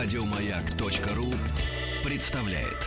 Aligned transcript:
Радиомаяк.ру 0.00 1.26
представляет. 2.08 2.86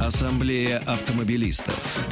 Ассамблея 0.00 0.78
автомобилистов. 0.78 2.04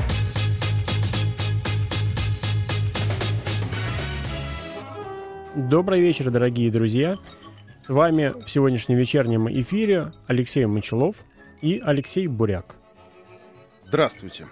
Добрый 5.56 6.00
вечер, 6.00 6.30
дорогие 6.30 6.70
друзья. 6.70 7.16
С 7.84 7.88
вами 7.88 8.32
в 8.46 8.48
сегодняшнем 8.48 8.98
вечернем 8.98 9.48
эфире 9.48 10.12
Алексей 10.28 10.64
Мочелов 10.66 11.16
и 11.60 11.82
Алексей 11.84 12.28
Буряк. 12.28 12.76
Здравствуйте. 13.84 14.46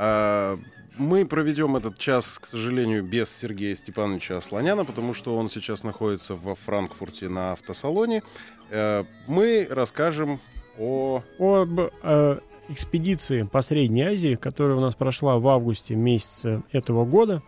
А, 0.00 0.58
мы 0.96 1.26
проведем 1.26 1.76
этот 1.76 1.98
час, 1.98 2.38
к 2.38 2.46
сожалению, 2.46 3.02
без 3.02 3.30
Сергея 3.30 3.74
Степановича 3.74 4.36
Асланяна, 4.36 4.84
потому 4.84 5.12
что 5.12 5.36
он 5.36 5.50
сейчас 5.50 5.82
находится 5.82 6.34
во 6.34 6.54
Франкфурте 6.54 7.28
на 7.28 7.52
автосалоне. 7.52 8.22
Э, 8.70 9.04
мы 9.26 9.66
расскажем 9.68 10.40
о... 10.78 11.22
Об 11.38 11.80
э, 12.02 12.38
экспедиции 12.68 13.42
по 13.42 13.60
Средней 13.60 14.02
Азии, 14.02 14.34
которая 14.34 14.76
у 14.76 14.80
нас 14.80 14.94
прошла 14.94 15.38
в 15.38 15.48
августе 15.48 15.94
месяце 15.94 16.62
этого 16.70 17.04
года 17.04 17.42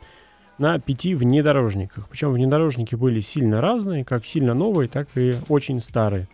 на 0.59 0.79
пяти 0.79 1.15
внедорожниках. 1.15 2.09
Причем 2.09 2.33
внедорожники 2.33 2.95
были 2.95 3.21
сильно 3.21 3.61
разные, 3.61 4.05
как 4.05 4.25
сильно 4.25 4.55
новые, 4.55 4.89
так 4.89 5.09
и 5.17 5.35
очень 5.49 5.81
старые. 5.81 6.29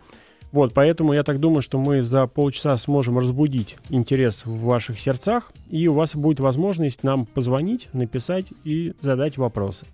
Вот, 0.51 0.73
поэтому 0.73 1.13
я 1.13 1.23
так 1.23 1.39
думаю, 1.39 1.61
что 1.61 1.77
мы 1.77 2.01
за 2.01 2.25
полчаса 2.27 2.77
сможем 2.77 3.17
разбудить 3.17 3.77
интерес 3.89 4.45
в 4.45 4.61
ваших 4.61 4.99
сердцах, 4.99 5.51
и 5.69 5.87
у 5.87 5.93
вас 5.93 6.15
будет 6.15 6.39
возможность 6.39 7.03
нам 7.03 7.25
позвонить, 7.25 7.89
написать 7.93 8.47
и 8.63 8.93
задать 9.01 9.37
вопросы. 9.37 9.85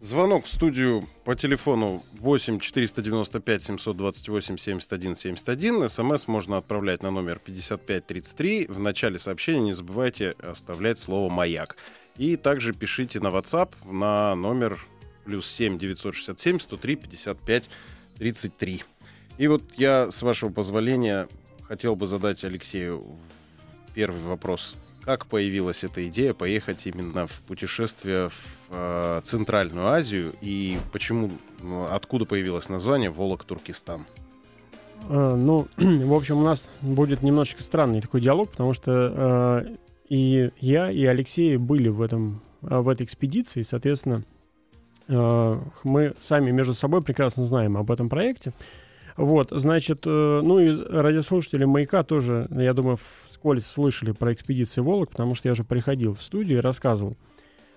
Звонок 0.00 0.44
в 0.44 0.52
студию 0.52 1.02
по 1.24 1.34
телефону 1.34 2.04
8 2.20 2.60
495 2.60 3.62
728 3.62 4.56
71 4.56 5.16
71. 5.16 5.88
СМС 5.88 6.28
можно 6.28 6.58
отправлять 6.58 7.02
на 7.02 7.10
номер 7.10 7.40
5533. 7.42 8.66
В 8.68 8.78
начале 8.78 9.18
сообщения 9.18 9.64
не 9.64 9.72
забывайте 9.72 10.34
оставлять 10.38 10.98
слово 10.98 11.32
«Маяк». 11.32 11.76
И 12.18 12.36
также 12.36 12.72
пишите 12.72 13.20
на 13.20 13.28
WhatsApp 13.28 13.70
на 13.90 14.34
номер 14.34 14.78
плюс 15.24 15.46
7 15.50 15.78
967 15.78 16.60
103 16.60 16.96
55 16.96 17.70
33. 18.18 18.82
И 19.38 19.48
вот 19.48 19.62
я, 19.76 20.10
с 20.10 20.22
вашего 20.22 20.50
позволения, 20.50 21.28
хотел 21.68 21.96
бы 21.96 22.06
задать 22.06 22.42
Алексею 22.44 23.04
первый 23.94 24.22
вопрос. 24.22 24.76
Как 25.02 25.26
появилась 25.26 25.84
эта 25.84 26.06
идея 26.08 26.34
поехать 26.34 26.86
именно 26.86 27.26
в 27.26 27.40
путешествие 27.46 28.30
в 28.30 28.34
э, 28.70 29.20
Центральную 29.24 29.86
Азию 29.86 30.32
и 30.40 30.78
почему, 30.92 31.30
ну, 31.62 31.84
откуда 31.84 32.24
появилось 32.24 32.68
название 32.68 33.10
Волок 33.10 33.44
Туркестан? 33.44 34.04
Э, 35.08 35.34
ну, 35.36 35.68
в 35.76 36.12
общем, 36.12 36.38
у 36.38 36.42
нас 36.42 36.68
будет 36.80 37.22
немножечко 37.22 37.62
странный 37.62 38.00
такой 38.00 38.20
диалог, 38.20 38.50
потому 38.50 38.72
что 38.72 39.64
э, 39.64 39.76
и 40.08 40.50
я, 40.60 40.90
и 40.90 41.04
Алексей 41.04 41.56
были 41.56 41.88
в, 41.88 42.00
этом, 42.00 42.40
э, 42.62 42.78
в 42.78 42.88
этой 42.88 43.04
экспедиции, 43.04 43.62
соответственно, 43.62 44.24
э, 45.08 45.60
мы 45.84 46.14
сами 46.18 46.50
между 46.50 46.74
собой 46.74 47.02
прекрасно 47.02 47.44
знаем 47.44 47.76
об 47.76 47.90
этом 47.90 48.08
проекте. 48.08 48.52
Вот, 49.16 49.48
значит, 49.50 50.02
э, 50.06 50.40
ну 50.42 50.58
и 50.58 50.74
радиослушатели 50.74 51.64
«Маяка» 51.64 52.02
тоже, 52.02 52.46
я 52.50 52.74
думаю, 52.74 52.98
вскользь 53.30 53.66
слышали 53.66 54.12
про 54.12 54.32
экспедиции 54.32 54.82
«Волок», 54.82 55.10
потому 55.10 55.34
что 55.34 55.48
я 55.48 55.52
уже 55.52 55.64
приходил 55.64 56.14
в 56.14 56.22
студию 56.22 56.58
и 56.58 56.60
рассказывал. 56.60 57.16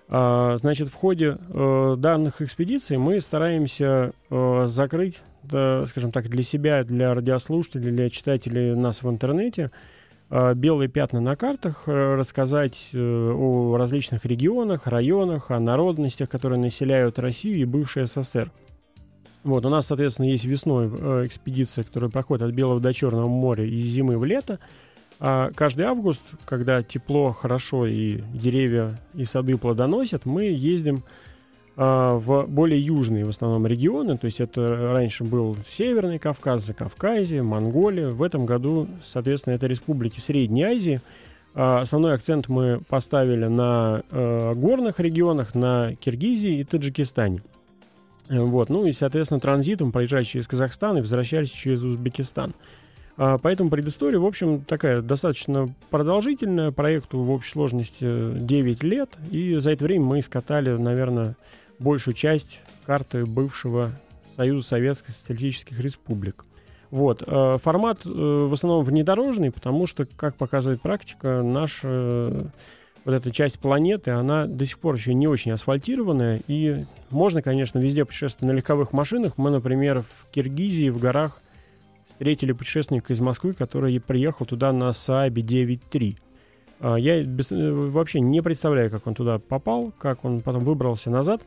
А, 0.08 0.56
значит, 0.58 0.88
в 0.88 0.94
ходе 0.94 1.38
э, 1.48 1.94
данных 1.96 2.42
экспедиций 2.42 2.98
мы 2.98 3.20
стараемся 3.20 4.12
э, 4.28 4.62
закрыть, 4.66 5.20
скажем 5.46 6.12
так, 6.12 6.28
для 6.28 6.42
себя, 6.42 6.84
для 6.84 7.14
радиослушателей, 7.14 7.90
для 7.90 8.10
читателей 8.10 8.74
нас 8.74 9.02
в 9.02 9.08
интернете 9.08 9.70
белые 10.54 10.88
пятна 10.88 11.18
на 11.18 11.34
картах, 11.34 11.84
рассказать 11.86 12.90
о 12.94 13.76
различных 13.76 14.26
регионах, 14.26 14.86
районах, 14.86 15.50
о 15.50 15.58
народностях, 15.58 16.28
которые 16.28 16.60
населяют 16.60 17.18
Россию 17.18 17.58
и 17.58 17.64
бывший 17.64 18.06
СССР. 18.06 18.52
Вот, 19.42 19.64
у 19.64 19.68
нас, 19.70 19.86
соответственно, 19.86 20.26
есть 20.26 20.44
весной 20.44 20.90
э, 20.90 21.24
экспедиция, 21.26 21.84
которая 21.84 22.10
проходит 22.10 22.42
от 22.42 22.52
Белого 22.52 22.80
до 22.80 22.92
Черного 22.92 23.28
моря 23.28 23.64
из 23.64 23.86
зимы 23.86 24.18
в 24.18 24.24
лето. 24.24 24.58
А 25.18 25.50
каждый 25.54 25.84
август, 25.84 26.22
когда 26.46 26.82
тепло, 26.82 27.32
хорошо 27.32 27.86
и 27.86 28.20
деревья 28.32 28.98
и 29.14 29.24
сады 29.24 29.56
плодоносят, 29.56 30.24
мы 30.24 30.44
ездим 30.44 31.02
а, 31.76 32.16
в 32.16 32.46
более 32.46 32.78
южные 32.78 33.24
в 33.24 33.30
основном 33.30 33.66
регионы. 33.66 34.18
То 34.18 34.26
есть 34.26 34.40
это 34.40 34.92
раньше 34.92 35.24
был 35.24 35.56
Северный 35.66 36.18
Кавказ, 36.18 36.64
Закавказье, 36.64 37.42
Монголия. 37.42 38.08
В 38.08 38.22
этом 38.22 38.44
году, 38.46 38.86
соответственно, 39.02 39.54
это 39.54 39.66
республики 39.66 40.20
Средней 40.20 40.64
Азии. 40.64 41.00
А, 41.54 41.80
основной 41.80 42.14
акцент 42.14 42.48
мы 42.48 42.80
поставили 42.88 43.46
на 43.46 44.02
а, 44.10 44.54
горных 44.54 45.00
регионах, 45.00 45.54
на 45.54 45.94
Киргизии 45.96 46.60
и 46.60 46.64
Таджикистане. 46.64 47.42
Вот. 48.30 48.68
Ну 48.68 48.86
и, 48.86 48.92
соответственно, 48.92 49.40
транзитом 49.40 49.90
проезжая 49.90 50.24
через 50.24 50.46
Казахстан 50.46 50.98
и 50.98 51.00
возвращались 51.00 51.50
через 51.50 51.82
Узбекистан. 51.82 52.54
А, 53.16 53.38
поэтому 53.38 53.70
предыстория, 53.70 54.20
в 54.20 54.24
общем, 54.24 54.62
такая 54.62 55.02
достаточно 55.02 55.68
продолжительная. 55.90 56.70
Проекту 56.70 57.18
в 57.18 57.30
общей 57.30 57.50
сложности 57.50 58.38
9 58.38 58.82
лет. 58.84 59.18
И 59.30 59.54
за 59.54 59.72
это 59.72 59.84
время 59.84 60.04
мы 60.04 60.22
скатали, 60.22 60.70
наверное, 60.70 61.36
большую 61.80 62.14
часть 62.14 62.60
карты 62.86 63.26
бывшего 63.26 63.90
Союза 64.36 64.68
Советских 64.68 65.10
Социалистических 65.10 65.80
Республик. 65.80 66.44
Вот. 66.90 67.24
А, 67.26 67.58
формат 67.58 68.06
э, 68.06 68.08
в 68.08 68.52
основном 68.52 68.84
внедорожный, 68.84 69.50
потому 69.50 69.88
что, 69.88 70.06
как 70.06 70.36
показывает 70.36 70.80
практика, 70.80 71.42
наша 71.42 72.52
вот 73.04 73.14
эта 73.14 73.30
часть 73.30 73.58
планеты, 73.58 74.10
она 74.10 74.46
до 74.46 74.64
сих 74.64 74.78
пор 74.78 74.94
еще 74.94 75.14
не 75.14 75.26
очень 75.26 75.52
асфальтированная. 75.52 76.40
И 76.48 76.84
можно, 77.10 77.42
конечно, 77.42 77.78
везде 77.78 78.04
путешествовать 78.04 78.52
на 78.52 78.56
легковых 78.56 78.92
машинах. 78.92 79.38
Мы, 79.38 79.50
например, 79.50 80.02
в 80.02 80.30
Киргизии, 80.30 80.90
в 80.90 80.98
горах 80.98 81.40
встретили 82.08 82.52
путешественника 82.52 83.12
из 83.12 83.20
Москвы, 83.20 83.54
который 83.54 83.98
приехал 84.00 84.44
туда 84.44 84.72
на 84.72 84.92
Саабе 84.92 85.42
9.3. 85.42 86.18
А, 86.80 86.96
я 86.96 87.22
без, 87.22 87.50
э, 87.52 87.72
вообще 87.72 88.20
не 88.20 88.42
представляю, 88.42 88.90
как 88.90 89.06
он 89.06 89.14
туда 89.14 89.38
попал, 89.38 89.92
как 89.98 90.24
он 90.24 90.40
потом 90.40 90.64
выбрался 90.64 91.10
назад. 91.10 91.42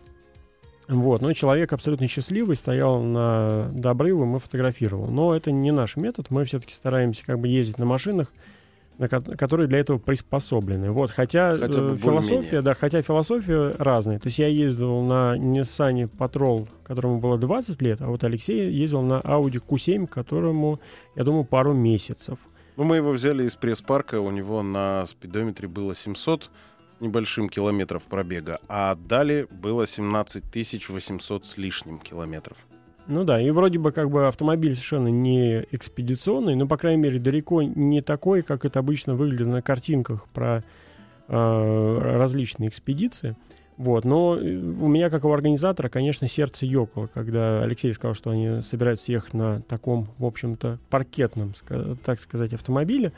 Вот, 0.88 1.22
но 1.22 1.31
человек 1.34 1.72
абсолютно 1.72 2.08
счастливый, 2.08 2.56
стоял 2.56 3.02
на 3.02 3.69
до 3.72 3.92
обрыва, 3.92 4.25
мы 4.25 4.40
фотографировал. 4.40 5.08
Но 5.08 5.36
это 5.36 5.52
не 5.52 5.72
наш 5.72 5.96
метод, 5.96 6.28
мы 6.30 6.44
все-таки 6.46 6.74
стараемся 6.74 7.25
как 7.25 7.40
бы 7.40 7.47
ездить 7.47 7.78
на 7.78 7.86
машинах, 7.86 8.34
которые 8.98 9.68
для 9.68 9.80
этого 9.80 9.98
приспособлены. 9.98 10.92
Вот, 10.92 11.12
хотя, 11.12 11.58
Хотя 11.58 11.80
э, 11.80 11.98
философия, 11.98 12.36
более-менее. 12.36 12.62
да, 12.62 12.74
хотя 12.74 13.02
философия 13.02 13.76
разная. 13.78 14.20
То 14.20 14.28
есть 14.28 14.40
я 14.40 14.48
ездил 14.48 15.02
на 15.02 15.36
Nissan 15.38 16.09
Patrol, 16.09 16.68
которому 16.84 17.20
было 17.20 17.38
20 17.38 17.81
лет, 17.81 18.02
а 18.02 18.08
вот 18.08 18.24
Алексей 18.24 18.70
ездил 18.70 19.02
на 19.02 19.20
Audi 19.20 19.62
Q7, 19.66 20.08
которому, 20.08 20.80
я 21.16 21.24
думаю, 21.24 21.44
пару 21.44 21.74
месяцев. 21.74 22.40
Ну, 22.76 22.84
мы 22.86 22.98
его 22.98 23.12
взяли 23.12 23.46
из 23.46 23.56
пресс-парка, 23.56 24.20
у 24.20 24.31
него 24.31 24.64
на 24.64 25.06
спидометре 25.06 25.68
было 25.68 25.96
700 25.96 26.50
с 26.98 27.02
небольшим 27.02 27.50
километров 27.50 28.04
пробега, 28.04 28.60
а 28.68 28.96
далее 28.96 29.48
было 29.50 29.86
17 29.86 30.90
800 30.90 31.46
с 31.46 31.58
лишним 31.58 32.00
километров. 32.00 32.58
Ну 33.08 33.24
да, 33.25 33.41
и 33.41 33.50
вроде 33.50 33.80
бы 33.80 33.91
как 33.91 34.09
бы 34.09 34.28
автомобиль 34.28 34.75
совершенно 34.75 35.09
не 35.09 35.66
экспедиционный, 35.72 36.56
но, 36.56 36.68
по 36.68 36.78
крайней 36.78 37.01
мере, 37.01 37.19
далеко 37.19 37.62
не 37.62 38.01
такой, 38.01 38.44
как 38.44 38.63
это 38.66 38.80
обычно 38.80 39.16
выглядит 39.16 39.48
на 39.48 39.62
картинках 39.62 40.28
про 40.30 40.63
э, 41.28 41.98
различные 42.18 42.69
экспедиции. 42.69 43.36
Вот, 43.75 44.06
но 44.06 44.38
э, 44.38 44.56
у 44.56 44.88
меня, 44.88 45.10
как 45.10 45.25
у 45.25 45.31
организатора, 45.33 45.89
конечно, 45.89 46.30
сердце 46.30 46.66
ёкало, 46.66 47.07
когда 47.07 47.62
Алексей 47.62 47.94
сказал, 47.94 48.13
что 48.13 48.30
они 48.30 48.62
собираются 48.62 49.12
ехать 49.12 49.33
на 49.33 49.62
таком, 49.62 50.07
в 50.18 50.25
общем-то, 50.25 50.80
паркетном, 50.89 51.54
так 52.06 52.22
сказать, 52.22 52.54
автомобиле. 52.54 53.12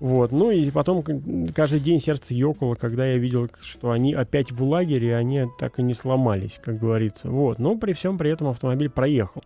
Вот, 0.00 0.32
ну 0.32 0.50
и 0.50 0.70
потом 0.70 1.04
каждый 1.54 1.78
день 1.78 2.00
сердце 2.00 2.32
ёкало, 2.34 2.74
когда 2.74 3.06
я 3.06 3.18
видел, 3.18 3.50
что 3.60 3.90
они 3.90 4.14
опять 4.14 4.50
в 4.50 4.64
лагере, 4.64 5.14
они 5.14 5.44
так 5.58 5.78
и 5.78 5.82
не 5.82 5.92
сломались, 5.92 6.58
как 6.62 6.78
говорится. 6.78 7.30
Вот, 7.30 7.58
но 7.58 7.76
при 7.76 7.92
всем 7.92 8.16
при 8.16 8.30
этом 8.30 8.48
автомобиль 8.48 8.88
проехал. 8.88 9.42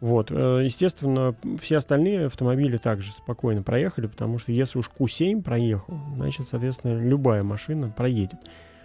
Вот, 0.00 0.30
э, 0.30 0.62
естественно, 0.64 1.34
все 1.60 1.76
остальные 1.76 2.26
автомобили 2.26 2.78
также 2.78 3.12
спокойно 3.12 3.62
проехали, 3.62 4.06
потому 4.06 4.38
что 4.38 4.50
если 4.52 4.78
уж 4.78 4.90
Q7 4.98 5.42
проехал, 5.42 5.92
значит, 6.16 6.48
соответственно, 6.48 6.98
любая 6.98 7.42
машина 7.42 7.92
проедет. 7.94 8.40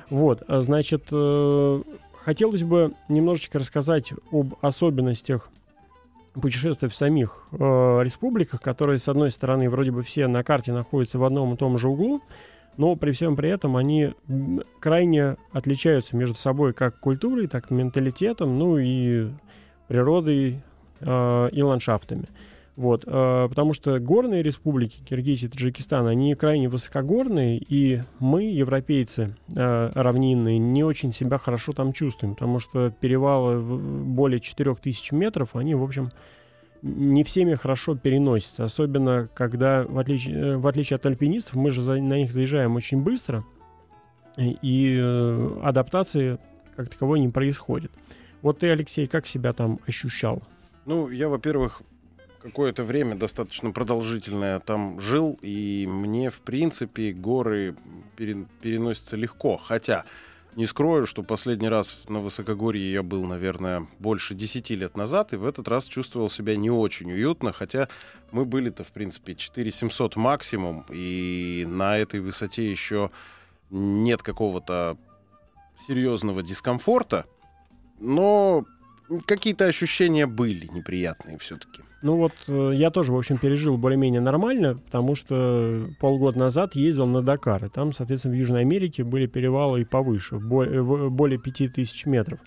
Вот, 0.09 0.43
а 0.49 0.59
значит, 0.59 1.07
э, 1.13 1.81
хотелось 2.25 2.63
бы 2.63 2.93
немножечко 3.07 3.59
рассказать 3.59 4.11
об 4.33 4.55
особенностях 4.59 5.49
путешествий 6.41 6.89
в 6.89 6.95
самих 6.95 7.47
э, 7.51 7.55
республиках, 7.57 8.61
которые, 8.61 8.99
с 8.99 9.07
одной 9.07 9.31
стороны, 9.31 9.69
вроде 9.69 9.91
бы 9.91 10.03
все 10.03 10.27
на 10.27 10.43
карте 10.43 10.71
находятся 10.71 11.19
в 11.19 11.23
одном 11.23 11.53
и 11.53 11.57
том 11.57 11.77
же 11.77 11.89
углу, 11.89 12.21
но 12.77 12.95
при 12.95 13.11
всем 13.11 13.35
при 13.35 13.49
этом 13.49 13.77
они 13.77 14.13
крайне 14.79 15.37
отличаются 15.51 16.15
между 16.15 16.35
собой 16.35 16.73
как 16.73 16.99
культурой, 16.99 17.47
так 17.47 17.71
и 17.71 17.73
менталитетом, 17.73 18.57
ну 18.57 18.77
и 18.77 19.29
природой 19.87 20.61
э, 20.99 21.49
и 21.51 21.61
ландшафтами. 21.61 22.27
Вот, 22.75 23.05
э, 23.07 23.47
потому 23.47 23.73
что 23.73 23.99
горные 23.99 24.43
республики 24.43 25.01
Киргизии 25.01 25.47
и 25.47 25.49
Таджикистан, 25.49 26.07
они 26.07 26.35
крайне 26.35 26.67
высокогорные, 26.67 27.57
и 27.57 28.01
мы, 28.19 28.43
европейцы 28.43 29.37
э, 29.55 29.91
равнинные, 29.93 30.57
не 30.57 30.83
очень 30.83 31.13
себя 31.13 31.37
хорошо 31.37 31.71
там 31.71 31.93
чувствуем, 31.93 32.33
потому 32.33 32.59
что 32.59 32.89
перевалы 32.89 33.61
более 33.61 34.41
4000 34.41 35.13
метров, 35.13 35.55
они, 35.55 35.73
в 35.73 35.83
общем, 35.83 36.09
не 36.81 37.23
всеми 37.23 37.55
хорошо 37.55 37.95
переносятся, 37.95 38.65
особенно 38.65 39.29
когда, 39.33 39.85
в 39.85 39.97
отличие, 39.97 40.35
э, 40.35 40.57
в 40.57 40.67
отличие 40.67 40.95
от 40.95 41.05
альпинистов, 41.05 41.55
мы 41.55 41.71
же 41.71 41.81
за, 41.81 41.93
на 41.93 42.17
них 42.17 42.33
заезжаем 42.33 42.75
очень 42.75 43.01
быстро, 43.01 43.45
и 44.37 44.99
э, 45.01 45.59
адаптации 45.63 46.39
как 46.75 46.89
таковой 46.89 47.21
не 47.21 47.29
происходит. 47.29 47.91
Вот 48.41 48.59
ты, 48.59 48.69
Алексей, 48.69 49.07
как 49.07 49.27
себя 49.27 49.53
там 49.53 49.79
ощущал? 49.87 50.43
Ну, 50.85 51.09
я, 51.09 51.29
во-первых, 51.29 51.81
какое-то 52.45 52.83
время 52.83 53.15
достаточно 53.15 53.71
продолжительное 53.71 54.59
там 54.59 54.99
жил, 54.99 55.39
и 55.41 55.87
мне, 55.89 56.29
в 56.29 56.41
принципе, 56.41 57.11
горы 57.11 57.75
пере, 58.15 58.45
переносятся 58.61 59.15
легко. 59.15 59.57
Хотя, 59.57 60.05
не 60.55 60.67
скрою, 60.67 61.07
что 61.07 61.23
последний 61.23 61.69
раз 61.69 62.03
на 62.07 62.19
Высокогорье 62.19 62.91
я 62.91 63.01
был, 63.01 63.25
наверное, 63.25 63.87
больше 63.97 64.35
10 64.35 64.69
лет 64.69 64.95
назад, 64.95 65.33
и 65.33 65.37
в 65.37 65.45
этот 65.45 65.67
раз 65.67 65.87
чувствовал 65.87 66.29
себя 66.29 66.55
не 66.55 66.69
очень 66.69 67.11
уютно, 67.11 67.51
хотя 67.51 67.87
мы 68.31 68.45
были-то, 68.45 68.83
в 68.83 68.91
принципе, 68.91 69.33
4700 69.33 70.15
максимум, 70.15 70.85
и 70.91 71.65
на 71.67 71.97
этой 71.97 72.19
высоте 72.19 72.69
еще 72.69 73.09
нет 73.71 74.21
какого-то 74.21 74.97
серьезного 75.87 76.43
дискомфорта, 76.43 77.25
но 77.99 78.65
какие-то 79.25 79.65
ощущения 79.65 80.27
были 80.27 80.67
неприятные 80.67 81.39
все-таки. 81.39 81.84
Ну 82.05 82.17
вот 82.17 82.33
э, 82.47 82.73
я 82.75 82.91
тоже, 82.91 83.11
в 83.11 83.17
общем, 83.17 83.39
пережил 83.39 83.77
более-менее 83.77 84.21
нормально, 84.21 84.75
потому 84.75 85.15
что 85.15 85.87
полгода 85.99 86.37
назад 86.37 86.75
ездил 86.75 87.07
на 87.07 87.23
Дакар, 87.23 87.65
и 87.65 87.69
там, 87.69 87.93
соответственно, 87.93 88.35
в 88.35 88.37
Южной 88.37 88.61
Америке 88.61 89.03
были 89.03 89.25
перевалы 89.25 89.81
и 89.81 89.85
повыше, 89.85 90.37
более 90.37 91.39
5000 91.39 92.05
метров. 92.05 92.39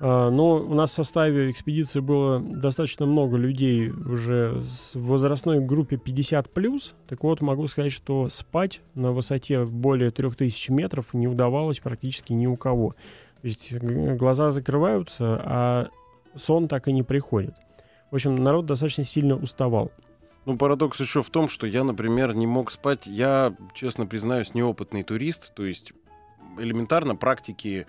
А, 0.00 0.30
но 0.30 0.54
у 0.54 0.72
нас 0.72 0.92
в 0.92 0.94
составе 0.94 1.50
экспедиции 1.50 2.00
было 2.00 2.40
достаточно 2.40 3.04
много 3.04 3.36
людей 3.36 3.90
уже 3.90 4.62
в 4.94 5.08
возрастной 5.08 5.60
группе 5.60 5.96
50+. 5.96 6.94
Так 7.06 7.24
вот, 7.24 7.42
могу 7.42 7.66
сказать, 7.66 7.92
что 7.92 8.30
спать 8.30 8.80
на 8.94 9.12
высоте 9.12 9.66
более 9.66 10.12
3000 10.12 10.70
метров 10.70 11.12
не 11.12 11.28
удавалось 11.28 11.78
практически 11.78 12.32
ни 12.32 12.46
у 12.46 12.56
кого. 12.56 12.94
То 13.42 13.48
есть 13.48 13.70
глаза 13.70 14.48
закрываются, 14.48 15.42
а 15.44 15.88
сон 16.36 16.68
так 16.68 16.88
и 16.88 16.92
не 16.94 17.02
приходит. 17.02 17.54
В 18.14 18.16
общем, 18.16 18.36
народ 18.36 18.66
достаточно 18.66 19.02
сильно 19.02 19.34
уставал. 19.34 19.90
Ну, 20.44 20.56
парадокс 20.56 21.00
еще 21.00 21.20
в 21.20 21.30
том, 21.30 21.48
что 21.48 21.66
я, 21.66 21.82
например, 21.82 22.32
не 22.32 22.46
мог 22.46 22.70
спать. 22.70 23.08
Я, 23.08 23.56
честно 23.74 24.06
признаюсь, 24.06 24.54
неопытный 24.54 25.02
турист, 25.02 25.52
то 25.52 25.64
есть 25.64 25.92
элементарно 26.56 27.16
практики 27.16 27.88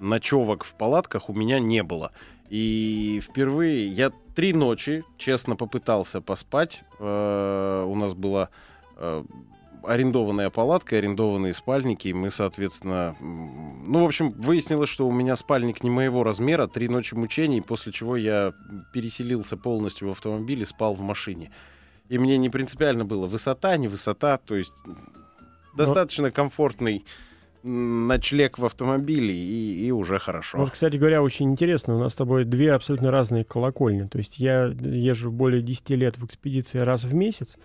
ночевок 0.00 0.64
в 0.64 0.72
палатках 0.72 1.28
у 1.28 1.34
меня 1.34 1.58
не 1.60 1.82
было. 1.82 2.12
И 2.48 3.20
впервые 3.22 3.86
я 3.86 4.12
три 4.34 4.54
ночи, 4.54 5.04
честно, 5.18 5.56
попытался 5.56 6.22
поспать. 6.22 6.82
Э, 6.98 7.84
у 7.86 7.94
нас 7.96 8.14
была 8.14 8.48
э, 8.96 9.24
арендованная 9.86 10.50
палатка, 10.50 10.96
арендованные 10.96 11.54
спальники, 11.54 12.08
и 12.08 12.12
мы, 12.12 12.30
соответственно... 12.30 13.16
Ну, 13.20 14.02
в 14.02 14.06
общем, 14.06 14.32
выяснилось, 14.32 14.88
что 14.88 15.06
у 15.06 15.12
меня 15.12 15.36
спальник 15.36 15.82
не 15.82 15.90
моего 15.90 16.24
размера, 16.24 16.66
три 16.66 16.88
ночи 16.88 17.14
мучений, 17.14 17.62
после 17.62 17.92
чего 17.92 18.16
я 18.16 18.52
переселился 18.92 19.56
полностью 19.56 20.08
в 20.08 20.10
автомобиль 20.12 20.62
и 20.62 20.64
спал 20.64 20.94
в 20.94 21.00
машине. 21.00 21.50
И 22.08 22.18
мне 22.18 22.36
не 22.38 22.50
принципиально 22.50 23.04
было 23.04 23.26
высота, 23.26 23.76
не 23.76 23.88
высота, 23.88 24.38
то 24.38 24.54
есть 24.54 24.74
Но... 24.84 24.94
достаточно 25.74 26.30
комфортный 26.30 27.04
ночлег 27.62 28.58
в 28.58 28.64
автомобиле, 28.64 29.34
и, 29.34 29.86
и 29.86 29.90
уже 29.90 30.18
хорошо. 30.20 30.58
Вот, 30.58 30.70
кстати 30.70 30.96
говоря, 30.96 31.22
очень 31.22 31.50
интересно, 31.50 31.96
у 31.96 31.98
нас 31.98 32.12
с 32.12 32.16
тобой 32.16 32.44
две 32.44 32.72
абсолютно 32.72 33.10
разные 33.10 33.44
колокольни. 33.44 34.06
То 34.06 34.18
есть 34.18 34.38
я 34.38 34.66
езжу 34.66 35.32
более 35.32 35.62
10 35.62 35.90
лет 35.90 36.16
в 36.16 36.24
экспедиции 36.24 36.78
раз 36.78 37.04
в 37.04 37.12
месяц, 37.12 37.56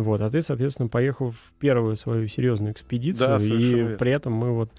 вот, 0.00 0.20
а 0.20 0.30
ты, 0.30 0.42
соответственно, 0.42 0.88
поехал 0.88 1.30
в 1.30 1.52
первую 1.58 1.96
свою 1.96 2.28
серьезную 2.28 2.72
экспедицию, 2.72 3.38
да, 3.38 3.44
и 3.44 3.74
верно. 3.74 3.96
при 3.96 4.10
этом 4.10 4.32
мы 4.32 4.52
вот 4.52 4.70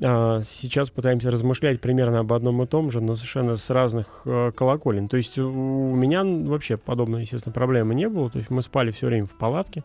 а, 0.00 0.42
сейчас 0.42 0.90
пытаемся 0.90 1.30
размышлять 1.30 1.80
примерно 1.80 2.20
об 2.20 2.32
одном 2.32 2.62
и 2.62 2.66
том 2.66 2.90
же, 2.90 3.00
но 3.00 3.14
совершенно 3.14 3.56
с 3.56 3.70
разных 3.70 4.22
а, 4.24 4.50
колоколен. 4.50 5.08
То 5.08 5.16
есть 5.16 5.38
у 5.38 5.94
меня 5.94 6.24
вообще 6.24 6.76
подобной, 6.76 7.22
естественно, 7.22 7.52
проблемы 7.52 7.94
не 7.94 8.08
было. 8.08 8.30
То 8.30 8.38
есть 8.38 8.50
мы 8.50 8.62
спали 8.62 8.90
все 8.90 9.06
время 9.06 9.26
в 9.26 9.36
палатке. 9.36 9.84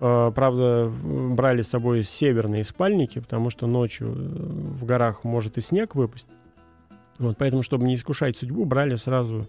А, 0.00 0.30
правда, 0.30 0.90
брали 0.90 1.62
с 1.62 1.68
собой 1.68 2.02
северные 2.02 2.64
спальники, 2.64 3.18
потому 3.18 3.50
что 3.50 3.66
ночью 3.66 4.08
э, 4.08 4.12
в 4.14 4.84
горах 4.84 5.24
может 5.24 5.58
и 5.58 5.60
снег 5.60 5.94
выпасть. 5.94 6.28
Вот, 7.18 7.36
поэтому, 7.36 7.62
чтобы 7.62 7.86
не 7.86 7.96
искушать 7.96 8.36
судьбу, 8.36 8.64
брали 8.64 8.96
сразу 8.96 9.46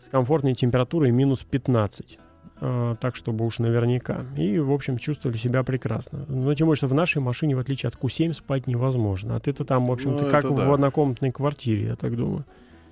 с 0.00 0.08
комфортной 0.08 0.54
температурой 0.54 1.10
минус 1.10 1.44
15. 1.44 2.18
Э, 2.64 2.94
так, 3.00 3.16
чтобы 3.16 3.44
уж 3.44 3.58
наверняка. 3.58 4.24
И, 4.36 4.56
в 4.60 4.70
общем, 4.70 4.96
чувствовали 4.96 5.36
себя 5.36 5.64
прекрасно. 5.64 6.24
Но 6.28 6.54
тем 6.54 6.68
более, 6.68 6.76
что 6.76 6.86
в 6.86 6.94
нашей 6.94 7.20
машине, 7.20 7.56
в 7.56 7.58
отличие 7.58 7.88
от 7.88 7.96
Q7, 7.96 8.32
спать 8.34 8.68
невозможно. 8.68 9.34
А 9.34 9.40
ты-то 9.40 9.64
там, 9.64 9.86
в 9.86 9.92
общем-то, 9.92 10.26
ну, 10.26 10.30
как 10.30 10.44
да. 10.44 10.68
в 10.68 10.72
однокомнатной 10.72 11.32
квартире, 11.32 11.86
я 11.86 11.96
так 11.96 12.16
думаю. 12.16 12.44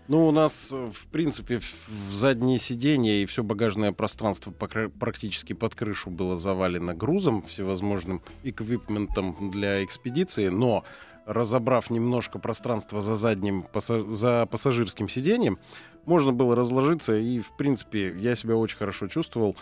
Ну, 0.08 0.26
у 0.26 0.32
нас, 0.32 0.70
э, 0.72 0.90
в 0.92 1.06
принципе, 1.06 1.60
в 1.60 2.12
задние 2.12 2.58
сиденья 2.58 3.12
и 3.12 3.26
все 3.26 3.44
багажное 3.44 3.92
пространство 3.92 4.50
практически 4.50 5.52
под 5.52 5.76
крышу 5.76 6.10
было 6.10 6.36
завалено 6.36 6.92
грузом, 6.92 7.44
всевозможным 7.44 8.22
эквипментом 8.42 9.52
для 9.52 9.84
экспедиции, 9.84 10.48
но 10.48 10.82
разобрав 11.26 11.90
немножко 11.90 12.40
пространство 12.40 13.00
за 13.02 13.14
задним, 13.14 13.66
за 14.08 14.46
пассажирским 14.46 15.08
сиденьем, 15.08 15.58
можно 16.06 16.32
было 16.32 16.54
разложиться, 16.54 17.16
и, 17.16 17.40
в 17.40 17.56
принципе, 17.56 18.14
я 18.18 18.36
себя 18.36 18.56
очень 18.56 18.76
хорошо 18.76 19.08
чувствовал. 19.08 19.56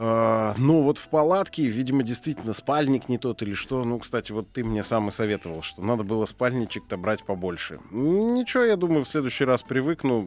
Uh, 0.00 0.54
ну, 0.56 0.80
вот 0.80 0.96
в 0.96 1.08
палатке, 1.08 1.64
видимо, 1.64 2.02
действительно 2.02 2.54
спальник 2.54 3.10
не 3.10 3.18
тот 3.18 3.42
или 3.42 3.52
что. 3.52 3.84
Ну, 3.84 3.98
кстати, 3.98 4.32
вот 4.32 4.50
ты 4.50 4.64
мне 4.64 4.82
сам 4.82 5.10
и 5.10 5.12
советовал, 5.12 5.60
что 5.60 5.82
надо 5.82 6.04
было 6.04 6.24
спальничек-то 6.24 6.96
брать 6.96 7.22
побольше. 7.22 7.80
Ничего, 7.90 8.62
я 8.62 8.76
думаю, 8.76 9.04
в 9.04 9.08
следующий 9.08 9.44
раз 9.44 9.62
привыкну. 9.62 10.26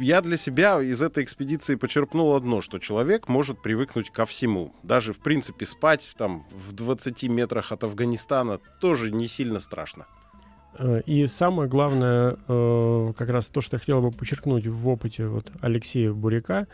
Я 0.00 0.22
для 0.22 0.38
себя 0.38 0.80
из 0.80 1.02
этой 1.02 1.22
экспедиции 1.22 1.74
почерпнул 1.74 2.34
одно, 2.34 2.62
что 2.62 2.78
человек 2.78 3.28
может 3.28 3.60
привыкнуть 3.60 4.08
ко 4.08 4.24
всему. 4.24 4.74
Даже, 4.82 5.12
в 5.12 5.18
принципе, 5.18 5.66
спать 5.66 6.14
там 6.16 6.46
в 6.50 6.72
20 6.72 7.22
метрах 7.24 7.72
от 7.72 7.84
Афганистана 7.84 8.58
тоже 8.80 9.12
не 9.12 9.28
сильно 9.28 9.60
страшно. 9.60 10.06
Э, 10.78 11.02
и 11.06 11.26
самое 11.26 11.68
главное, 11.68 12.36
э, 12.48 13.12
как 13.16 13.28
раз 13.30 13.48
то, 13.48 13.60
что 13.60 13.76
я 13.76 13.80
хотел 13.80 14.00
бы 14.00 14.10
подчеркнуть 14.10 14.66
в 14.66 14.88
опыте 14.88 15.26
вот 15.26 15.50
Алексея 15.60 16.12
Буряка, 16.12 16.66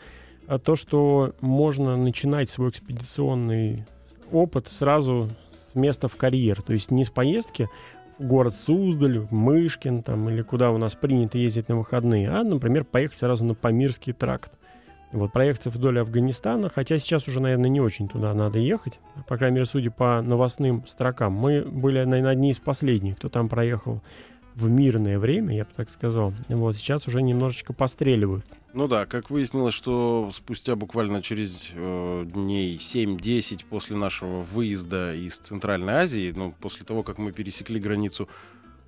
э, 0.47 0.59
то, 0.59 0.75
что 0.75 1.33
можно 1.41 1.95
начинать 1.95 2.49
свой 2.49 2.69
экспедиционный 2.69 3.85
опыт 4.31 4.67
сразу 4.67 5.29
с 5.51 5.75
места 5.75 6.07
в 6.07 6.15
карьер. 6.15 6.61
То 6.61 6.73
есть 6.73 6.91
не 6.91 7.03
с 7.03 7.09
поездки 7.09 7.69
в 8.17 8.25
город 8.25 8.55
Суздаль, 8.55 9.27
Мышкин 9.29 10.03
там, 10.03 10.29
или 10.29 10.41
куда 10.41 10.71
у 10.71 10.77
нас 10.77 10.95
принято 10.95 11.37
ездить 11.37 11.69
на 11.69 11.77
выходные, 11.77 12.29
а, 12.29 12.43
например, 12.43 12.83
поехать 12.83 13.19
сразу 13.19 13.45
на 13.45 13.53
Памирский 13.53 14.13
тракт. 14.13 14.51
Вот, 15.11 15.31
проехаться 15.31 15.69
вдоль 15.69 15.99
Афганистана, 15.99 16.67
хотя 16.69 16.97
сейчас 16.97 17.27
уже, 17.27 17.39
наверное, 17.39 17.69
не 17.69 17.79
очень 17.79 18.09
туда 18.09 18.33
надо 18.33 18.59
ехать, 18.59 18.99
по 19.27 19.37
крайней 19.37 19.55
мере, 19.55 19.65
судя 19.65 19.89
по 19.89 20.21
новостным 20.21 20.85
строкам. 20.85 21.33
Мы 21.33 21.61
были, 21.61 22.03
наверное, 22.03 22.31
одни 22.31 22.51
из 22.51 22.59
последних, 22.59 23.17
кто 23.17 23.29
там 23.29 23.47
проехал 23.47 24.01
в 24.57 24.69
мирное 24.69 25.19
время, 25.19 25.55
я 25.55 25.65
бы 25.65 25.69
так 25.75 25.89
сказал. 25.91 26.33
Вот, 26.49 26.75
сейчас 26.75 27.07
уже 27.07 27.21
немножечко 27.21 27.73
постреливают. 27.73 28.43
Ну 28.73 28.87
да, 28.87 29.05
как 29.05 29.29
выяснилось, 29.29 29.75
что 29.75 30.31
спустя 30.33 30.75
буквально 30.75 31.21
через 31.21 31.69
э, 31.73 32.25
дней 32.25 32.77
7-10 32.77 33.65
после 33.69 33.95
нашего 33.95 34.41
выезда 34.41 35.13
из 35.13 35.37
Центральной 35.37 35.93
Азии, 35.93 36.33
ну, 36.35 36.55
после 36.59 36.85
того, 36.85 37.03
как 37.03 37.19
мы 37.19 37.31
пересекли 37.31 37.79
границу 37.79 38.27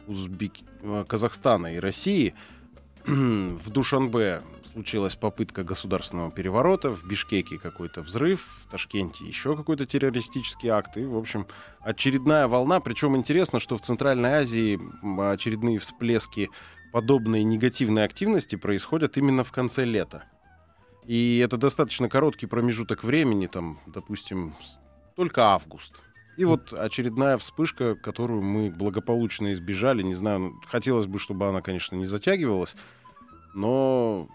Узбек... 0.07 0.53
Э, 0.81 1.05
Казахстана 1.07 1.75
и 1.75 1.77
России, 1.77 2.33
в 3.05 3.69
Душанбе 3.69 4.41
случилась 4.79 5.17
попытка 5.17 5.65
государственного 5.65 6.31
переворота, 6.31 6.89
в 6.89 7.05
Бишкеке 7.05 7.57
какой-то 7.57 8.01
взрыв, 8.01 8.47
в 8.63 8.71
Ташкенте 8.71 9.25
еще 9.25 9.57
какой-то 9.57 9.85
террористический 9.85 10.69
акт. 10.69 10.95
И, 10.95 11.03
в 11.03 11.17
общем, 11.17 11.47
очередная 11.81 12.47
волна. 12.47 12.79
Причем 12.79 13.17
интересно, 13.17 13.59
что 13.59 13.75
в 13.75 13.81
Центральной 13.81 14.35
Азии 14.35 14.79
очередные 15.33 15.79
всплески 15.79 16.49
подобной 16.93 17.43
негативной 17.43 18.05
активности 18.05 18.55
происходят 18.55 19.17
именно 19.17 19.43
в 19.43 19.51
конце 19.51 19.83
лета. 19.83 20.23
И 21.05 21.39
это 21.39 21.57
достаточно 21.57 22.07
короткий 22.07 22.45
промежуток 22.45 23.03
времени, 23.03 23.47
там, 23.47 23.81
допустим, 23.85 24.55
только 25.17 25.43
август. 25.47 26.01
И 26.37 26.45
вот 26.45 26.71
очередная 26.71 27.37
вспышка, 27.37 27.95
которую 27.95 28.41
мы 28.41 28.71
благополучно 28.71 29.51
избежали. 29.51 30.03
Не 30.03 30.13
знаю, 30.13 30.39
ну, 30.39 30.61
хотелось 30.67 31.05
бы, 31.05 31.19
чтобы 31.19 31.49
она, 31.49 31.61
конечно, 31.61 31.97
не 31.97 32.05
затягивалась, 32.05 32.77
но 33.53 34.29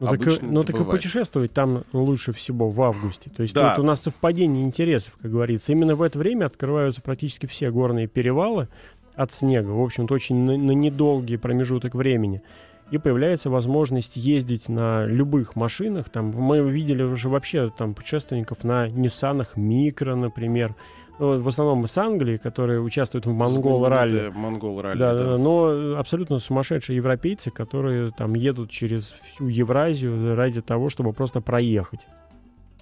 ну 0.00 0.16
так, 0.16 0.42
ну, 0.42 0.62
так 0.62 0.76
и 0.76 0.78
бывает. 0.78 0.90
путешествовать 1.00 1.52
там 1.52 1.84
лучше 1.92 2.32
всего 2.32 2.70
в 2.70 2.80
августе. 2.82 3.30
То 3.30 3.42
есть 3.42 3.54
Да. 3.54 3.70
вот 3.70 3.82
у 3.82 3.86
нас 3.86 4.00
совпадение 4.02 4.64
интересов, 4.64 5.16
как 5.20 5.30
говорится. 5.30 5.72
Именно 5.72 5.94
в 5.94 6.02
это 6.02 6.18
время 6.18 6.46
открываются 6.46 7.02
практически 7.02 7.46
все 7.46 7.70
горные 7.70 8.06
перевалы 8.06 8.68
от 9.14 9.32
снега. 9.32 9.70
В 9.70 9.82
общем-то, 9.82 10.14
очень 10.14 10.36
на, 10.36 10.56
на 10.56 10.72
недолгий 10.72 11.38
промежуток 11.38 11.94
времени. 11.94 12.42
И 12.90 12.98
появляется 12.98 13.50
возможность 13.50 14.16
ездить 14.16 14.68
на 14.68 15.04
любых 15.06 15.54
машинах. 15.54 16.08
Там 16.08 16.30
мы 16.30 16.58
видели 16.70 17.02
уже 17.02 17.28
вообще 17.28 17.70
там 17.76 17.94
путешественников 17.94 18.64
на 18.64 18.88
Ниссанах 18.88 19.56
Микро, 19.56 20.16
например. 20.16 20.74
Ну, 21.20 21.38
в 21.38 21.48
основном 21.48 21.84
из 21.84 21.98
Англии, 21.98 22.38
которые 22.38 22.80
участвуют 22.80 23.26
в 23.26 23.32
Монгол-ралли. 23.32 24.30
Монгол-ралли, 24.34 24.98
Да, 24.98 25.14
да. 25.14 25.36
но 25.36 25.98
абсолютно 25.98 26.38
сумасшедшие 26.38 26.96
европейцы, 26.96 27.50
которые 27.50 28.10
там 28.10 28.32
едут 28.34 28.70
через 28.70 29.14
всю 29.34 29.48
Евразию 29.48 30.34
ради 30.34 30.62
того, 30.62 30.88
чтобы 30.88 31.12
просто 31.12 31.42
проехать. 31.42 32.00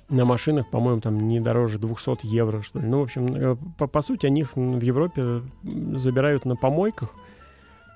На 0.08 0.24
машинах, 0.24 0.70
по-моему, 0.70 1.00
там 1.00 1.16
не 1.26 1.40
дороже 1.40 1.80
200 1.80 2.26
евро, 2.26 2.62
что 2.62 2.78
ли. 2.78 2.86
Ну, 2.86 3.00
в 3.00 3.02
общем, 3.02 3.26
э, 3.34 3.56
по, 3.76 3.88
по 3.88 4.02
сути, 4.02 4.26
они 4.26 4.42
их 4.42 4.52
в 4.54 4.80
Европе 4.80 5.42
забирают 5.96 6.44
на 6.44 6.54
помойках 6.54 7.14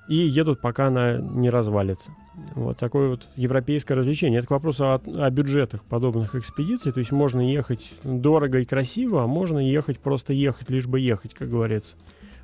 и 0.08 0.16
едут, 0.16 0.60
пока 0.60 0.88
она 0.88 1.18
не 1.18 1.50
развалится. 1.50 2.10
Вот 2.54 2.78
такое 2.78 3.10
вот 3.10 3.28
европейское 3.36 3.96
развлечение. 3.96 4.38
Это 4.38 4.48
к 4.48 4.50
вопросу 4.52 4.84
о, 4.84 4.94
о 4.94 5.30
бюджетах 5.30 5.82
подобных 5.84 6.34
экспедиций. 6.34 6.92
То 6.92 6.98
есть 6.98 7.12
можно 7.12 7.40
ехать 7.40 7.92
дорого 8.02 8.58
и 8.58 8.64
красиво, 8.64 9.22
а 9.22 9.26
можно 9.26 9.58
ехать 9.58 9.98
просто 9.98 10.32
ехать, 10.32 10.70
лишь 10.70 10.86
бы 10.86 10.98
ехать, 10.98 11.34
как 11.34 11.50
говорится. 11.50 11.96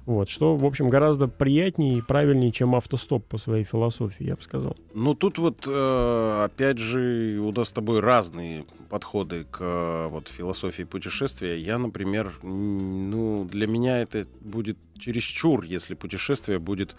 Вот, 0.08 0.30
что, 0.30 0.56
в 0.56 0.64
общем, 0.64 0.88
гораздо 0.88 1.28
приятнее 1.28 1.98
и 1.98 2.00
правильнее, 2.00 2.50
чем 2.50 2.74
автостоп 2.74 3.26
по 3.26 3.36
своей 3.36 3.64
философии, 3.64 4.24
я 4.24 4.36
бы 4.36 4.42
сказал. 4.42 4.74
Ну, 4.94 5.14
тут 5.14 5.36
вот, 5.36 5.66
э, 5.66 6.44
опять 6.46 6.78
же, 6.78 7.38
у 7.44 7.52
нас 7.52 7.68
с 7.68 7.72
тобой 7.72 8.00
разные 8.00 8.64
подходы 8.88 9.44
к 9.50 10.08
вот, 10.10 10.28
философии 10.28 10.84
путешествия. 10.84 11.60
Я, 11.60 11.76
например, 11.76 12.32
ну, 12.42 13.46
для 13.50 13.66
меня 13.66 14.00
это 14.00 14.26
будет 14.40 14.78
чересчур, 14.98 15.62
если 15.64 15.92
путешествие 15.92 16.58
будет 16.58 16.96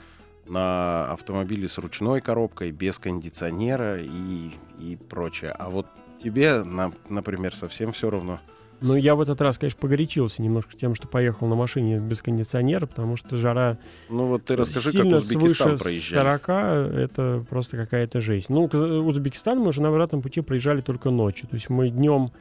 на 0.49 1.11
автомобиле 1.11 1.67
с 1.69 1.77
ручной 1.77 2.21
коробкой, 2.21 2.71
без 2.71 2.99
кондиционера 2.99 3.99
и, 4.01 4.51
и 4.79 4.97
прочее. 5.09 5.51
А 5.51 5.69
вот 5.69 5.85
тебе, 6.21 6.63
на- 6.63 6.91
например, 7.07 7.55
совсем 7.55 7.91
все 7.91 8.09
равно. 8.09 8.39
Ну, 8.81 8.95
я 8.95 9.15
в 9.15 9.21
этот 9.21 9.41
раз, 9.41 9.57
конечно, 9.57 9.77
погорячился 9.81 10.41
немножко 10.41 10.77
тем, 10.77 10.95
что 10.95 11.05
поехал 11.07 11.47
на 11.47 11.55
машине 11.55 11.99
без 11.99 12.21
кондиционера, 12.21 12.85
потому 12.85 13.17
что 13.17 13.35
жара 13.35 13.77
Ну, 14.07 14.25
вот 14.25 14.45
ты 14.45 14.55
расскажи, 14.55 14.91
сильно 14.91 15.17
как 15.17 15.19
Узбекистан 15.19 15.77
проезжали. 15.77 16.39
40, 16.39 16.49
это 16.97 17.45
просто 17.49 17.75
какая-то 17.75 18.21
жесть. 18.21 18.49
Ну, 18.49 18.63
Узбекистан 18.65 19.59
мы 19.59 19.67
уже 19.67 19.81
на 19.81 19.89
обратном 19.89 20.21
пути 20.21 20.39
проезжали 20.39 20.79
только 20.79 21.09
ночью. 21.09 21.49
То 21.49 21.55
есть 21.55 21.69
мы 21.69 21.89
днем 21.89 22.31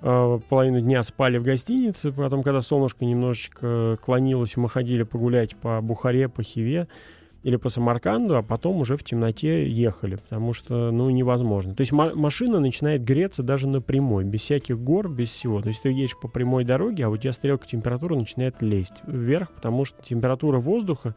э, 0.00 0.38
половину 0.48 0.80
дня 0.80 1.02
спали 1.02 1.36
в 1.36 1.42
гостинице, 1.42 2.10
потом, 2.10 2.42
когда 2.42 2.62
солнышко 2.62 3.04
немножечко 3.04 3.98
клонилось, 4.02 4.56
мы 4.56 4.70
ходили 4.70 5.02
погулять 5.02 5.56
по 5.56 5.82
Бухаре, 5.82 6.30
по 6.30 6.42
Хиве 6.42 6.88
или 7.46 7.54
по 7.54 7.68
Самарканду, 7.68 8.36
а 8.36 8.42
потом 8.42 8.80
уже 8.80 8.96
в 8.96 9.04
темноте 9.04 9.70
ехали, 9.70 10.16
потому 10.16 10.52
что, 10.52 10.90
ну, 10.90 11.08
невозможно. 11.10 11.76
То 11.76 11.82
есть 11.82 11.92
ма- 11.92 12.12
машина 12.12 12.58
начинает 12.58 13.04
греться 13.04 13.44
даже 13.44 13.68
на 13.68 13.80
прямой, 13.80 14.24
без 14.24 14.40
всяких 14.40 14.80
гор, 14.80 15.08
без 15.08 15.28
всего. 15.28 15.62
То 15.62 15.68
есть 15.68 15.82
ты 15.82 15.90
едешь 15.90 16.18
по 16.20 16.26
прямой 16.26 16.64
дороге, 16.64 17.04
а 17.04 17.08
у 17.08 17.16
тебя 17.16 17.32
стрелка 17.32 17.64
температуры 17.64 18.16
начинает 18.16 18.60
лезть 18.62 18.94
вверх, 19.06 19.52
потому 19.52 19.84
что 19.84 20.02
температура 20.02 20.58
воздуха 20.58 21.14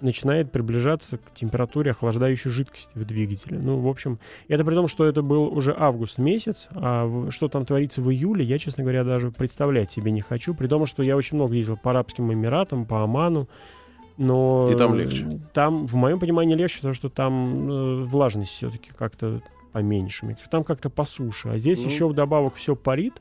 начинает 0.00 0.52
приближаться 0.52 1.18
к 1.18 1.34
температуре 1.34 1.90
охлаждающей 1.90 2.52
жидкости 2.52 2.92
в 2.94 3.04
двигателе. 3.04 3.58
Ну, 3.58 3.80
в 3.80 3.88
общем, 3.88 4.20
это 4.46 4.64
при 4.64 4.76
том, 4.76 4.86
что 4.86 5.04
это 5.04 5.22
был 5.22 5.52
уже 5.52 5.74
август 5.76 6.16
месяц, 6.18 6.68
а 6.70 7.28
что 7.30 7.48
там 7.48 7.66
творится 7.66 8.00
в 8.02 8.08
июле, 8.12 8.44
я, 8.44 8.58
честно 8.58 8.84
говоря, 8.84 9.02
даже 9.02 9.32
представлять 9.32 9.90
себе 9.90 10.12
не 10.12 10.20
хочу, 10.20 10.54
при 10.54 10.68
том, 10.68 10.86
что 10.86 11.02
я 11.02 11.16
очень 11.16 11.38
много 11.38 11.54
ездил 11.54 11.76
по 11.76 11.90
Арабским 11.90 12.32
Эмиратам, 12.32 12.86
по 12.86 13.02
Оману, 13.02 13.48
но... 14.16 14.68
И 14.72 14.76
там 14.76 14.94
легче. 14.94 15.28
Там, 15.52 15.86
в 15.86 15.94
моем 15.94 16.18
понимании, 16.18 16.54
легче, 16.54 16.76
потому 16.76 16.94
что 16.94 17.08
там 17.08 17.70
э, 17.70 18.02
влажность 18.04 18.52
все-таки 18.52 18.90
как-то 18.96 19.42
поменьше. 19.72 20.36
Там 20.50 20.64
как-то 20.64 20.90
по 20.90 21.04
суше. 21.04 21.48
А 21.48 21.58
здесь 21.58 21.82
Ну. 21.82 21.88
еще 21.90 22.08
вдобавок 22.08 22.54
все 22.56 22.76
парит, 22.76 23.14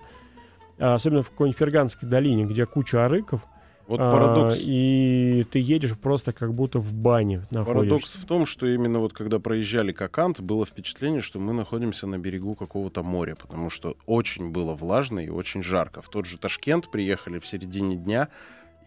а, 0.78 0.96
особенно 0.96 1.22
в 1.24 1.30
какой-нибудь 1.32 1.58
Ферганской 1.58 2.10
долине, 2.10 2.44
где 2.46 2.66
куча 2.66 3.06
арыков, 3.06 3.42
Вот 3.88 4.00
а, 4.02 4.12
парадокс. 4.12 4.58
и 4.60 5.46
ты 5.50 5.60
едешь 5.60 5.98
просто 5.98 6.34
как 6.34 6.54
будто 6.54 6.80
в 6.80 6.92
бане 6.94 7.44
находишься. 7.52 7.74
Парадокс 7.74 8.16
в 8.16 8.26
том, 8.26 8.46
что 8.46 8.66
именно 8.68 9.00
вот 9.00 9.14
когда 9.14 9.40
проезжали 9.40 9.92
Кокант, 9.94 10.42
было 10.42 10.66
впечатление, 10.66 11.22
что 11.22 11.40
мы 11.40 11.54
находимся 11.54 12.06
на 12.08 12.18
берегу 12.18 12.54
какого-то 12.56 13.02
моря, 13.04 13.36
потому 13.40 13.70
что 13.70 13.96
очень 14.06 14.52
было 14.52 14.74
влажно 14.74 15.20
и 15.20 15.30
очень 15.30 15.64
жарко. 15.64 16.02
В 16.02 16.10
тот 16.10 16.26
же 16.26 16.38
Ташкент 16.38 16.92
приехали 16.92 17.40
в 17.40 17.48
середине 17.48 17.96
дня, 17.96 18.28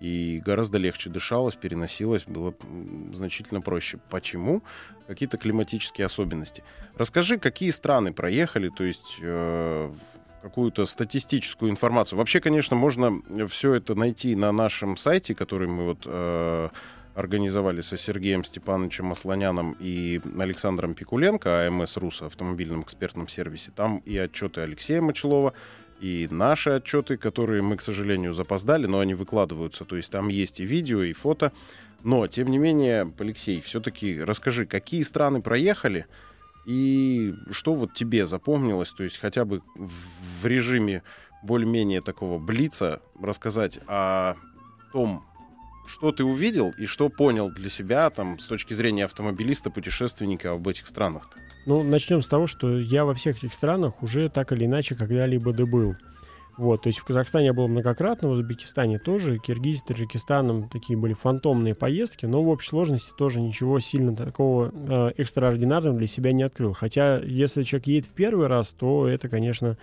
и 0.04 0.42
гораздо 0.44 0.76
легче 0.76 1.08
дышалось, 1.08 1.54
переносилось, 1.54 2.24
было 2.26 2.54
значительно 3.14 3.62
проще. 3.62 3.98
Почему? 4.10 4.62
Какие-то 5.06 5.38
климатические 5.38 6.04
особенности. 6.04 6.62
Расскажи, 6.98 7.38
какие 7.38 7.70
страны 7.70 8.12
проехали, 8.12 8.68
то 8.68 8.84
есть 8.84 9.16
э, 9.22 9.90
какую-то 10.42 10.84
статистическую 10.84 11.70
информацию. 11.70 12.18
Вообще, 12.18 12.40
конечно, 12.40 12.76
можно 12.76 13.22
все 13.48 13.72
это 13.72 13.94
найти 13.94 14.36
на 14.36 14.52
нашем 14.52 14.98
сайте, 14.98 15.34
который 15.34 15.68
мы 15.68 15.84
вот 15.84 16.02
э, 16.04 16.68
организовали 17.14 17.80
со 17.80 17.96
Сергеем 17.96 18.44
Степановичем 18.44 19.10
Асланяном 19.10 19.74
и 19.80 20.20
Александром 20.38 20.92
Пикуленко, 20.92 21.66
АМС 21.66 21.96
РУС, 21.96 22.22
автомобильном 22.22 22.82
экспертном 22.82 23.28
сервисе. 23.28 23.70
Там 23.74 24.02
и 24.04 24.18
отчеты 24.18 24.60
Алексея 24.60 25.00
Мочелова, 25.00 25.54
и 26.00 26.28
наши 26.30 26.70
отчеты, 26.70 27.16
которые 27.16 27.62
мы, 27.62 27.76
к 27.76 27.82
сожалению, 27.82 28.32
запоздали, 28.32 28.86
но 28.86 29.00
они 29.00 29.14
выкладываются. 29.14 29.84
То 29.84 29.96
есть 29.96 30.10
там 30.10 30.28
есть 30.28 30.60
и 30.60 30.64
видео, 30.64 31.02
и 31.02 31.12
фото. 31.12 31.52
Но, 32.02 32.26
тем 32.26 32.48
не 32.48 32.58
менее, 32.58 33.10
Алексей, 33.18 33.60
все-таки 33.60 34.20
расскажи, 34.20 34.66
какие 34.66 35.02
страны 35.02 35.40
проехали 35.40 36.06
и 36.66 37.34
что 37.50 37.74
вот 37.74 37.94
тебе 37.94 38.26
запомнилось, 38.26 38.90
то 38.90 39.04
есть 39.04 39.18
хотя 39.18 39.44
бы 39.44 39.62
в, 39.74 40.46
режиме 40.46 41.02
более-менее 41.42 42.00
такого 42.00 42.38
блица 42.38 43.02
рассказать 43.20 43.78
о 43.86 44.36
том, 44.92 45.24
что 45.86 46.12
ты 46.12 46.24
увидел 46.24 46.74
и 46.78 46.86
что 46.86 47.10
понял 47.10 47.50
для 47.50 47.68
себя 47.68 48.08
там 48.10 48.38
с 48.38 48.46
точки 48.46 48.72
зрения 48.72 49.04
автомобилиста, 49.04 49.70
путешественника 49.70 50.52
об 50.52 50.66
этих 50.68 50.86
странах. 50.86 51.30
-то. 51.34 51.53
Ну, 51.66 51.82
начнем 51.82 52.20
с 52.20 52.28
того, 52.28 52.46
что 52.46 52.78
я 52.78 53.04
во 53.04 53.14
всех 53.14 53.38
этих 53.38 53.54
странах 53.54 54.02
уже 54.02 54.28
так 54.28 54.52
или 54.52 54.66
иначе 54.66 54.94
когда-либо 54.94 55.52
добыл. 55.52 55.94
Вот, 56.56 56.82
то 56.82 56.88
есть 56.88 57.00
в 57.00 57.04
Казахстане 57.04 57.46
я 57.46 57.52
был 57.52 57.66
многократно, 57.66 58.28
в 58.28 58.32
Узбекистане 58.32 59.00
тоже, 59.00 59.38
Киргизии, 59.38 59.82
Таджикистаном 59.84 60.68
такие 60.68 60.96
были 60.96 61.12
фантомные 61.12 61.74
поездки, 61.74 62.26
но 62.26 62.44
в 62.44 62.48
общей 62.48 62.68
сложности 62.68 63.10
тоже 63.16 63.40
ничего 63.40 63.80
сильно 63.80 64.14
такого 64.14 64.70
э, 64.72 65.12
экстраординарного 65.16 65.98
для 65.98 66.06
себя 66.06 66.32
не 66.32 66.44
открыл. 66.44 66.72
Хотя, 66.72 67.18
если 67.18 67.64
человек 67.64 67.86
едет 67.88 68.06
в 68.06 68.12
первый 68.14 68.46
раз, 68.46 68.70
то 68.70 69.08
это, 69.08 69.28
конечно, 69.28 69.76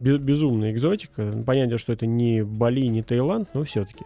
бе- 0.00 0.18
безумная 0.18 0.72
экзотика. 0.72 1.44
Понятно, 1.46 1.78
что 1.78 1.92
это 1.92 2.06
не 2.06 2.42
Бали, 2.42 2.88
не 2.88 3.02
Таиланд, 3.04 3.50
но 3.54 3.62
все-таки. 3.62 4.04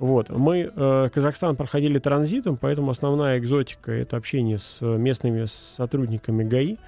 Вот. 0.00 0.30
Мы 0.30 0.72
э, 0.74 1.08
Казахстан 1.12 1.56
проходили 1.56 1.98
транзитом, 1.98 2.56
поэтому 2.56 2.90
основная 2.90 3.38
экзотика— 3.38 3.92
это 3.92 4.16
общение 4.16 4.56
с 4.56 4.80
местными 4.80 5.44
сотрудниками 5.44 6.42
ГАИ. 6.42 6.78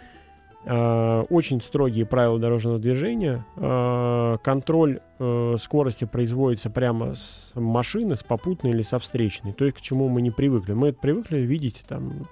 Э, 0.65 1.21
очень 1.29 1.61
строгие 1.61 2.07
правила 2.07 2.39
дорожного 2.39 2.79
движения. 2.79 3.45
Э, 3.57 4.39
контроль 4.43 5.01
э, 5.19 5.57
скорости 5.61 6.07
производится 6.07 6.71
прямо 6.71 7.15
с 7.15 7.53
машины, 7.55 8.17
с 8.17 8.23
попутной 8.23 8.71
или 8.71 8.81
со 8.81 8.99
встречной. 8.99 9.53
То 9.53 9.67
есть 9.67 9.77
к 9.77 9.81
чему 9.83 10.09
мы 10.09 10.23
не 10.23 10.31
привыкли. 10.31 10.73
Мы 10.73 10.95
привыкли 10.95 11.37
видеть 11.37 11.85
там 11.87 12.27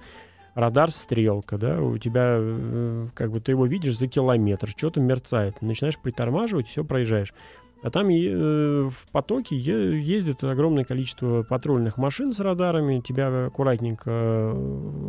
радар 0.55 0.91
стрелка, 0.91 1.59
да, 1.59 1.81
у 1.81 1.99
тебя 1.99 2.37
э, 2.39 3.07
как 3.15 3.31
бы 3.31 3.41
ты 3.41 3.53
его 3.53 3.67
видишь 3.67 3.99
за 3.99 4.09
километр, 4.09 4.69
что-то 4.69 5.01
мерцает, 5.01 5.63
начинаешь 5.63 5.99
притормаживать, 5.99 6.69
все 6.69 6.85
проезжаешь. 6.85 7.35
А 7.83 7.91
там 7.91 8.11
э, 8.11 8.89
в 8.91 9.07
потоке 9.11 9.57
ездит 9.57 10.45
огромное 10.45 10.85
количество 10.85 11.43
патрульных 11.43 11.97
машин 11.97 12.33
с 12.33 12.41
радарами, 12.41 13.01
тебя 13.01 13.47
аккуратненько 13.47 14.11
э, 14.11 14.53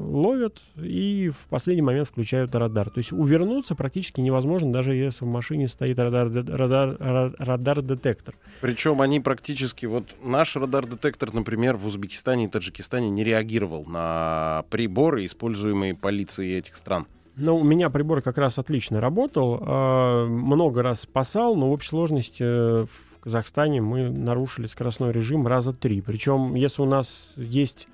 ловят 0.10 0.62
и 0.82 1.30
в 1.30 1.48
последний 1.50 1.82
момент 1.82 2.08
включают 2.08 2.56
радар. 2.56 2.90
То 2.90 3.00
есть 3.00 3.12
увернуться 3.12 3.76
практически 3.76 4.22
невозможно, 4.22 4.72
даже 4.72 4.96
если 4.96 5.26
в 5.26 5.28
машине 5.28 5.68
стоит 5.68 6.00
радар, 6.00 6.32
радар, 6.32 6.96
ра- 6.96 7.36
радар-детектор. 7.38 8.36
Причем 8.62 9.02
они 9.02 9.20
практически, 9.20 9.86
вот 9.86 10.06
наш 10.24 10.56
радар-детектор, 10.56 11.34
например, 11.34 11.76
в 11.76 11.86
Узбекистане 11.86 12.46
и 12.46 12.48
Таджикистане 12.48 13.10
не 13.10 13.26
реагировал 13.26 13.86
на 13.86 14.64
приборы, 14.70 15.26
используемые 15.26 15.94
полицией 15.94 16.58
этих 16.58 16.78
стран. 16.78 17.06
Ну, 17.38 17.58
у 17.58 17.64
меня 17.64 17.90
прибор 17.90 18.22
как 18.22 18.38
раз 18.38 18.60
отлично 18.60 19.00
работал, 19.00 19.58
э, 19.62 20.26
много 20.26 20.84
раз 20.84 21.02
спасал, 21.02 21.56
но 21.56 21.70
в 21.70 21.72
общей 21.72 21.90
сложности 21.90 22.44
э, 22.44 22.86
в 22.86 23.20
Казахстане 23.20 23.82
мы 23.82 24.10
нарушили 24.10 24.68
скоростной 24.68 25.12
режим 25.12 25.48
раза 25.48 25.72
три. 25.74 26.02
Причем, 26.02 26.56
если 26.56 26.82
у 26.82 26.86
нас 26.86 27.24
есть 27.38 27.88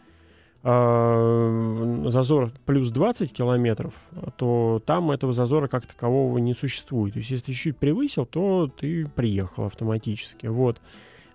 э, 0.64 2.04
зазор 2.08 2.52
плюс 2.66 2.90
20 2.90 3.32
километров, 3.32 3.94
то 4.38 4.82
там 4.86 5.12
этого 5.12 5.34
зазора 5.34 5.68
как 5.68 5.86
такового 5.86 6.40
не 6.40 6.56
существует. 6.56 7.14
То 7.14 7.20
есть, 7.20 7.30
если 7.30 7.48
ты 7.48 7.54
чуть 7.54 7.78
превысил, 7.78 8.26
то 8.26 8.68
ты 8.76 9.08
приехал 9.08 9.66
автоматически. 9.66 10.48
Вот. 10.48 10.82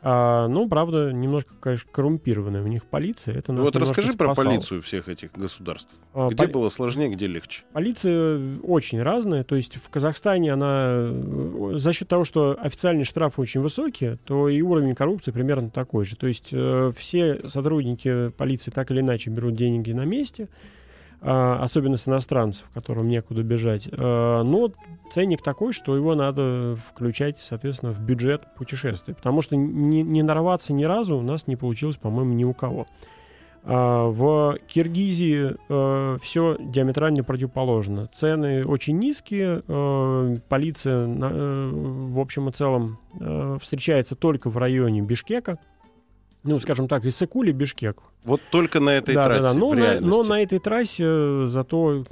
А, 0.05 0.49
ну, 0.49 0.69
правда, 0.69 1.13
немножко, 1.13 1.55
конечно, 1.61 1.89
коррумпированная 1.93 2.63
у 2.63 2.67
них 2.67 2.85
полиция. 2.87 3.39
Это 3.39 3.53
нас 3.53 3.65
вот 3.65 3.77
расскажи 3.77 4.11
спасало. 4.11 4.35
про 4.35 4.43
полицию 4.43 4.83
всех 4.83 5.09
этих 5.09 5.31
государств. 5.33 5.95
А, 6.13 6.29
где 6.29 6.39
поли... 6.39 6.53
было 6.53 6.69
сложнее, 6.71 7.09
где 7.09 7.29
легче? 7.29 7.63
Полиция 7.73 8.59
очень 8.63 9.01
разная. 9.01 9.45
То 9.45 9.55
есть 9.55 9.77
в 9.77 9.89
Казахстане 9.91 10.55
она 10.55 11.09
за 11.79 11.93
счет 11.93 12.09
того, 12.09 12.25
что 12.25 12.57
официальные 12.61 13.05
штрафы 13.05 13.41
очень 13.41 13.61
высокие, 13.61 14.19
то 14.25 14.49
и 14.49 14.61
уровень 14.61 14.97
коррупции 14.97 15.31
примерно 15.31 15.71
такой 15.71 16.05
же. 16.05 16.17
То 16.17 16.27
есть 16.27 16.49
э, 16.51 16.91
все 16.97 17.49
сотрудники 17.49 18.31
полиции 18.31 18.73
так 18.73 18.91
или 18.91 19.01
иначе 19.01 19.31
берут 19.31 19.55
деньги 19.55 19.93
на 19.93 20.05
месте. 20.05 20.49
А, 21.25 21.63
особенно 21.63 21.97
с 21.97 22.09
иностранцев, 22.09 22.67
которым 22.75 23.09
некуда 23.09 23.45
бежать. 23.45 23.89
А, 23.93 24.43
но 24.43 24.73
ценник 25.13 25.41
такой, 25.41 25.73
что 25.73 25.95
его 25.95 26.17
надо 26.17 26.77
включать, 26.85 27.39
соответственно, 27.39 27.93
в 27.93 28.01
бюджет 28.01 28.43
путешествия. 28.57 29.15
Потому 29.15 29.41
что 29.41 29.55
не, 29.55 30.03
не 30.03 30.23
нарваться 30.25 30.73
ни 30.73 30.83
разу 30.83 31.17
у 31.17 31.23
нас 31.23 31.47
не 31.47 31.55
получилось, 31.55 31.97
по-моему, 31.97 32.33
ни 32.33 32.43
у 32.43 32.53
кого. 32.55 32.87
А, 33.63 34.09
в 34.09 34.59
Киргизии 34.67 35.55
все 36.25 36.57
диаметрально 36.59 37.23
противоположно. 37.23 38.09
Цены 38.09 38.67
очень 38.67 38.99
низкие, 38.99 39.63
полиция 40.49 41.07
в 41.07 42.19
общем 42.19 42.49
и 42.49 42.53
целом 42.53 42.99
встречается 43.61 44.17
только 44.17 44.51
в 44.51 44.57
районе 44.57 45.03
Бишкека, 45.03 45.61
ну, 46.45 46.59
скажем 46.59 46.89
так, 46.89 47.05
из 47.05 47.17
Сыкули 47.17 47.53
Бишкек. 47.53 48.03
Вот 48.25 48.41
только 48.51 48.81
на 48.81 48.91
этой 48.91 49.15
да, 49.15 49.25
трассе. 49.25 49.43
Да, 49.43 49.53
да. 49.53 49.59
Но, 49.59 49.75
на, 49.75 50.01
но 50.01 50.23
на 50.23 50.43
этой 50.43 50.59
трассе 50.59 51.05
э, 51.05 51.45
зато 51.47 52.05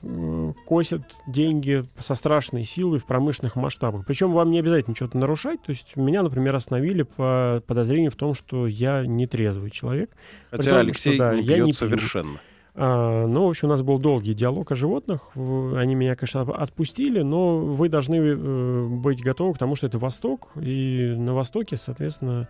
косят 0.66 1.02
деньги 1.26 1.84
со 1.98 2.14
страшной 2.14 2.64
силой 2.64 2.98
в 2.98 3.06
промышленных 3.06 3.56
масштабах. 3.56 4.04
Причем 4.06 4.32
вам 4.32 4.50
не 4.50 4.58
обязательно 4.58 4.96
что-то 4.96 5.18
нарушать. 5.18 5.62
То 5.62 5.70
есть 5.70 5.96
меня, 5.96 6.22
например, 6.22 6.54
остановили 6.56 7.02
по 7.02 7.62
подозрению 7.66 8.10
в 8.10 8.16
том, 8.16 8.34
что 8.34 8.66
я 8.66 9.04
нетрезвый 9.06 9.70
человек. 9.70 10.10
Хотя 10.50 10.70
том, 10.70 10.78
Алексей 10.80 11.14
что, 11.14 11.30
да, 11.30 11.34
не 11.34 11.42
я 11.42 11.58
не 11.58 11.72
совершенно. 11.72 12.40
А, 12.74 13.26
ну, 13.26 13.46
в 13.46 13.50
общем, 13.50 13.68
у 13.68 13.70
нас 13.70 13.82
был 13.82 13.98
долгий 13.98 14.34
диалог 14.34 14.70
о 14.72 14.74
животных. 14.74 15.30
Они 15.34 15.94
меня, 15.94 16.14
конечно, 16.16 16.42
отпустили, 16.42 17.22
но 17.22 17.58
вы 17.58 17.88
должны 17.88 18.16
э, 18.16 18.86
быть 18.86 19.22
готовы 19.22 19.54
к 19.54 19.58
тому, 19.58 19.76
что 19.76 19.86
это 19.86 19.98
Восток. 19.98 20.50
И 20.60 21.14
на 21.16 21.34
Востоке, 21.34 21.76
соответственно, 21.76 22.48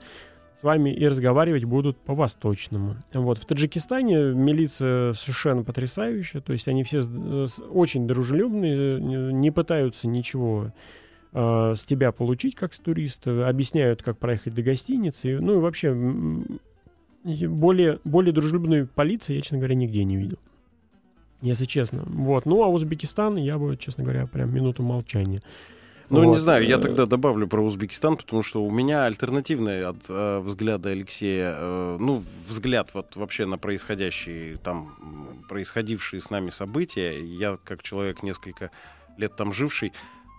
с 0.61 0.63
вами 0.63 0.91
и 0.91 1.09
разговаривать 1.09 1.65
будут 1.65 1.97
по-восточному. 1.97 2.97
Вот. 3.15 3.39
В 3.39 3.47
Таджикистане 3.47 4.35
милиция 4.35 5.15
совершенно 5.15 5.65
потрясающая, 5.65 6.43
то 6.43 6.53
есть 6.53 6.69
они 6.69 6.85
все 6.85 7.01
очень 7.71 8.07
дружелюбные, 8.07 9.01
не 9.33 9.51
пытаются 9.51 10.07
ничего 10.07 10.75
э, 11.33 11.75
с 11.75 11.85
тебя 11.87 12.13
получить, 12.13 12.57
как 12.57 12.75
с 12.75 12.79
туриста, 12.79 13.49
объясняют, 13.49 14.03
как 14.03 14.19
проехать 14.19 14.55
до 14.55 14.63
гостиницы, 14.63 15.41
ну 15.41 15.55
и 15.55 15.61
вообще 15.61 15.95
более, 17.25 17.99
более 18.05 18.33
дружелюбной 18.35 18.87
полиции 18.87 19.37
я, 19.37 19.41
честно 19.41 19.59
говоря, 19.59 19.77
нигде 19.77 20.05
не 20.05 20.19
видел. 20.19 20.39
Если 21.41 21.65
честно. 21.65 22.03
Вот. 22.05 22.45
Ну, 22.45 22.63
а 22.63 22.69
Узбекистан 22.69 23.37
я 23.37 23.57
бы, 23.57 23.79
честно 23.79 24.05
говоря, 24.05 24.27
прям 24.27 24.55
минуту 24.55 24.83
молчания. 24.83 25.41
Ну, 26.11 26.25
вот. 26.25 26.35
не 26.35 26.41
знаю, 26.41 26.67
я 26.67 26.79
тогда 26.79 27.07
добавлю 27.07 27.47
про 27.47 27.63
Узбекистан, 27.63 28.17
потому 28.17 28.43
что 28.43 28.65
у 28.65 28.71
меня 28.71 29.05
альтернативный 29.05 29.87
от 29.87 30.07
э, 30.09 30.41
взгляда 30.41 30.91
Алексея, 30.91 31.55
э, 31.57 31.97
ну, 32.01 32.25
взгляд 32.49 32.91
вот 32.95 33.15
вообще 33.15 33.47
на 33.47 33.59
происходящие 33.59 34.57
там, 34.57 35.45
происходившие 35.49 36.21
с 36.21 36.29
нами 36.29 36.51
события. 36.51 37.21
Я, 37.21 37.59
как 37.63 37.85
человек 37.85 38.25
несколько 38.25 38.73
лет 39.19 39.37
там 39.37 39.53
живший, 39.53 39.93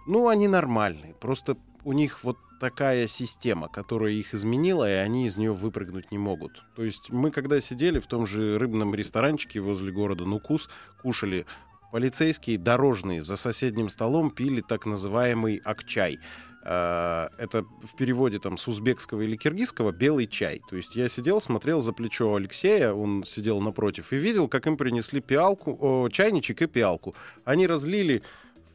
ну, 0.08 0.28
они 0.28 0.50
нормальные. 0.50 1.14
Просто 1.22 1.56
у 1.86 1.94
них 1.94 2.22
вот 2.26 2.38
такая 2.60 3.08
система, 3.08 3.70
которая 3.70 4.12
их 4.12 4.34
изменила, 4.34 4.90
и 4.90 4.96
они 4.96 5.26
из 5.26 5.38
нее 5.38 5.54
выпрыгнуть 5.54 6.12
не 6.12 6.18
могут. 6.18 6.64
То 6.76 6.84
есть 6.84 7.10
мы, 7.10 7.32
когда 7.32 7.62
сидели 7.62 8.00
в 8.00 8.08
том 8.08 8.26
же 8.26 8.60
рыбном 8.60 8.94
ресторанчике 8.94 9.62
возле 9.62 9.92
города 9.94 10.26
Нукус, 10.26 10.70
кушали 11.02 11.46
полицейские 11.92 12.58
дорожные 12.58 13.22
за 13.22 13.36
соседним 13.36 13.90
столом 13.90 14.32
пили 14.32 14.62
так 14.62 14.86
называемый 14.86 15.62
акчай. 15.64 16.20
Э, 16.64 17.28
это 17.38 17.64
в 17.64 17.96
переводе 17.98 18.40
там 18.40 18.58
с 18.58 18.68
узбекского 18.68 19.22
или 19.22 19.36
киргизского 19.36 19.92
белый 19.92 20.28
чай. 20.28 20.62
То 20.70 20.76
есть 20.76 20.96
я 20.96 21.10
сидел, 21.10 21.42
смотрел 21.42 21.80
за 21.80 21.92
плечо 21.92 22.36
Алексея, 22.36 22.94
он 22.94 23.24
сидел 23.26 23.60
напротив 23.62 24.14
и 24.14 24.18
видел, 24.18 24.48
как 24.48 24.68
им 24.68 24.78
принесли 24.78 25.22
пиалку, 25.22 25.78
о, 25.80 26.10
чайничек 26.10 26.62
и 26.62 26.68
пиалку. 26.68 27.16
Они 27.46 27.68
разлили 27.68 28.22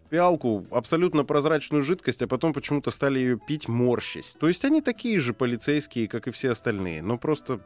в 0.06 0.08
пиалку 0.08 0.64
абсолютно 0.70 1.24
прозрачную 1.24 1.82
жидкость, 1.82 2.22
а 2.22 2.26
потом 2.28 2.52
почему-то 2.52 2.90
стали 2.90 3.18
ее 3.18 3.38
пить 3.38 3.68
морщись. 3.68 4.36
То 4.38 4.48
есть 4.48 4.64
они 4.64 4.80
такие 4.80 5.20
же 5.20 5.32
полицейские, 5.32 6.08
как 6.08 6.28
и 6.28 6.30
все 6.30 6.50
остальные, 6.50 7.02
но 7.02 7.18
просто 7.18 7.60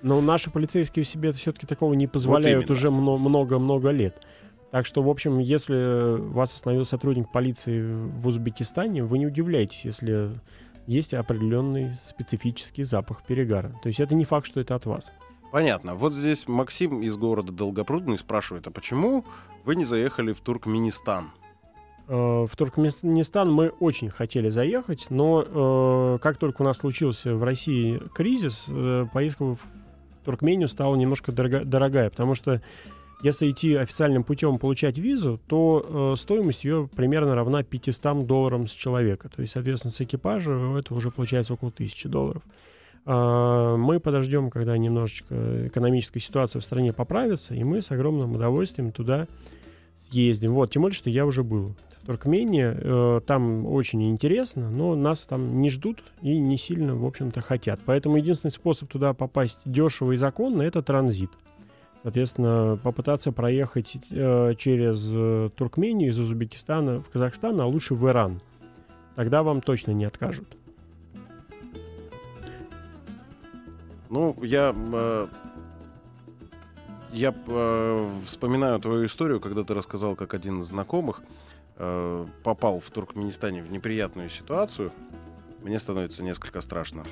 но 0.00 0.20
наши 0.20 0.48
полицейские 0.48 1.04
себе 1.04 1.32
все-таки 1.32 1.66
такого 1.66 1.92
не 1.94 2.06
позволяют 2.06 2.68
вот 2.68 2.70
уже 2.70 2.90
много-много 2.90 3.90
лет. 3.90 4.22
Так 4.70 4.84
что, 4.84 5.02
в 5.02 5.08
общем, 5.08 5.38
если 5.38 6.18
вас 6.18 6.52
остановил 6.52 6.84
сотрудник 6.84 7.32
полиции 7.32 7.82
в 7.82 8.26
Узбекистане, 8.28 9.02
вы 9.02 9.18
не 9.18 9.26
удивляйтесь, 9.26 9.84
если 9.84 10.30
есть 10.86 11.14
определенный 11.14 11.94
специфический 12.04 12.82
запах 12.82 13.22
перегара. 13.22 13.72
То 13.82 13.88
есть 13.88 14.00
это 14.00 14.14
не 14.14 14.24
факт, 14.24 14.46
что 14.46 14.60
это 14.60 14.74
от 14.74 14.86
вас. 14.86 15.12
Понятно. 15.52 15.94
Вот 15.94 16.14
здесь 16.14 16.46
Максим 16.46 17.00
из 17.00 17.16
города 17.16 17.52
Долгопрудный 17.52 18.18
спрашивает, 18.18 18.66
а 18.66 18.70
почему 18.70 19.24
вы 19.64 19.76
не 19.76 19.84
заехали 19.84 20.32
в 20.32 20.40
Туркменистан? 20.40 21.30
Э, 22.08 22.46
в 22.50 22.56
Туркменистан 22.56 23.50
мы 23.50 23.68
очень 23.68 24.10
хотели 24.10 24.50
заехать, 24.50 25.06
но 25.08 25.44
э, 25.46 26.18
как 26.20 26.36
только 26.36 26.62
у 26.62 26.64
нас 26.64 26.78
случился 26.78 27.34
в 27.34 27.42
России 27.42 28.00
кризис, 28.14 28.64
э, 28.68 29.06
поездка 29.12 29.44
в 29.44 29.60
Туркмению 30.24 30.68
стала 30.68 30.96
немножко 30.96 31.32
дорого, 31.32 31.64
дорогая, 31.64 32.10
потому 32.10 32.34
что 32.34 32.60
если 33.22 33.50
идти 33.50 33.74
официальным 33.74 34.22
путем 34.22 34.58
получать 34.58 34.98
визу, 34.98 35.40
то 35.46 36.12
э, 36.12 36.16
стоимость 36.16 36.64
ее 36.64 36.88
примерно 36.94 37.34
равна 37.34 37.62
500 37.62 38.26
долларам 38.26 38.68
с 38.68 38.72
человека. 38.72 39.28
То 39.28 39.42
есть, 39.42 39.54
соответственно, 39.54 39.92
с 39.92 40.00
экипажа 40.00 40.52
это 40.78 40.94
уже 40.94 41.10
получается 41.10 41.54
около 41.54 41.70
1000 41.70 42.08
долларов. 42.08 42.42
Э, 43.06 43.76
мы 43.76 43.98
подождем, 43.98 44.50
когда 44.50 44.76
немножечко 44.78 45.66
экономическая 45.66 46.20
ситуация 46.20 46.60
в 46.60 46.64
стране 46.64 46.92
поправится, 46.92 47.54
и 47.54 47.64
мы 47.64 47.82
с 47.82 47.90
огромным 47.90 48.32
удовольствием 48.32 48.92
туда 48.92 49.26
съездим. 50.08 50.54
Вот, 50.54 50.70
тем 50.70 50.82
более, 50.82 50.94
что 50.94 51.10
я 51.10 51.26
уже 51.26 51.42
был 51.42 51.74
в 52.02 52.06
Туркмении. 52.06 52.72
Э, 52.72 53.20
там 53.26 53.66
очень 53.66 54.08
интересно, 54.10 54.70
но 54.70 54.94
нас 54.94 55.24
там 55.24 55.60
не 55.60 55.70
ждут 55.70 56.04
и 56.22 56.38
не 56.38 56.56
сильно, 56.56 56.94
в 56.94 57.04
общем-то, 57.04 57.40
хотят. 57.40 57.80
Поэтому 57.84 58.16
единственный 58.16 58.52
способ 58.52 58.88
туда 58.88 59.12
попасть 59.12 59.60
дешево 59.64 60.12
и 60.12 60.16
законно— 60.16 60.62
это 60.62 60.82
транзит. 60.82 61.30
Соответственно, 62.08 62.78
попытаться 62.82 63.32
проехать 63.32 63.98
э, 64.08 64.54
через 64.56 65.10
э, 65.12 65.50
Туркмению 65.54 66.08
из 66.08 66.18
Узбекистана 66.18 67.02
в 67.02 67.10
Казахстан, 67.10 67.60
а 67.60 67.66
лучше 67.66 67.94
в 67.94 68.08
Иран. 68.08 68.40
Тогда 69.14 69.42
вам 69.42 69.60
точно 69.60 69.90
не 69.90 70.06
откажут. 70.06 70.56
Ну, 74.08 74.34
я, 74.40 74.74
э, 74.74 75.26
я 77.12 77.34
э, 77.46 78.08
вспоминаю 78.24 78.80
твою 78.80 79.04
историю, 79.04 79.38
когда 79.38 79.62
ты 79.62 79.74
рассказал, 79.74 80.16
как 80.16 80.32
один 80.32 80.60
из 80.60 80.64
знакомых 80.64 81.20
э, 81.76 82.26
попал 82.42 82.80
в 82.80 82.88
Туркменистане 82.90 83.62
в 83.62 83.70
неприятную 83.70 84.30
ситуацию. 84.30 84.92
Мне 85.62 85.78
становится 85.78 86.22
несколько 86.22 86.62
страшно. 86.62 87.04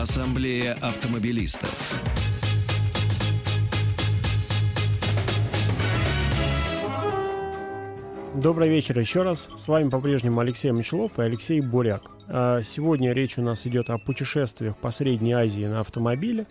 Ассамблея 0.00 0.74
автомобилистов. 0.74 2.00
Добрый 8.36 8.68
вечер 8.68 8.96
еще 9.00 9.22
раз. 9.22 9.48
С 9.56 9.66
вами 9.66 9.88
по-прежнему 9.88 10.38
Алексей 10.38 10.70
Мочелов 10.70 11.18
и 11.18 11.22
Алексей 11.22 11.60
Буряк. 11.60 12.12
А, 12.28 12.62
сегодня 12.62 13.12
речь 13.12 13.38
у 13.38 13.42
нас 13.42 13.66
идет 13.66 13.90
о 13.90 13.98
путешествиях 13.98 14.76
по 14.76 14.92
Средней 14.92 15.32
Азии 15.32 15.64
на 15.64 15.80
автомобиле. 15.80 16.46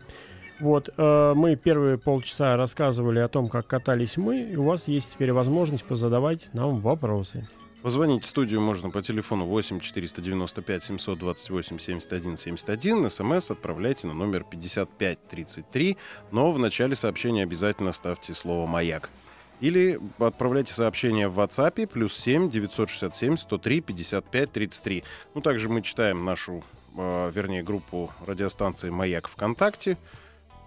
Вот, 0.60 0.90
а, 0.98 1.34
мы 1.34 1.56
первые 1.56 1.98
полчаса 1.98 2.58
рассказывали 2.58 3.20
о 3.20 3.30
том, 3.30 3.48
как 3.48 3.66
катались 3.66 4.18
мы, 4.18 4.42
и 4.42 4.58
у 4.58 4.64
вас 4.64 4.90
есть 4.90 5.14
теперь 5.14 5.32
возможность 5.32 5.86
позадавать 5.86 6.50
нам 6.52 6.82
вопросы. 6.82 7.48
Позвонить 7.84 8.26
в 8.26 8.28
студию 8.28 8.60
можно 8.60 8.90
по 8.90 9.04
телефону 9.04 9.46
8 9.46 9.80
495 9.80 10.84
728 10.84 11.78
71 11.78 12.38
71. 12.38 13.10
СМС 13.10 13.52
отправляйте 13.52 14.08
на 14.08 14.14
номер 14.14 14.44
5533. 14.44 15.98
Но 16.32 16.52
в 16.52 16.58
начале 16.58 16.96
сообщения 16.96 17.44
обязательно 17.44 17.94
ставьте 17.94 18.34
слово 18.34 18.66
«Маяк». 18.66 19.12
Или 19.60 20.00
отправляйте 20.20 20.74
сообщение 20.74 21.28
в 21.28 21.40
WhatsApp 21.40 21.88
плюс 21.88 22.16
7 22.16 22.50
967 22.50 23.38
103 23.38 23.82
55 23.82 24.52
33. 24.52 25.04
Ну, 25.36 25.42
также 25.42 25.70
мы 25.70 25.82
читаем 25.84 26.26
нашу, 26.26 26.64
э, 26.98 27.32
вернее, 27.34 27.64
группу 27.64 28.12
радиостанции 28.26 28.90
«Маяк» 28.90 29.28
ВКонтакте. 29.28 29.98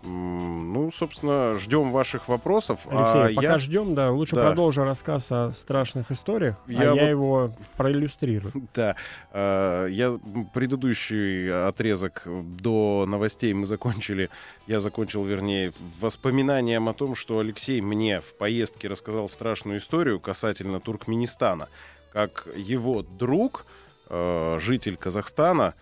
Ну, 0.02 0.90
собственно, 0.92 1.58
ждем 1.58 1.92
ваших 1.92 2.28
вопросов. 2.28 2.80
Алексей, 2.90 3.32
А 3.32 3.34
пока 3.34 3.52
я- 3.52 3.58
ждем, 3.58 3.94
да, 3.94 4.10
лучше 4.10 4.34
Да. 4.36 4.46
продолжу 4.46 4.82
рассказ 4.84 5.30
о 5.30 5.52
страшных 5.52 6.10
историях, 6.10 6.56
Я 6.66 6.80
а 6.80 6.84
я 6.84 6.90
вот- 6.92 7.00
его 7.10 7.50
проиллюстрирую. 7.76 8.52
Да, 8.74 8.96
э, 9.32 9.88
я 9.90 10.18
предыдущий 10.54 11.52
отрезок 11.68 12.22
до 12.26 13.04
новостей 13.06 13.52
мы 13.52 13.66
закончили, 13.66 14.30
я 14.66 14.80
закончил, 14.80 15.24
вернее, 15.24 15.72
воспоминанием 16.00 16.88
о 16.88 16.94
том, 16.94 17.14
что 17.14 17.38
Алексей 17.38 17.80
мне 17.80 18.20
в 18.20 18.34
поездке 18.38 18.88
рассказал 18.88 19.28
страшную 19.28 19.78
историю 19.78 20.18
касательно 20.20 20.80
Туркменистана, 20.80 21.68
как 22.12 22.46
его 22.56 23.02
друг, 23.02 23.66
э, 24.08 24.58
житель 24.60 24.96
Казахстана, 24.96 25.74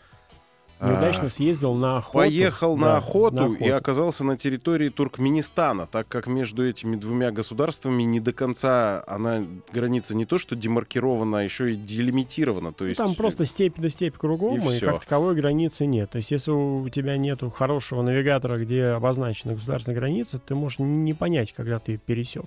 Неудачно 0.81 1.29
съездил 1.29 1.75
на 1.75 1.99
охоту. 1.99 2.19
поехал 2.19 2.77
Да, 2.77 2.81
на, 2.83 2.97
охоту 2.99 3.35
на 3.37 3.41
и 3.47 3.55
охоту. 3.57 3.75
оказался 3.77 4.25
на 4.25 4.37
территории 4.37 4.89
Туркменистана, 4.91 5.87
так 5.87 6.07
как 6.09 6.27
между 6.27 6.69
этими 6.69 6.97
двумя 6.97 7.31
государствами 7.33 8.03
не 8.05 8.21
до 8.21 8.33
конца 8.33 9.03
она 9.07 9.45
граница 9.73 10.15
не 10.15 10.25
то 10.25 10.39
что 10.39 10.55
демаркирована, 10.57 11.41
а 11.41 11.43
еще 11.43 11.73
и 11.73 11.77
делимитирована. 11.77 12.73
То 12.73 12.85
Ну, 12.85 12.89
есть 12.91 12.99
там 12.99 13.15
просто 13.15 13.45
степь 13.45 13.79
до 13.79 13.89
степь 13.89 14.17
кругом, 14.17 14.71
и 14.71 14.77
и, 14.77 14.81
как 14.81 15.01
таковой 15.01 15.35
границы 15.35 15.87
нет. 15.87 16.11
То 16.11 16.19
есть, 16.19 16.31
если 16.31 16.51
у 16.51 16.89
тебя 16.89 17.17
нету 17.17 17.51
хорошего 17.51 18.03
навигатора, 18.03 18.59
где 18.59 18.85
обозначена 18.87 19.55
государственная 19.55 19.99
граница, 19.99 20.39
ты 20.39 20.55
можешь 20.55 20.79
не 20.79 21.15
понять, 21.15 21.53
когда 21.53 21.79
ты 21.79 21.97
пересек. 21.99 22.45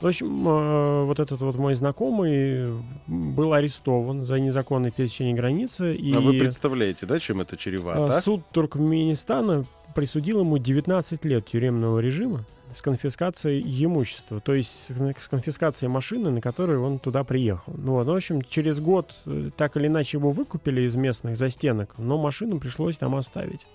В 0.00 0.06
общем, 0.06 0.46
э, 0.46 1.04
вот 1.04 1.20
этот 1.20 1.40
вот 1.40 1.56
мой 1.56 1.74
знакомый 1.74 2.70
был 3.06 3.54
арестован 3.54 4.24
за 4.24 4.38
незаконное 4.38 4.90
пересечение 4.90 5.34
границы. 5.34 5.94
И 5.94 6.12
А 6.12 6.20
вы 6.20 6.38
представляете, 6.38 7.06
да, 7.06 7.18
чем 7.18 7.40
это 7.40 7.56
э, 7.56 7.58
чревато? 7.58 8.20
суд 8.20 8.42
Туркменистана 8.52 9.64
присудил 9.94 10.40
ему 10.40 10.58
19 10.58 11.24
лет 11.24 11.46
тюремного 11.46 11.98
режима 12.00 12.44
с 12.74 12.82
конфискацией 12.82 13.62
имущества, 13.84 14.40
то 14.40 14.52
есть 14.54 14.90
с 14.90 15.14
с 15.18 15.28
конфискацией 15.28 15.88
машины, 15.88 16.30
на 16.30 16.42
которой 16.42 16.76
он 16.76 16.98
туда 16.98 17.24
приехал. 17.24 17.72
Ну, 17.78 17.92
вот, 17.92 18.06
в 18.06 18.12
общем, 18.12 18.42
через 18.42 18.78
год 18.80 19.14
э, 19.24 19.50
так 19.56 19.78
или 19.78 19.86
иначе 19.86 20.18
его 20.18 20.30
выкупили 20.30 20.82
из 20.82 20.94
местных 20.94 21.38
застенок, 21.38 21.94
но 21.96 22.18
машину 22.18 22.60
пришлось 22.60 22.98
там 22.98 23.16
оставить. 23.16 23.66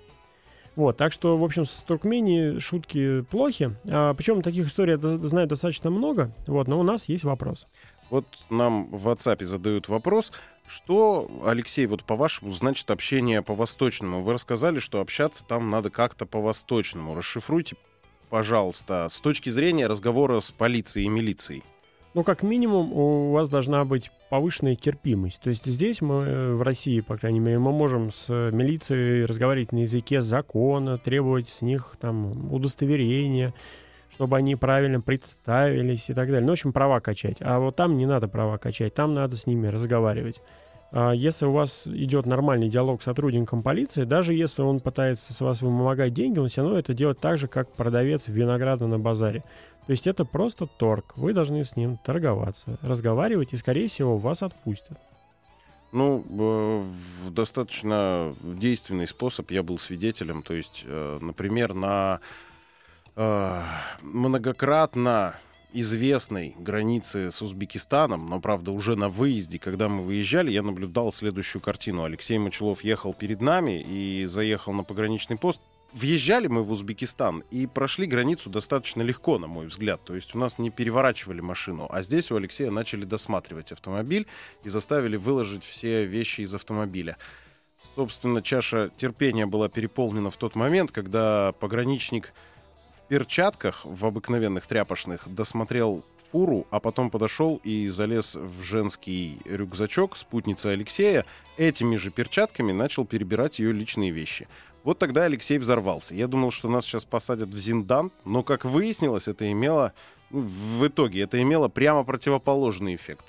Вот, 0.75 0.97
так 0.97 1.11
что, 1.11 1.37
в 1.37 1.43
общем, 1.43 1.65
с 1.65 1.83
Туркмении 1.85 2.59
шутки 2.59 3.21
плохи. 3.23 3.75
А, 3.85 4.13
причем 4.13 4.41
таких 4.41 4.67
историй 4.67 4.93
я 4.93 5.27
знаю 5.27 5.47
достаточно 5.47 5.89
много. 5.89 6.31
Вот, 6.47 6.67
но 6.67 6.79
у 6.79 6.83
нас 6.83 7.09
есть 7.09 7.23
вопрос. 7.23 7.67
Вот 8.09 8.25
нам 8.49 8.87
в 8.89 9.07
WhatsApp 9.07 9.43
задают 9.43 9.87
вопрос, 9.89 10.31
что, 10.67 11.29
Алексей, 11.45 11.85
вот 11.85 12.03
по-вашему 12.03 12.51
значит 12.51 12.89
общение 12.91 13.41
по-восточному? 13.41 14.21
Вы 14.21 14.33
рассказали, 14.33 14.79
что 14.79 15.01
общаться 15.01 15.43
там 15.45 15.69
надо 15.69 15.89
как-то 15.89 16.25
по-восточному. 16.25 17.15
Расшифруйте, 17.15 17.75
пожалуйста, 18.29 19.07
с 19.09 19.19
точки 19.19 19.49
зрения 19.49 19.87
разговора 19.87 20.39
с 20.39 20.51
полицией 20.51 21.07
и 21.07 21.09
милицией. 21.09 21.63
Ну, 22.13 22.23
как 22.25 22.43
минимум, 22.43 22.91
у 22.91 23.31
вас 23.31 23.47
должна 23.47 23.85
быть 23.85 24.11
повышенная 24.29 24.75
терпимость. 24.75 25.41
То 25.41 25.49
есть 25.49 25.65
здесь 25.65 26.01
мы, 26.01 26.23
э, 26.23 26.53
в 26.53 26.61
России, 26.61 26.99
по 26.99 27.17
крайней 27.17 27.39
мере, 27.39 27.57
мы 27.57 27.71
можем 27.71 28.11
с 28.11 28.27
милицией 28.51 29.23
разговаривать 29.23 29.71
на 29.71 29.79
языке 29.79 30.21
закона, 30.21 30.97
требовать 30.97 31.49
с 31.49 31.61
них 31.61 31.95
там 32.01 32.53
удостоверения, 32.53 33.53
чтобы 34.13 34.35
они 34.35 34.57
правильно 34.57 34.99
представились 34.99 36.09
и 36.09 36.13
так 36.13 36.27
далее. 36.27 36.41
Ну, 36.41 36.49
в 36.49 36.51
общем, 36.51 36.73
права 36.73 36.99
качать. 36.99 37.37
А 37.39 37.59
вот 37.59 37.77
там 37.77 37.95
не 37.95 38.05
надо 38.05 38.27
права 38.27 38.57
качать, 38.57 38.93
там 38.93 39.13
надо 39.13 39.37
с 39.37 39.47
ними 39.47 39.67
разговаривать. 39.67 40.41
А 40.91 41.13
Если 41.13 41.45
у 41.45 41.51
вас 41.53 41.83
идет 41.85 42.25
нормальный 42.25 42.67
диалог 42.67 43.01
с 43.01 43.05
сотрудником 43.05 43.63
полиции, 43.63 44.03
даже 44.03 44.33
если 44.33 44.61
он 44.61 44.81
пытается 44.81 45.33
с 45.33 45.39
вас 45.39 45.61
вымогать 45.61 46.13
деньги, 46.13 46.39
он 46.39 46.49
все 46.49 46.61
равно 46.61 46.77
это 46.77 46.93
делает 46.93 47.19
так 47.19 47.37
же, 47.37 47.47
как 47.47 47.71
продавец 47.71 48.27
винограда 48.27 48.87
на 48.87 48.99
базаре. 48.99 49.43
То 49.87 49.91
есть 49.91 50.05
это 50.05 50.25
просто 50.25 50.67
торг. 50.67 51.13
Вы 51.15 51.33
должны 51.33 51.63
с 51.63 51.75
ним 51.75 51.97
торговаться, 51.97 52.77
разговаривать, 52.81 53.53
и, 53.53 53.57
скорее 53.57 53.87
всего, 53.87 54.17
вас 54.17 54.43
отпустят. 54.43 54.97
Ну, 55.93 56.25
э, 56.29 56.85
достаточно 57.31 58.33
действенный 58.41 59.07
способ 59.07 59.49
я 59.51 59.63
был 59.63 59.77
свидетелем. 59.77 60.41
То 60.43 60.53
есть, 60.53 60.83
э, 60.85 61.19
например, 61.21 61.73
на 61.73 62.19
э, 63.15 63.63
многократно 64.01 65.35
известной 65.73 66.55
границе 66.57 67.31
с 67.31 67.41
Узбекистаном, 67.41 68.27
но, 68.27 68.39
правда, 68.39 68.71
уже 68.71 68.95
на 68.95 69.09
выезде, 69.09 69.59
когда 69.59 69.89
мы 69.89 70.03
выезжали, 70.03 70.51
я 70.51 70.63
наблюдал 70.63 71.11
следующую 71.11 71.61
картину. 71.61 72.03
Алексей 72.03 72.37
Мочелов 72.37 72.83
ехал 72.83 73.13
перед 73.13 73.41
нами 73.41 73.81
и 73.81 74.25
заехал 74.25 74.73
на 74.73 74.83
пограничный 74.83 75.37
пост. 75.37 75.61
Въезжали 75.93 76.47
мы 76.47 76.63
в 76.63 76.71
Узбекистан 76.71 77.43
и 77.51 77.67
прошли 77.67 78.05
границу 78.05 78.49
достаточно 78.49 79.01
легко, 79.01 79.37
на 79.37 79.47
мой 79.47 79.67
взгляд. 79.67 80.01
То 80.05 80.15
есть 80.15 80.33
у 80.35 80.37
нас 80.37 80.57
не 80.57 80.69
переворачивали 80.69 81.41
машину, 81.41 81.87
а 81.89 82.01
здесь 82.01 82.31
у 82.31 82.37
Алексея 82.37 82.71
начали 82.71 83.03
досматривать 83.03 83.73
автомобиль 83.73 84.25
и 84.63 84.69
заставили 84.69 85.17
выложить 85.17 85.65
все 85.65 86.05
вещи 86.05 86.41
из 86.41 86.55
автомобиля. 86.55 87.17
Собственно, 87.95 88.41
чаша 88.41 88.89
терпения 88.95 89.45
была 89.45 89.67
переполнена 89.67 90.31
в 90.31 90.37
тот 90.37 90.55
момент, 90.55 90.91
когда 90.91 91.51
пограничник 91.59 92.33
перчатках, 93.11 93.81
в 93.83 94.05
обыкновенных 94.05 94.65
тряпочных, 94.67 95.27
досмотрел 95.27 96.01
фуру, 96.31 96.65
а 96.69 96.79
потом 96.79 97.09
подошел 97.09 97.59
и 97.61 97.89
залез 97.89 98.35
в 98.35 98.63
женский 98.63 99.39
рюкзачок 99.43 100.15
спутницы 100.15 100.67
Алексея, 100.67 101.25
этими 101.57 101.97
же 101.97 102.09
перчатками 102.09 102.71
начал 102.71 103.03
перебирать 103.03 103.59
ее 103.59 103.73
личные 103.73 104.11
вещи. 104.11 104.47
Вот 104.85 104.97
тогда 104.97 105.25
Алексей 105.25 105.57
взорвался. 105.57 106.15
Я 106.15 106.27
думал, 106.27 106.51
что 106.51 106.69
нас 106.69 106.85
сейчас 106.85 107.03
посадят 107.03 107.49
в 107.49 107.57
Зиндан, 107.59 108.11
но, 108.23 108.43
как 108.43 108.63
выяснилось, 108.63 109.27
это 109.27 109.51
имело... 109.51 109.91
ну, 110.29 110.39
В 110.39 110.87
итоге 110.87 111.19
это 111.19 111.41
имело 111.41 111.67
прямо 111.67 112.05
противоположный 112.05 112.95
эффект. 112.95 113.25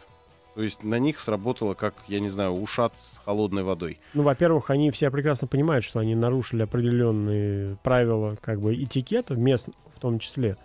То 0.54 0.62
есть 0.62 0.82
на 0.84 0.98
них 0.98 1.20
сработало, 1.20 1.74
как, 1.74 1.94
я 2.08 2.20
не 2.20 2.28
знаю, 2.28 2.52
ушат 2.52 2.92
с 2.96 3.20
холодной 3.24 3.62
водой. 3.62 3.98
Ну, 4.12 4.22
во-первых, 4.22 4.70
они 4.70 4.90
все 4.90 5.10
прекрасно 5.10 5.48
понимают, 5.48 5.84
что 5.84 5.98
они 5.98 6.14
нарушили 6.14 6.62
определенные 6.62 7.76
правила 7.82 8.36
как 8.40 8.60
бы 8.60 8.74
этикета, 8.74 9.34
мест 9.34 9.68
в 9.94 10.00
том 10.00 10.18
числе. 10.18 10.58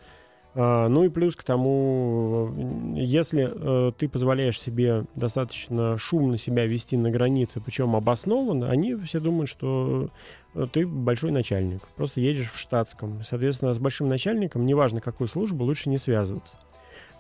А, 0.59 0.89
ну 0.89 1.03
и 1.03 1.09
плюс 1.09 1.35
к 1.35 1.43
тому, 1.43 2.51
если 2.95 3.47
э, 3.47 3.91
ты 3.91 4.09
позволяешь 4.09 4.59
себе 4.59 5.05
достаточно 5.15 5.97
шумно 5.99 6.37
себя 6.37 6.65
вести 6.65 6.97
на 6.97 7.11
границе, 7.11 7.61
причем 7.63 7.95
обоснованно, 7.95 8.69
они 8.69 8.95
все 8.95 9.19
думают, 9.19 9.49
что 9.49 10.09
э, 10.55 10.65
ты 10.71 10.87
большой 10.87 11.31
начальник. 11.31 11.87
Просто 11.95 12.21
едешь 12.21 12.51
в 12.51 12.57
штатском. 12.57 13.23
Соответственно, 13.23 13.71
с 13.71 13.77
большим 13.77 14.09
начальником, 14.09 14.65
неважно 14.65 14.99
какой 14.99 15.27
службы, 15.27 15.61
лучше 15.61 15.89
не 15.89 15.99
связываться. 15.99 16.57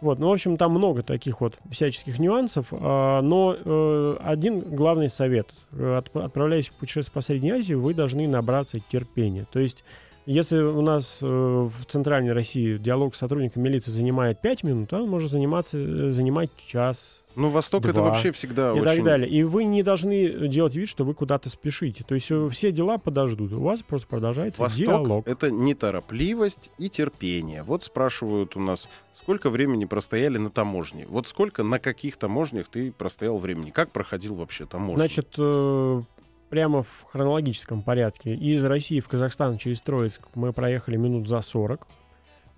Вот, 0.01 0.19
ну, 0.19 0.29
в 0.29 0.33
общем, 0.33 0.57
там 0.57 0.71
много 0.71 1.01
таких 1.03 1.41
вот 1.41 1.57
всяческих 1.71 2.19
нюансов, 2.19 2.67
а, 2.71 3.21
но 3.21 3.55
э, 3.57 4.17
один 4.23 4.59
главный 4.61 5.09
совет. 5.09 5.49
Э, 5.71 5.97
От- 5.97 6.15
отправляясь 6.15 6.69
в 6.69 6.73
путешествие 6.73 7.13
по 7.13 7.21
Средней 7.21 7.51
Азии, 7.51 7.73
вы 7.73 7.93
должны 7.93 8.27
набраться 8.27 8.79
терпения. 8.79 9.45
То 9.51 9.59
есть, 9.59 9.83
если 10.27 10.57
у 10.59 10.81
нас 10.81 11.19
э, 11.21 11.25
в 11.25 11.85
Центральной 11.87 12.33
России 12.33 12.77
диалог 12.77 13.15
с 13.15 13.17
сотрудником 13.17 13.63
милиции 13.63 13.91
занимает 13.91 14.41
5 14.41 14.63
минут, 14.63 14.91
он 14.91 15.09
может 15.09 15.31
заниматься, 15.31 15.77
э, 15.77 16.09
занимать 16.11 16.49
час, 16.57 17.21
Ну, 17.35 17.49
Восток 17.49 17.85
это 17.85 17.93
Два. 17.93 18.09
вообще 18.09 18.33
всегда 18.33 18.69
и 18.71 18.73
очень... 18.73 18.83
так 18.83 19.03
далее. 19.03 19.29
И 19.29 19.43
вы 19.43 19.63
не 19.63 19.83
должны 19.83 20.47
делать 20.49 20.75
вид, 20.75 20.89
что 20.89 21.05
вы 21.05 21.13
куда-то 21.13 21.49
спешите. 21.49 22.03
То 22.03 22.13
есть 22.13 22.29
э, 22.29 22.49
все 22.51 22.73
дела 22.73 22.97
подождут. 22.97 23.53
У 23.53 23.61
вас 23.61 23.81
просто 23.81 24.07
продолжается 24.07 24.61
Восток 24.61 24.85
диалог. 24.85 25.27
это 25.27 25.49
неторопливость 25.49 26.71
и 26.77 26.89
терпение. 26.89 27.63
Вот 27.63 27.83
спрашивают 27.83 28.57
у 28.57 28.59
нас, 28.59 28.89
сколько 29.21 29.49
времени 29.49 29.85
простояли 29.85 30.37
на 30.39 30.49
таможне? 30.49 31.05
Вот 31.07 31.29
сколько 31.29 31.63
на 31.63 31.79
каких 31.79 32.17
таможнях 32.17 32.67
ты 32.67 32.91
простоял 32.91 33.37
времени? 33.37 33.69
Как 33.69 33.91
проходил 33.91 34.35
вообще 34.35 34.65
таможню? 34.65 34.97
Значит, 34.97 35.35
э, 35.37 36.01
прямо 36.49 36.81
в 36.81 37.03
хронологическом 37.11 37.81
порядке. 37.81 38.35
Из 38.35 38.63
России 38.63 38.99
в 38.99 39.07
Казахстан 39.07 39.57
через 39.57 39.81
Троицк 39.81 40.21
мы 40.35 40.53
проехали 40.53 40.97
минут 40.97 41.27
за 41.27 41.41
40. 41.41 41.87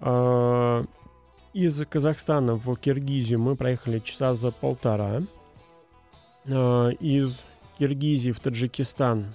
А, 0.01 0.83
Из 1.53 1.81
Казахстана 1.87 2.55
в 2.55 2.75
Киргизию 2.75 3.39
мы 3.39 3.55
проехали 3.55 3.99
часа 3.99 4.33
за 4.33 4.51
полтора. 4.51 5.21
А, 6.47 6.89
Из 6.89 7.43
Киргизии 7.79 8.31
в 8.31 8.39
Таджикистан 8.39 9.27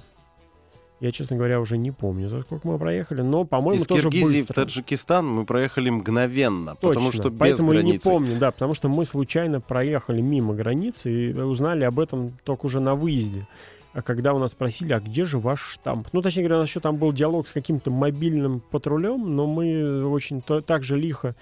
я, 1.00 1.12
честно 1.12 1.36
говоря, 1.36 1.60
уже 1.60 1.76
не 1.76 1.90
помню, 1.90 2.30
за 2.30 2.40
сколько 2.42 2.66
мы 2.66 2.78
проехали, 2.78 3.20
но, 3.20 3.44
по-моему, 3.44 3.82
Из 3.82 3.86
тоже 3.86 4.04
Киргизии 4.04 4.40
быстро. 4.40 4.52
в 4.52 4.56
Таджикистан 4.56 5.26
мы 5.26 5.44
проехали 5.44 5.90
мгновенно, 5.90 6.76
Точно. 6.76 6.88
потому 6.88 7.12
что 7.12 7.28
без 7.30 7.38
Поэтому 7.38 7.72
и 7.72 7.76
не 7.76 7.82
границы. 7.82 8.08
помню, 8.08 8.38
да, 8.38 8.50
потому 8.52 8.72
что 8.72 8.88
мы 8.88 9.04
случайно 9.04 9.60
проехали 9.60 10.22
мимо 10.22 10.54
границы 10.54 11.12
и 11.12 11.32
узнали 11.34 11.84
об 11.84 11.98
этом 12.00 12.38
только 12.44 12.66
уже 12.66 12.80
на 12.80 12.94
выезде. 12.94 13.46
А 13.94 14.02
когда 14.02 14.34
у 14.34 14.38
нас 14.38 14.50
спросили, 14.50 14.92
а 14.92 14.98
где 14.98 15.24
же 15.24 15.38
ваш 15.38 15.60
штамп? 15.60 16.08
Ну, 16.12 16.20
точнее 16.20 16.42
говоря, 16.42 16.56
у 16.56 16.60
нас 16.60 16.68
еще 16.68 16.80
там 16.80 16.96
был 16.96 17.12
диалог 17.12 17.46
с 17.46 17.52
каким-то 17.52 17.92
мобильным 17.92 18.60
патрулем, 18.60 19.36
но 19.36 19.46
мы 19.46 20.04
очень 20.06 20.42
то- 20.42 20.60
так 20.60 20.82
же 20.82 20.98
лихо 20.98 21.36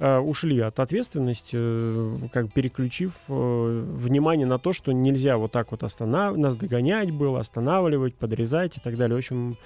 э, 0.00 0.18
ушли 0.18 0.60
от 0.60 0.80
ответственности, 0.80 1.56
э, 1.58 2.28
как 2.32 2.52
переключив 2.52 3.12
э, 3.28 3.32
внимание 3.94 4.46
на 4.46 4.58
то, 4.58 4.72
что 4.72 4.92
нельзя 4.92 5.36
вот 5.36 5.52
так 5.52 5.70
вот 5.70 5.82
останавливать, 5.82 6.40
нас 6.40 6.56
догонять 6.56 7.10
было, 7.10 7.40
останавливать, 7.40 8.14
подрезать 8.14 8.78
и 8.78 8.80
так 8.80 8.96
далее. 8.96 9.16
В 9.16 9.18
общем, 9.18 9.58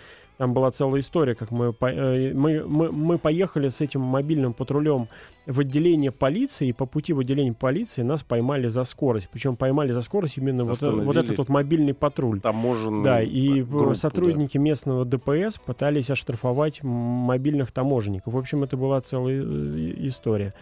там 0.43 0.55
была 0.55 0.73
целая 0.73 1.03
история, 1.03 1.37
как 1.37 1.53
мы, 1.53 1.73
э, 1.83 2.33
мы, 2.35 2.65
мы, 2.67 2.91
мы 2.91 3.17
поехали 3.17 3.69
с 3.69 3.81
этим 3.81 4.01
мобильным 4.01 4.55
патрулем 4.55 5.07
в 5.47 5.61
отделение 5.61 6.11
полиции, 6.11 6.67
и 6.67 6.73
по 6.73 6.85
пути 6.85 7.13
в 7.13 7.21
отделение 7.21 7.55
полиции 7.55 8.03
нас 8.03 8.25
поймали 8.25 8.67
за 8.67 8.83
скорость. 8.83 9.29
Причем 9.31 9.55
поймали 9.55 9.93
за 9.93 10.01
скорость 10.01 10.39
именно 10.39 10.65
вот, 10.65 10.83
вот 10.83 11.17
этот 11.17 11.39
вот 11.39 11.49
мобильный 11.49 11.95
патруль. 11.95 12.41
Таможенный 12.41 13.05
Да, 13.05 13.23
и 13.23 13.63
группу, 13.63 13.95
сотрудники 13.95 14.59
да. 14.59 14.65
местного 14.65 15.05
ДПС 15.05 15.61
пытались 15.65 16.11
оштрафовать 16.11 16.83
мобильных 16.83 17.71
таможенников. 17.71 18.33
В 18.35 18.37
общем, 18.37 18.65
это 18.65 18.77
была 18.77 19.01
целая 19.01 19.45
э, 19.45 19.95
история. 19.99 20.55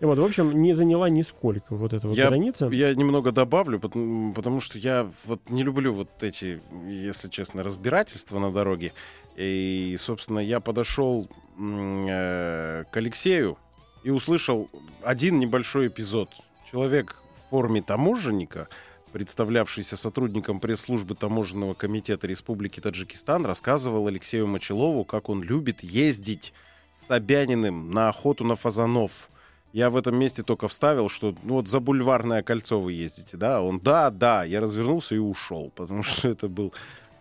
Вот, 0.00 0.18
в 0.18 0.24
общем, 0.24 0.62
не 0.62 0.72
заняла 0.74 1.08
нисколько 1.08 1.76
вот 1.76 1.92
эта 1.92 2.08
вот 2.08 2.16
я, 2.16 2.28
граница. 2.28 2.68
Я 2.68 2.94
немного 2.94 3.32
добавлю, 3.32 3.78
потому, 3.78 4.32
потому 4.34 4.60
что 4.60 4.78
я 4.78 5.08
вот 5.24 5.40
не 5.48 5.62
люблю 5.62 5.92
вот 5.92 6.10
эти, 6.20 6.60
если 6.88 7.28
честно, 7.28 7.62
разбирательства 7.62 8.38
на 8.38 8.50
дороге. 8.52 8.92
И, 9.36 9.96
собственно, 9.98 10.38
я 10.38 10.60
подошел 10.60 11.28
э, 11.58 12.84
к 12.90 12.96
Алексею 12.96 13.58
и 14.04 14.10
услышал 14.10 14.70
один 15.02 15.38
небольшой 15.38 15.88
эпизод. 15.88 16.30
Человек 16.70 17.16
в 17.46 17.50
форме 17.50 17.82
таможенника, 17.82 18.68
представлявшийся 19.12 19.96
сотрудником 19.96 20.60
пресс-службы 20.60 21.14
таможенного 21.14 21.74
комитета 21.74 22.26
Республики 22.26 22.80
Таджикистан, 22.80 23.44
рассказывал 23.46 24.06
Алексею 24.06 24.46
Мочелову, 24.46 25.04
как 25.04 25.28
он 25.28 25.42
любит 25.42 25.82
ездить 25.82 26.52
с 26.92 27.08
Собяниным 27.08 27.90
на 27.90 28.08
охоту 28.08 28.44
на 28.44 28.56
фазанов. 28.56 29.30
Я 29.72 29.90
в 29.90 29.96
этом 29.96 30.16
месте 30.16 30.44
только 30.44 30.68
вставил, 30.68 31.08
что 31.08 31.34
ну, 31.42 31.54
вот 31.54 31.68
за 31.68 31.80
бульварное 31.80 32.44
кольцо 32.44 32.78
вы 32.78 32.92
ездите, 32.92 33.36
да? 33.36 33.60
Он, 33.60 33.80
да, 33.80 34.10
да. 34.10 34.44
Я 34.44 34.60
развернулся 34.60 35.16
и 35.16 35.18
ушел, 35.18 35.72
потому 35.74 36.04
что 36.04 36.28
это 36.28 36.48
был 36.48 36.72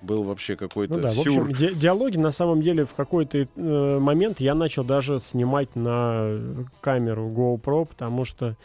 был 0.04 0.24
вообще 0.24 0.56
какой-то 0.56 0.96
ну 0.96 1.02
да, 1.02 1.10
сюр. 1.10 1.24
В 1.26 1.52
общем, 1.52 1.56
ди- 1.56 1.74
диалоги 1.76 2.18
на 2.18 2.32
самом 2.32 2.62
деле 2.62 2.86
в 2.86 2.94
какой-то 2.94 3.40
э, 3.40 4.00
момент 4.00 4.40
я 4.40 4.54
начал 4.54 4.84
даже 4.84 5.20
снимать 5.20 5.76
на 5.76 6.40
камеру 6.82 7.30
GoPro, 7.30 7.86
потому 7.86 8.26
что 8.26 8.56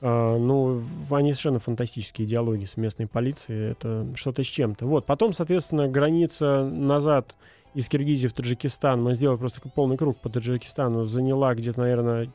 э, 0.00 0.36
ну, 0.38 0.82
они 1.10 1.32
совершенно 1.32 1.58
фантастические 1.58 2.26
диалоги 2.26 2.64
с 2.64 2.76
местной 2.76 3.06
полицией. 3.06 3.72
Это 3.72 4.06
что-то 4.14 4.42
с 4.42 4.46
чем-то. 4.46 4.86
Вот. 4.86 5.06
Потом, 5.06 5.32
соответственно, 5.32 5.88
граница 5.88 6.64
назад 6.64 7.36
из 7.74 7.88
Киргизии 7.88 8.28
в 8.28 8.32
Таджикистан. 8.32 9.02
Мы 9.02 9.14
сделали 9.14 9.38
просто 9.38 9.60
полный 9.74 9.96
круг 9.96 10.18
по 10.18 10.30
Таджикистану. 10.30 11.04
Заняла 11.04 11.54
где-то, 11.54 11.80
наверное, 11.80 12.30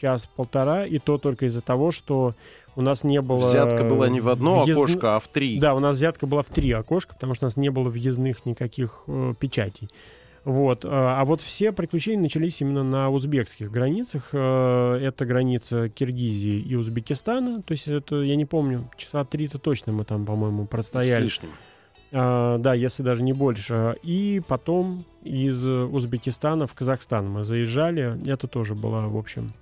час-полтора. 0.00 0.84
И 0.86 0.98
то 0.98 1.18
только 1.18 1.46
из-за 1.46 1.62
того, 1.62 1.92
что 1.92 2.34
у 2.76 2.82
нас 2.82 3.04
не 3.04 3.20
было... 3.20 3.48
Взятка 3.48 3.84
была 3.84 4.08
не 4.08 4.20
в 4.20 4.28
одно 4.28 4.62
въезд... 4.62 4.80
окошко, 4.80 5.16
а 5.16 5.20
в 5.20 5.28
три. 5.28 5.58
Да, 5.58 5.74
у 5.74 5.78
нас 5.78 5.96
взятка 5.96 6.26
была 6.26 6.42
в 6.42 6.46
три 6.46 6.72
окошка, 6.72 7.14
потому 7.14 7.34
что 7.34 7.44
у 7.44 7.46
нас 7.46 7.56
не 7.56 7.70
было 7.70 7.88
въездных 7.88 8.46
никаких 8.46 9.02
э, 9.06 9.34
печатей. 9.38 9.88
Вот. 10.44 10.84
А, 10.84 11.20
а 11.20 11.24
вот 11.24 11.40
все 11.40 11.72
приключения 11.72 12.22
начались 12.22 12.60
именно 12.60 12.82
на 12.82 13.10
узбекских 13.10 13.70
границах. 13.70 14.30
Э, 14.32 14.98
это 15.00 15.24
граница 15.24 15.88
Киргизии 15.88 16.60
и 16.60 16.74
Узбекистана. 16.74 17.62
То 17.62 17.72
есть 17.72 17.88
это, 17.88 18.22
я 18.22 18.36
не 18.36 18.44
помню, 18.44 18.90
часа 18.96 19.24
три-то 19.24 19.58
точно 19.58 19.92
мы 19.92 20.04
там, 20.04 20.24
по-моему, 20.24 20.66
простояли. 20.66 21.22
С 21.22 21.24
лишним. 21.24 21.50
А, 22.12 22.58
да, 22.58 22.74
если 22.74 23.02
даже 23.02 23.22
не 23.22 23.32
больше. 23.32 23.96
И 24.02 24.42
потом 24.48 25.04
из 25.22 25.66
Узбекистана 25.66 26.66
в 26.66 26.74
Казахстан 26.74 27.28
мы 27.28 27.44
заезжали. 27.44 28.18
Это 28.28 28.48
тоже 28.48 28.74
была, 28.74 29.06
в 29.06 29.16
общем, 29.16 29.52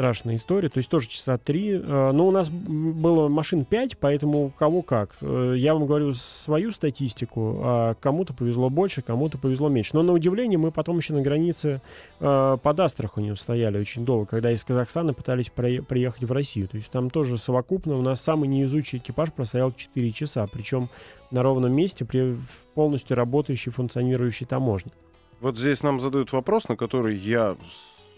страшная 0.00 0.36
история. 0.36 0.70
То 0.70 0.78
есть 0.78 0.88
тоже 0.88 1.08
часа 1.08 1.36
три. 1.36 1.72
Э, 1.72 2.12
но 2.12 2.26
у 2.26 2.30
нас 2.30 2.48
было 2.48 3.28
машин 3.28 3.66
пять, 3.66 3.98
поэтому 3.98 4.50
кого 4.58 4.80
как. 4.80 5.10
Э, 5.20 5.52
я 5.54 5.74
вам 5.74 5.84
говорю 5.84 6.14
свою 6.14 6.72
статистику. 6.72 7.60
А 7.62 7.94
кому-то 8.00 8.32
повезло 8.32 8.70
больше, 8.70 9.02
кому-то 9.02 9.36
повезло 9.36 9.68
меньше. 9.68 9.90
Но 9.92 10.02
на 10.02 10.14
удивление 10.14 10.58
мы 10.58 10.70
потом 10.70 10.96
еще 10.96 11.12
на 11.12 11.20
границе 11.20 11.82
э, 12.18 12.56
под 12.62 12.80
Астраханью 12.80 13.36
стояли 13.36 13.78
очень 13.78 14.06
долго, 14.06 14.24
когда 14.24 14.50
из 14.50 14.64
Казахстана 14.64 15.12
пытались 15.12 15.50
приехать 15.50 16.24
в 16.24 16.32
Россию. 16.32 16.68
То 16.68 16.78
есть 16.78 16.90
там 16.90 17.10
тоже 17.10 17.36
совокупно 17.36 17.98
у 17.98 18.02
нас 18.02 18.22
самый 18.22 18.48
неизучий 18.48 19.00
экипаж 19.00 19.30
простоял 19.34 19.70
4 19.70 20.12
часа. 20.12 20.46
Причем 20.50 20.88
на 21.30 21.42
ровном 21.42 21.74
месте 21.74 22.06
при 22.06 22.38
полностью 22.74 23.18
работающей, 23.18 23.70
функционирующей 23.70 24.46
таможне. 24.46 24.92
Вот 25.42 25.58
здесь 25.58 25.82
нам 25.82 26.00
задают 26.00 26.32
вопрос, 26.32 26.68
на 26.68 26.76
который 26.76 27.16
я 27.18 27.56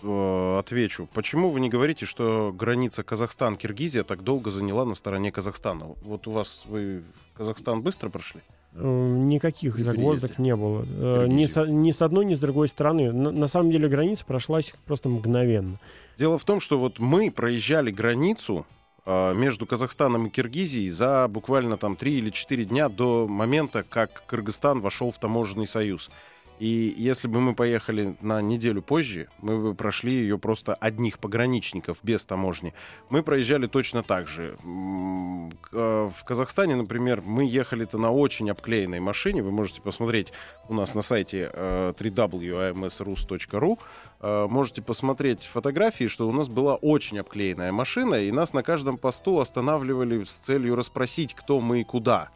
э, 0.02 0.58
отвечу. 0.58 1.08
Почему 1.12 1.50
вы 1.50 1.60
не 1.60 1.68
говорите, 1.68 2.06
что 2.06 2.52
граница 2.56 3.02
Казахстан-Киргизия 3.02 4.02
так 4.04 4.22
долго 4.22 4.50
заняла 4.50 4.84
на 4.84 4.94
стороне 4.94 5.32
Казахстана? 5.32 5.86
Вот 6.02 6.26
у 6.26 6.30
вас 6.30 6.64
вы 6.66 7.02
Казахстан 7.34 7.82
быстро 7.82 8.08
прошли? 8.08 8.40
Э, 8.74 8.84
никаких 8.84 9.78
загвоздок 9.78 10.38
не 10.38 10.54
было. 10.56 10.84
Э, 10.88 11.26
ни 11.28 11.46
с, 11.46 11.64
ни 11.66 11.90
с 11.90 12.02
одной, 12.02 12.24
ни 12.24 12.34
с 12.34 12.38
другой 12.38 12.68
стороны. 12.68 13.12
На, 13.12 13.30
на 13.30 13.46
самом 13.46 13.70
деле 13.70 13.88
граница 13.88 14.24
прошлась 14.24 14.74
просто 14.86 15.08
мгновенно. 15.08 15.76
Дело 16.18 16.38
в 16.38 16.44
том, 16.44 16.60
что 16.60 16.78
вот 16.78 16.98
мы 16.98 17.30
проезжали 17.30 17.90
границу 17.90 18.66
между 19.04 19.66
Казахстаном 19.66 20.28
и 20.28 20.30
Киргизией 20.30 20.88
за 20.88 21.26
буквально 21.26 21.76
там 21.76 21.96
3 21.96 22.18
или 22.18 22.30
4 22.30 22.66
дня 22.66 22.88
до 22.88 23.26
момента, 23.26 23.82
как 23.82 24.22
Кыргызстан 24.26 24.80
вошел 24.80 25.10
в 25.10 25.18
таможенный 25.18 25.66
союз. 25.66 26.08
И 26.58 26.94
если 26.96 27.26
бы 27.28 27.40
мы 27.40 27.54
поехали 27.54 28.16
на 28.20 28.40
неделю 28.40 28.82
позже, 28.82 29.28
мы 29.40 29.58
бы 29.60 29.74
прошли 29.74 30.12
ее 30.12 30.38
просто 30.38 30.74
одних 30.74 31.18
пограничников 31.18 31.98
без 32.02 32.24
таможни. 32.24 32.72
Мы 33.10 33.22
проезжали 33.22 33.66
точно 33.66 34.02
так 34.02 34.28
же. 34.28 34.56
Э, 35.72 36.10
в 36.14 36.24
Казахстане, 36.24 36.76
например, 36.76 37.20
мы 37.20 37.44
ехали-то 37.44 37.98
на 37.98 38.12
очень 38.12 38.50
обклеенной 38.50 39.00
машине. 39.00 39.42
Вы 39.42 39.50
можете 39.50 39.82
посмотреть 39.82 40.32
у 40.68 40.74
нас 40.74 40.94
на 40.94 41.02
сайте 41.02 41.50
э, 41.52 41.92
www.amsrus.ru. 41.98 43.78
Э, 44.20 44.46
можете 44.48 44.82
посмотреть 44.82 45.44
фотографии, 45.44 46.06
что 46.06 46.28
у 46.28 46.32
нас 46.32 46.48
была 46.48 46.76
очень 46.76 47.18
обклеенная 47.18 47.72
машина, 47.72 48.14
и 48.14 48.30
нас 48.30 48.52
на 48.52 48.62
каждом 48.62 48.98
посту 48.98 49.40
останавливали 49.40 50.24
с 50.24 50.36
целью 50.36 50.76
расспросить, 50.76 51.34
кто 51.34 51.60
мы 51.60 51.80
и 51.80 51.84
куда 51.84 52.30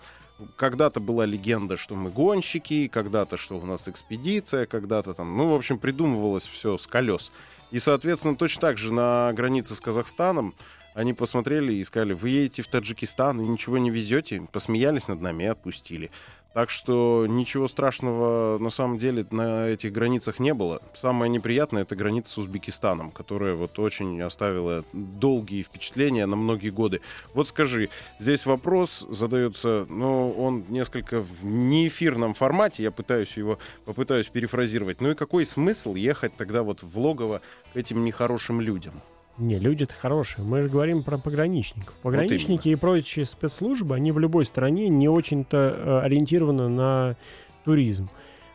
когда-то 0.56 1.00
была 1.00 1.24
легенда, 1.24 1.76
что 1.76 1.94
мы 1.94 2.10
гонщики, 2.10 2.88
когда-то, 2.88 3.36
что 3.36 3.58
у 3.58 3.64
нас 3.64 3.88
экспедиция, 3.88 4.66
когда-то 4.66 5.14
там, 5.14 5.36
ну, 5.36 5.50
в 5.50 5.54
общем, 5.54 5.78
придумывалось 5.78 6.46
все 6.46 6.78
с 6.78 6.86
колес. 6.86 7.32
И, 7.70 7.78
соответственно, 7.78 8.36
точно 8.36 8.60
так 8.60 8.78
же 8.78 8.92
на 8.92 9.32
границе 9.32 9.74
с 9.74 9.80
Казахстаном 9.80 10.54
они 10.94 11.12
посмотрели 11.12 11.74
и 11.74 11.84
сказали, 11.84 12.14
вы 12.14 12.30
едете 12.30 12.62
в 12.62 12.68
Таджикистан 12.68 13.38
и 13.40 13.46
ничего 13.46 13.76
не 13.76 13.90
везете, 13.90 14.48
посмеялись 14.50 15.08
над 15.08 15.20
нами 15.20 15.44
и 15.44 15.46
отпустили. 15.46 16.10
Так 16.56 16.70
что 16.70 17.26
ничего 17.28 17.68
страшного 17.68 18.56
на 18.56 18.70
самом 18.70 18.96
деле 18.96 19.26
на 19.30 19.68
этих 19.68 19.92
границах 19.92 20.38
не 20.38 20.54
было. 20.54 20.80
Самое 20.94 21.30
неприятное 21.30 21.82
это 21.82 21.94
граница 21.94 22.32
с 22.32 22.38
Узбекистаном, 22.38 23.10
которая 23.10 23.54
вот 23.54 23.78
очень 23.78 24.22
оставила 24.22 24.82
долгие 24.94 25.60
впечатления 25.60 26.24
на 26.24 26.34
многие 26.34 26.70
годы. 26.70 27.02
Вот 27.34 27.48
скажи, 27.48 27.90
здесь 28.18 28.46
вопрос 28.46 29.06
задается, 29.10 29.84
но 29.90 30.32
ну, 30.34 30.42
он 30.42 30.64
несколько 30.70 31.20
в 31.20 31.44
неэфирном 31.44 32.32
формате, 32.32 32.84
я 32.84 32.90
пытаюсь 32.90 33.36
его, 33.36 33.58
попытаюсь 33.84 34.28
перефразировать. 34.28 35.02
Ну 35.02 35.10
и 35.10 35.14
какой 35.14 35.44
смысл 35.44 35.94
ехать 35.94 36.36
тогда 36.38 36.62
вот 36.62 36.82
в 36.82 36.98
логово 36.98 37.42
к 37.74 37.76
этим 37.76 38.02
нехорошим 38.02 38.62
людям? 38.62 38.94
Не, 39.38 39.58
люди-то 39.58 39.94
хорошие. 39.94 40.44
Мы 40.44 40.62
же 40.62 40.68
говорим 40.68 41.02
про 41.02 41.18
пограничников. 41.18 41.94
Пограничники 42.02 42.68
вот 42.68 42.72
и 42.72 42.74
прочие 42.76 43.26
спецслужбы, 43.26 43.94
они 43.94 44.12
в 44.12 44.18
любой 44.18 44.46
стране 44.46 44.88
не 44.88 45.08
очень-то 45.08 45.56
э, 45.56 46.00
ориентированы 46.00 46.68
на 46.68 47.16
туризм. 47.64 48.08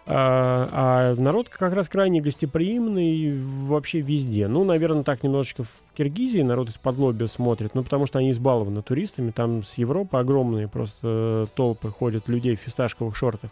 А, 0.07 1.13
а 1.15 1.21
народ 1.21 1.49
как 1.49 1.73
раз 1.73 1.87
крайне 1.87 2.21
гостеприимный 2.21 3.39
вообще 3.41 4.01
везде. 4.01 4.47
Ну, 4.47 4.63
наверное, 4.63 5.03
так 5.03 5.21
немножечко 5.21 5.63
в 5.63 5.83
Киргизии 5.95 6.41
народ 6.41 6.69
из-под 6.69 6.97
лобби 6.97 7.27
смотрит, 7.27 7.75
ну, 7.75 7.83
потому 7.83 8.07
что 8.07 8.17
они 8.17 8.31
избалованы 8.31 8.81
туристами. 8.81 9.29
Там 9.29 9.63
с 9.63 9.75
Европы 9.75 10.17
огромные 10.17 10.67
просто 10.67 10.99
э, 11.03 11.45
толпы 11.55 11.89
ходят 11.89 12.27
людей 12.27 12.55
в 12.55 12.59
фисташковых 12.59 13.15
шортах. 13.15 13.51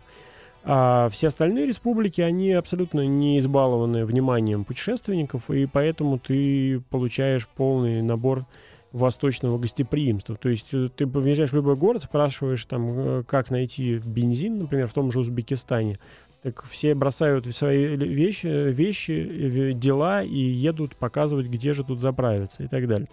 А 0.63 1.09
все 1.09 1.27
остальные 1.27 1.67
республики, 1.67 2.21
они 2.21 2.51
абсолютно 2.51 3.07
не 3.07 3.39
избалованы 3.39 4.05
вниманием 4.05 4.65
путешественников, 4.65 5.49
и 5.49 5.65
поэтому 5.65 6.19
ты 6.19 6.81
получаешь 6.89 7.47
полный 7.47 8.01
набор 8.01 8.45
восточного 8.91 9.57
гостеприимства. 9.57 10.35
То 10.35 10.49
есть 10.49 10.73
э, 10.73 10.89
ты 10.95 11.05
приезжаешь 11.07 11.51
в 11.51 11.55
любой 11.55 11.75
город, 11.75 12.03
спрашиваешь 12.03 12.65
там, 12.65 12.89
э, 12.97 13.23
как 13.23 13.51
найти 13.51 13.99
бензин, 13.99 14.59
например, 14.59 14.87
в 14.87 14.93
том 14.93 15.11
же 15.11 15.19
Узбекистане, 15.19 15.99
так 16.41 16.63
все 16.63 16.95
бросают 16.95 17.45
свои 17.55 17.95
вещи, 17.95 18.47
вещи, 18.47 19.11
э, 19.11 19.73
дела 19.73 20.23
и 20.23 20.39
едут 20.39 20.95
показывать, 20.95 21.47
где 21.47 21.73
же 21.73 21.83
тут 21.83 22.01
заправиться 22.01 22.63
и 22.63 22.67
так 22.67 22.87
далее. 22.87 23.07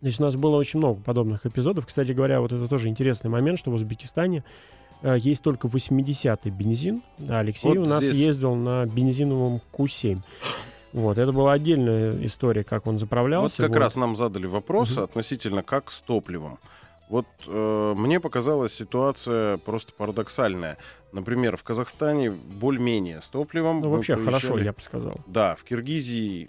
То 0.00 0.06
есть 0.06 0.20
у 0.20 0.24
нас 0.24 0.36
было 0.36 0.56
очень 0.56 0.78
много 0.78 1.00
подобных 1.00 1.46
эпизодов. 1.46 1.86
Кстати 1.86 2.12
говоря, 2.12 2.40
вот 2.40 2.52
это 2.52 2.66
тоже 2.66 2.88
интересный 2.88 3.30
момент, 3.30 3.58
что 3.58 3.70
в 3.70 3.74
Узбекистане 3.74 4.44
есть 5.02 5.42
только 5.42 5.68
80-й 5.68 6.50
бензин. 6.50 7.02
Да, 7.18 7.40
Алексей 7.40 7.68
вот 7.68 7.78
у 7.78 7.84
нас 7.84 8.02
здесь... 8.04 8.16
ездил 8.16 8.54
на 8.54 8.86
бензиновом 8.86 9.60
Q7. 9.72 10.18
Вот, 10.92 11.18
это 11.18 11.32
была 11.32 11.52
отдельная 11.52 12.24
история, 12.24 12.64
как 12.64 12.86
он 12.86 12.94
Вот 12.94 13.00
заправлялся. 13.00 13.62
как 13.62 13.70
вот. 13.70 13.78
раз 13.78 13.96
нам 13.96 14.14
задали 14.14 14.46
вопросы 14.46 14.94
Мгм. 14.94 15.04
относительно 15.04 15.62
как 15.62 15.90
с 15.90 16.00
топливом. 16.02 16.58
Вот 17.08 17.26
э, 17.46 17.94
мне 17.96 18.20
показалась 18.20 18.72
ситуация 18.74 19.58
просто 19.58 19.92
парадоксальная. 19.92 20.78
Например, 21.12 21.56
в 21.56 21.62
Казахстане 21.62 22.30
более-менее 22.30 23.20
с 23.20 23.28
топливом. 23.28 23.80
Ну, 23.80 23.90
вообще 23.90 24.16
хорошо, 24.16 24.58
я 24.58 24.72
бы 24.72 24.80
сказал. 24.80 25.20
Да, 25.26 25.54
в 25.56 25.64
Киргизии 25.64 26.48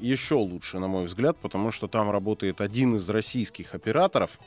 еще 0.00 0.34
лучше, 0.34 0.78
на 0.78 0.88
мой 0.88 1.06
взгляд, 1.06 1.36
потому 1.36 1.70
что 1.70 1.86
там 1.86 2.10
работает 2.10 2.60
один 2.60 2.96
из 2.96 3.08
российских 3.08 3.74
операторов, 3.74 4.38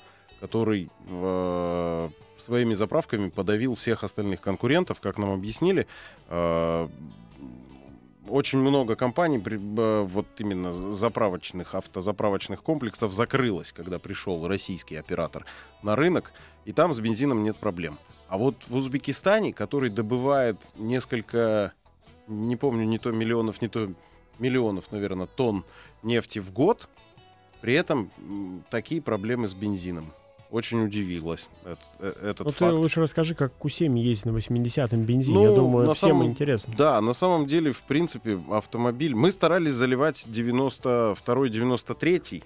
который 0.42 0.90
э, 1.10 2.10
своими 2.38 2.74
заправками 2.74 3.30
подавил 3.30 3.76
всех 3.76 4.04
остальных 4.04 4.42
конкурентов, 4.42 5.00
как 5.00 5.18
нам 5.18 5.32
объяснили. 5.32 5.88
Э, 6.30 6.88
очень 8.30 8.60
много 8.60 8.96
компаний, 8.96 9.42
э, 9.46 10.02
вот 10.04 10.28
именно 10.38 10.74
заправочных, 10.74 11.76
автозаправочных 11.76 12.62
комплексов 12.62 13.14
закрылось, 13.14 13.72
когда 13.72 14.00
пришел 14.00 14.48
российский 14.48 14.96
оператор 14.96 15.46
на 15.84 15.96
рынок, 15.96 16.34
и 16.66 16.74
там 16.74 16.94
с 16.94 17.00
бензином 17.00 17.44
нет 17.44 17.58
проблем. 17.58 17.98
А 18.28 18.38
вот 18.38 18.56
в 18.68 18.76
Узбекистане, 18.76 19.54
который 19.54 19.90
добывает 19.90 20.58
несколько, 20.76 21.74
не 22.28 22.56
помню, 22.56 22.86
не 22.86 23.00
то 23.00 23.12
миллионов, 23.12 23.62
не 23.62 23.70
то 23.70 23.90
миллионов, 24.40 24.92
наверное, 24.92 25.28
тонн 25.28 25.64
нефти 26.04 26.40
в 26.40 26.52
год, 26.52 26.90
при 27.62 27.74
этом 27.74 28.12
такие 28.70 29.02
проблемы 29.02 29.48
с 29.48 29.54
бензином. 29.54 30.12
Очень 30.50 30.86
удивилась 30.86 31.48
эт- 31.66 31.78
э- 32.00 32.14
этот 32.30 32.46
Ну, 32.48 32.52
ты 32.52 32.58
факт. 32.58 32.78
лучше 32.78 33.02
расскажи, 33.02 33.36
как 33.36 33.52
Q7 33.60 33.98
ездит 34.00 34.26
на 34.28 34.32
80-м 34.32 35.04
бензине. 35.04 35.36
Ну, 35.36 35.44
Я 35.44 35.52
думаю, 35.56 35.88
на 35.88 35.94
всем 35.94 36.10
самом- 36.12 36.26
интересно. 36.28 36.74
Да, 36.78 37.02
на 37.02 37.12
самом 37.14 37.48
деле, 37.48 37.72
в 37.74 37.82
принципе, 37.84 38.40
автомобиль... 38.50 39.14
Мы 39.14 39.32
старались 39.32 39.74
заливать 39.74 40.26
92-93, 40.26 42.44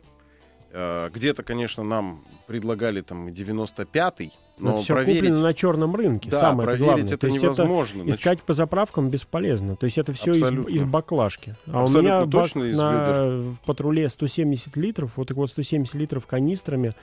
э, 0.73 1.09
где-то, 1.13 1.43
конечно, 1.43 1.83
нам 1.83 2.23
предлагали 2.47 3.01
там 3.01 3.27
и 3.29 3.31
95-й, 3.31 4.31
Но 4.57 4.71
но 4.71 4.77
все 4.77 4.93
проверить... 4.95 5.21
куплено 5.21 5.41
на 5.43 5.53
черном 5.53 5.95
рынке. 5.95 6.29
да, 6.31 6.39
самое 6.39 6.67
проверить 6.69 6.85
главное. 6.85 7.05
это 7.05 7.17
То 7.17 7.27
есть 7.27 7.41
невозможно. 7.41 8.01
это 8.03 8.11
искать 8.11 8.41
по 8.41 8.53
заправкам 8.53 9.09
бесполезно. 9.09 9.75
То 9.75 9.85
есть 9.85 9.97
это 9.97 10.13
все 10.13 10.31
из, 10.31 10.41
Абсолютно. 10.41 10.69
из 10.69 10.83
баклажки. 10.83 11.55
А 11.67 11.81
Абсолютно 11.83 11.99
у 11.99 12.03
меня 12.03 12.25
бак 12.25 12.43
точно 12.45 12.63
из 12.63 12.77
на 12.77 13.27
в 13.51 13.59
патруле 13.65 14.09
170 14.09 14.75
литров. 14.77 15.11
Вот 15.17 15.27
так 15.27 15.37
вот 15.37 15.49
170 15.49 15.93
литров 15.95 16.25
канистрами 16.25 16.93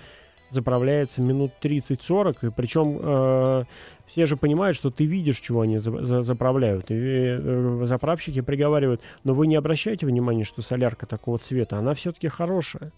заправляется 0.51 1.21
минут 1.21 1.53
30-40. 1.63 2.49
И 2.49 2.51
причем 2.51 2.99
э, 3.01 3.65
все 4.07 4.27
же 4.27 4.37
понимают, 4.37 4.77
что 4.77 4.91
ты 4.91 5.05
видишь, 5.05 5.41
чего 5.41 5.63
они 5.63 5.79
за- 5.79 6.03
за- 6.03 6.23
заправляют. 6.23 6.91
И 6.91 6.95
э, 6.97 7.83
заправщики 7.85 8.41
приговаривают, 8.41 9.01
но 9.25 9.35
вы 9.35 9.47
не 9.47 9.57
обращайте 9.57 10.07
внимания, 10.07 10.45
что 10.45 10.63
солярка 10.63 11.07
такого 11.07 11.39
цвета. 11.39 11.79
Она 11.79 11.95
все-таки 11.95 12.29
хорошая. 12.29 12.93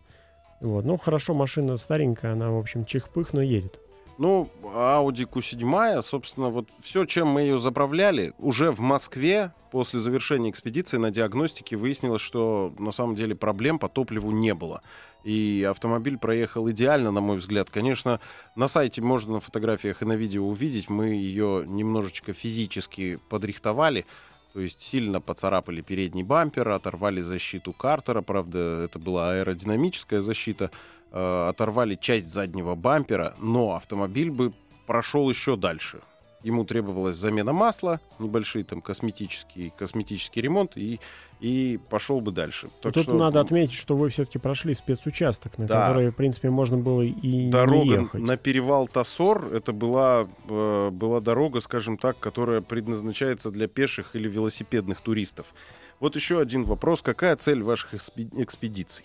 Вот. 0.60 0.84
Ну, 0.84 0.96
хорошо, 0.98 1.34
машина 1.34 1.76
старенькая, 1.78 2.32
она, 2.32 2.50
в 2.50 2.58
общем, 2.58 2.84
чих-пых, 2.84 3.32
но 3.32 3.40
едет. 3.42 3.78
Ну, 4.18 4.50
Audi 4.62 5.26
Q7, 5.26 6.02
собственно, 6.02 6.50
вот 6.50 6.68
все, 6.82 7.06
чем 7.06 7.28
мы 7.28 7.40
ее 7.40 7.58
заправляли, 7.58 8.34
уже 8.38 8.70
в 8.70 8.80
Москве 8.80 9.52
после 9.72 9.98
завершения 9.98 10.50
экспедиции 10.50 10.98
на 10.98 11.10
диагностике 11.10 11.76
выяснилось, 11.76 12.20
что 12.20 12.74
на 12.78 12.90
самом 12.90 13.14
деле 13.14 13.34
проблем 13.34 13.78
по 13.78 13.88
топливу 13.88 14.30
не 14.30 14.52
было. 14.52 14.82
И 15.24 15.66
автомобиль 15.68 16.18
проехал 16.18 16.70
идеально, 16.70 17.10
на 17.10 17.20
мой 17.20 17.38
взгляд. 17.38 17.70
Конечно, 17.70 18.20
на 18.56 18.68
сайте 18.68 19.02
можно 19.02 19.34
на 19.34 19.40
фотографиях 19.40 20.02
и 20.02 20.06
на 20.06 20.14
видео 20.14 20.46
увидеть, 20.46 20.88
мы 20.88 21.08
ее 21.08 21.64
немножечко 21.66 22.32
физически 22.32 23.18
подрихтовали, 23.28 24.06
то 24.52 24.60
есть 24.60 24.80
сильно 24.80 25.20
поцарапали 25.20 25.80
передний 25.80 26.22
бампер, 26.22 26.68
оторвали 26.70 27.20
защиту 27.20 27.72
картера, 27.72 28.22
правда, 28.22 28.82
это 28.84 28.98
была 28.98 29.32
аэродинамическая 29.32 30.20
защита, 30.20 30.70
э, 31.12 31.48
оторвали 31.48 31.94
часть 31.94 32.32
заднего 32.32 32.74
бампера, 32.74 33.34
но 33.38 33.76
автомобиль 33.76 34.30
бы 34.30 34.52
прошел 34.86 35.28
еще 35.30 35.56
дальше. 35.56 36.00
Ему 36.42 36.64
требовалась 36.64 37.16
замена 37.16 37.52
масла, 37.52 38.00
небольшие 38.18 38.64
там 38.64 38.80
косметический, 38.80 39.72
косметический 39.76 40.40
ремонт, 40.40 40.76
и, 40.76 40.98
и 41.40 41.78
пошел 41.88 42.20
бы 42.20 42.32
дальше. 42.32 42.68
Так 42.82 42.92
Тут 42.94 43.04
что 43.04 43.14
надо 43.14 43.40
отметить, 43.40 43.72
что 43.74 43.96
вы 43.96 44.10
все-таки 44.10 44.38
прошли 44.38 44.74
спецучасток, 44.74 45.56
на 45.58 45.66
Да. 45.66 45.86
который, 45.86 46.10
в 46.10 46.14
принципе, 46.16 46.50
можно 46.50 46.76
было 46.76 47.02
и 47.02 47.12
не 47.46 47.50
дорога 47.50 47.94
ехать. 48.02 48.20
на 48.20 48.36
перевал 48.36 48.86
Тасор, 48.88 49.52
это 49.54 49.72
была, 49.72 50.28
э, 50.48 50.90
была 50.90 51.20
дорога, 51.20 51.60
скажем 51.60 51.96
так, 51.96 52.18
которая 52.18 52.60
предназначается 52.60 53.50
для 53.50 53.68
пеших 53.68 54.14
или 54.14 54.28
велосипедных 54.28 55.00
туристов. 55.00 55.54
Вот 55.98 56.14
еще 56.16 56.40
один 56.40 56.64
вопрос. 56.64 57.02
Какая 57.02 57.36
цель 57.36 57.62
ваших 57.62 57.94
экспе- 57.94 58.30
экспедиций? 58.42 59.04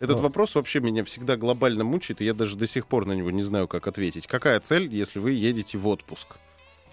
Этот 0.00 0.18
А. 0.18 0.22
вопрос 0.22 0.54
вообще 0.54 0.78
меня 0.80 1.02
всегда 1.04 1.36
глобально 1.36 1.82
мучает, 1.84 2.20
и 2.20 2.24
я 2.24 2.32
даже 2.34 2.56
до 2.56 2.66
сих 2.68 2.86
пор 2.86 3.06
на 3.06 3.12
него 3.12 3.30
не 3.32 3.42
знаю, 3.42 3.66
как 3.66 3.86
ответить. 3.88 4.26
Какая 4.28 4.60
цель, 4.60 4.92
если 4.94 5.18
вы 5.18 5.32
едете 5.32 5.76
в 5.78 5.88
отпуск? 5.88 6.36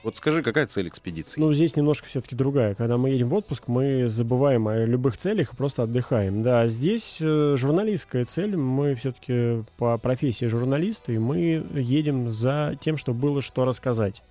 Вот 0.06 0.18
скажи, 0.18 0.44
какая 0.44 0.68
цель 0.68 0.88
экспедиции? 0.88 1.40
Ну, 1.42 1.52
здесь 1.52 1.76
немножко 1.76 2.08
все-таки 2.08 2.36
другая. 2.36 2.76
Когда 2.76 2.96
мы 2.96 3.10
едем 3.10 3.30
в 3.30 3.34
отпуск, 3.34 3.64
мы 3.68 4.08
забываем 4.08 4.68
о 4.68 4.86
любых 4.86 5.18
целях 5.18 5.52
и 5.52 5.56
просто 5.56 5.82
отдыхаем. 5.82 6.44
Да, 6.44 6.68
здесь 6.68 7.18
э, 7.20 7.56
журналистская 7.58 8.26
цель. 8.26 8.56
Мы 8.56 8.94
все-таки 8.94 9.64
по 9.78 9.98
профессии 9.98 10.46
журналисты, 10.46 11.16
и 11.16 11.18
мы 11.18 11.66
едем 11.74 12.32
за 12.32 12.78
тем, 12.80 12.98
чтобы 12.98 13.20
было 13.20 13.42
что 13.42 13.66
рассказать. 13.66 14.22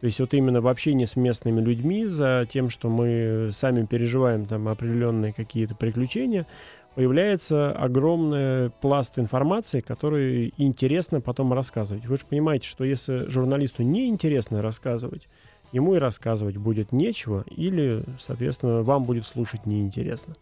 То 0.00 0.06
есть 0.06 0.20
вот 0.20 0.32
именно 0.32 0.60
в 0.60 0.68
общении 0.68 1.06
с 1.06 1.16
местными 1.16 1.60
людьми, 1.60 2.06
за 2.06 2.46
тем, 2.48 2.70
что 2.70 2.88
мы 2.88 3.50
сами 3.52 3.86
переживаем 3.86 4.46
там 4.46 4.68
определенные 4.68 5.32
какие-то 5.32 5.74
приключения, 5.74 6.46
появляется 6.94 7.72
огромный 7.72 8.70
пласт 8.70 9.18
информации, 9.18 9.80
который 9.80 10.52
интересно 10.56 11.20
потом 11.20 11.52
рассказывать. 11.52 12.06
Вы 12.06 12.16
же 12.16 12.22
понимаете, 12.28 12.66
что 12.68 12.84
если 12.84 13.28
журналисту 13.28 13.82
не 13.82 14.08
интересно 14.08 14.62
рассказывать, 14.62 15.28
ему 15.72 15.94
и 15.94 15.98
рассказывать 15.98 16.56
будет 16.56 16.92
нечего, 16.92 17.44
или, 17.48 18.02
соответственно, 18.18 18.82
вам 18.82 19.04
будет 19.04 19.26
слушать 19.26 19.66
неинтересно. 19.66 20.34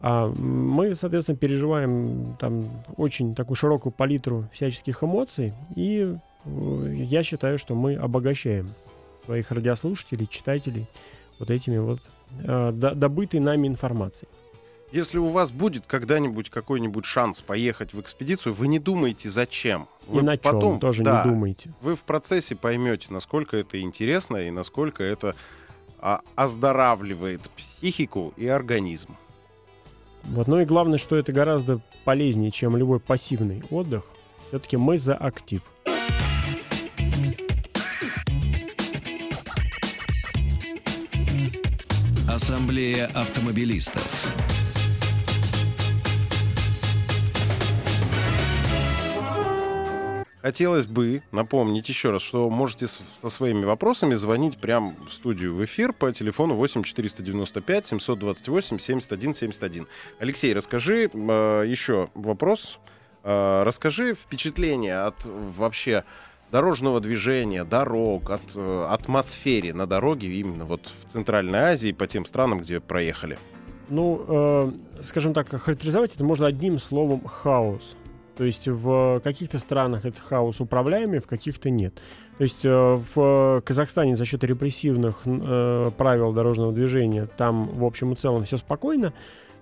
А 0.00 0.26
мы, 0.26 0.94
соответственно, 0.94 1.38
переживаем 1.38 2.36
там 2.38 2.68
очень 2.96 3.34
такую 3.34 3.56
широкую 3.56 3.92
палитру 3.92 4.48
всяческих 4.52 5.02
эмоций, 5.02 5.54
и 5.76 6.14
э, 6.44 6.94
я 6.94 7.22
считаю, 7.22 7.56
что 7.56 7.74
мы 7.74 7.94
обогащаем 7.94 8.68
своих 9.24 9.50
радиослушателей, 9.50 10.26
читателей 10.26 10.86
вот 11.38 11.50
этими 11.50 11.78
вот 11.78 12.00
э, 12.42 12.72
до- 12.72 12.94
добытой 12.94 13.40
нами 13.40 13.68
информацией. 13.68 14.28
Если 14.94 15.18
у 15.18 15.26
вас 15.26 15.50
будет 15.50 15.86
когда-нибудь 15.86 16.50
какой-нибудь 16.50 17.04
шанс 17.04 17.40
поехать 17.40 17.92
в 17.94 18.00
экспедицию, 18.00 18.54
вы 18.54 18.68
не 18.68 18.78
думаете, 18.78 19.28
зачем. 19.28 19.88
Вы 20.06 20.20
и 20.20 20.24
на 20.24 20.36
чем 20.36 20.52
потом 20.52 20.78
тоже 20.78 21.02
да, 21.02 21.24
не 21.24 21.30
думайте. 21.32 21.74
вы 21.80 21.96
в 21.96 22.02
процессе 22.02 22.54
поймете, 22.54 23.08
насколько 23.10 23.56
это 23.56 23.80
интересно 23.80 24.36
и 24.36 24.52
насколько 24.52 25.02
это 25.02 25.34
а, 25.98 26.20
оздоравливает 26.36 27.40
психику 27.56 28.34
и 28.36 28.46
организм. 28.46 29.16
Вот. 30.22 30.46
Ну 30.46 30.60
и 30.60 30.64
главное, 30.64 31.00
что 31.00 31.16
это 31.16 31.32
гораздо 31.32 31.80
полезнее, 32.04 32.52
чем 32.52 32.76
любой 32.76 33.00
пассивный 33.00 33.64
отдых. 33.70 34.04
Все-таки 34.46 34.76
мы 34.76 34.98
за 34.98 35.16
актив. 35.16 35.62
Ассамблея 42.28 43.06
автомобилистов. 43.06 44.63
Хотелось 50.44 50.84
бы 50.84 51.22
напомнить 51.32 51.88
еще 51.88 52.10
раз, 52.10 52.20
что 52.20 52.50
можете 52.50 52.86
со 52.86 53.30
своими 53.30 53.64
вопросами 53.64 54.12
звонить 54.12 54.58
прямо 54.58 54.94
в 55.06 55.10
студию 55.10 55.54
в 55.54 55.64
эфир 55.64 55.94
по 55.94 56.12
телефону 56.12 56.54
8 56.54 56.82
495 56.82 57.86
728 57.86 58.78
71 58.78 59.32
71. 59.32 59.86
Алексей, 60.18 60.52
расскажи 60.52 61.08
э, 61.10 61.64
еще 61.66 62.10
вопрос. 62.12 62.78
Э, 63.22 63.62
расскажи 63.64 64.14
впечатление 64.14 64.98
от 64.98 65.14
вообще 65.24 66.04
дорожного 66.52 67.00
движения, 67.00 67.64
дорог, 67.64 68.28
от 68.28 68.42
э, 68.54 68.86
атмосфере 68.90 69.72
на 69.72 69.86
дороге 69.86 70.28
именно 70.28 70.66
вот 70.66 70.92
в 71.06 71.10
Центральной 71.10 71.60
Азии 71.60 71.92
по 71.92 72.06
тем 72.06 72.26
странам, 72.26 72.58
где 72.58 72.80
проехали. 72.80 73.38
Ну, 73.88 74.22
э, 74.28 74.72
скажем 75.00 75.32
так, 75.32 75.48
характеризовать 75.48 76.14
это 76.14 76.22
можно 76.22 76.46
одним 76.46 76.78
словом 76.78 77.24
хаос. 77.24 77.96
То 78.36 78.44
есть 78.44 78.66
в 78.66 79.20
каких-то 79.22 79.58
странах 79.58 80.04
этот 80.04 80.20
хаос 80.20 80.60
управляемый, 80.60 81.20
в 81.20 81.26
каких-то 81.26 81.70
нет. 81.70 81.94
То 82.38 82.44
есть 82.44 82.64
э, 82.64 83.00
в 83.14 83.62
Казахстане 83.64 84.16
за 84.16 84.24
счет 84.24 84.42
репрессивных 84.42 85.20
э, 85.24 85.90
правил 85.96 86.32
дорожного 86.32 86.72
движения 86.72 87.26
там 87.36 87.68
в 87.68 87.84
общем 87.84 88.12
и 88.12 88.16
целом 88.16 88.44
все 88.44 88.56
спокойно. 88.56 89.12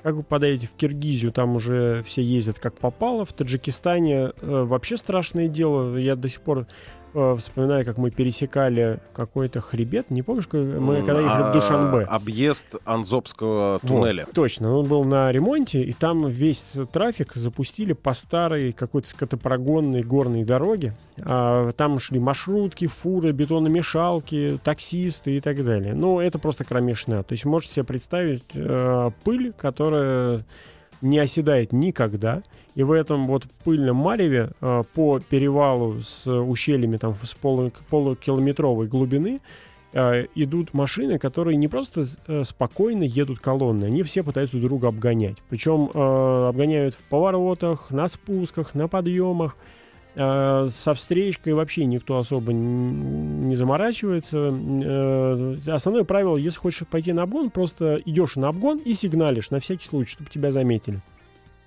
Как 0.02 0.16
вы 0.16 0.22
подаете 0.24 0.66
в 0.66 0.72
Киргизию, 0.72 1.32
там 1.32 1.54
уже 1.54 2.02
все 2.04 2.22
ездят 2.22 2.58
как 2.58 2.76
попало. 2.76 3.24
В 3.24 3.32
Таджикистане 3.32 4.16
э, 4.16 4.32
вообще 4.40 4.96
страшное 4.96 5.48
дело. 5.48 5.96
Я 5.96 6.16
до 6.16 6.28
сих 6.28 6.40
пор 6.40 6.66
вспоминаю, 7.38 7.84
как 7.84 7.98
мы 7.98 8.10
пересекали 8.10 9.00
какой-то 9.12 9.60
хребет. 9.60 10.10
Не 10.10 10.22
помнишь, 10.22 10.48
мы 10.52 11.02
когда 11.02 11.20
ехали 11.20 11.42
в 11.42 11.46
а, 11.46 11.52
Душанбе? 11.52 12.04
Объезд 12.04 12.76
Анзопского 12.84 13.78
Вот, 13.82 13.88
туннеля. 13.88 14.26
точно, 14.32 14.76
он 14.76 14.86
был 14.86 15.04
на 15.04 15.30
ремонте, 15.30 15.82
и 15.82 15.92
там 15.92 16.26
весь 16.26 16.66
трафик 16.92 17.34
запустили 17.34 17.92
по 17.92 18.14
старой 18.14 18.72
какой-то 18.72 19.08
скотопрогонной 19.08 20.02
горной 20.02 20.44
дороге. 20.44 20.94
А, 21.20 21.70
там 21.72 21.98
шли 21.98 22.18
маршрутки, 22.18 22.86
фуры, 22.86 23.32
бетономешалки, 23.32 24.58
таксисты 24.62 25.36
и 25.36 25.40
так 25.40 25.64
далее. 25.64 25.94
Ну, 25.94 26.20
это 26.20 26.38
просто 26.38 26.64
кромешная. 26.64 27.22
То 27.22 27.32
есть 27.32 27.44
можете 27.44 27.74
себе 27.74 27.84
представить 27.84 28.44
э, 28.54 29.10
пыль, 29.24 29.52
которая 29.52 30.44
не 31.02 31.18
оседает 31.18 31.72
никогда. 31.72 32.42
И 32.74 32.82
в 32.82 32.92
этом 32.92 33.26
вот 33.26 33.44
пыльном 33.64 33.96
мареве 33.96 34.50
э, 34.60 34.82
по 34.94 35.20
перевалу 35.20 36.00
с 36.02 36.26
ущельями 36.26 36.96
там 36.96 37.14
с 37.22 37.34
полу- 37.34 37.72
полукилометровой 37.90 38.86
глубины 38.86 39.40
э, 39.92 40.26
идут 40.34 40.72
машины, 40.72 41.18
которые 41.18 41.56
не 41.56 41.68
просто 41.68 42.06
э, 42.26 42.44
спокойно 42.44 43.02
едут 43.02 43.40
колонны, 43.40 43.84
они 43.84 44.02
все 44.04 44.22
пытаются 44.22 44.56
друг 44.56 44.70
друга 44.70 44.88
обгонять. 44.88 45.36
Причем 45.50 45.90
э, 45.92 46.48
обгоняют 46.48 46.94
в 46.94 47.02
поворотах, 47.08 47.90
на 47.90 48.08
спусках, 48.08 48.74
на 48.74 48.88
подъемах. 48.88 49.56
Э, 50.14 50.68
со 50.70 50.92
встречкой 50.92 51.54
вообще 51.54 51.86
никто 51.86 52.18
особо 52.18 52.52
не 52.52 53.56
заморачивается. 53.56 54.50
Э, 54.52 55.56
основное 55.68 56.04
правило, 56.04 56.36
если 56.36 56.58
хочешь 56.58 56.86
пойти 56.86 57.12
на 57.12 57.22
обгон, 57.22 57.50
просто 57.50 58.00
идешь 58.04 58.36
на 58.36 58.48
обгон 58.48 58.78
и 58.78 58.92
сигналишь 58.92 59.50
на 59.50 59.60
всякий 59.60 59.86
случай, 59.86 60.10
чтобы 60.10 60.28
тебя 60.28 60.52
заметили. 60.52 61.00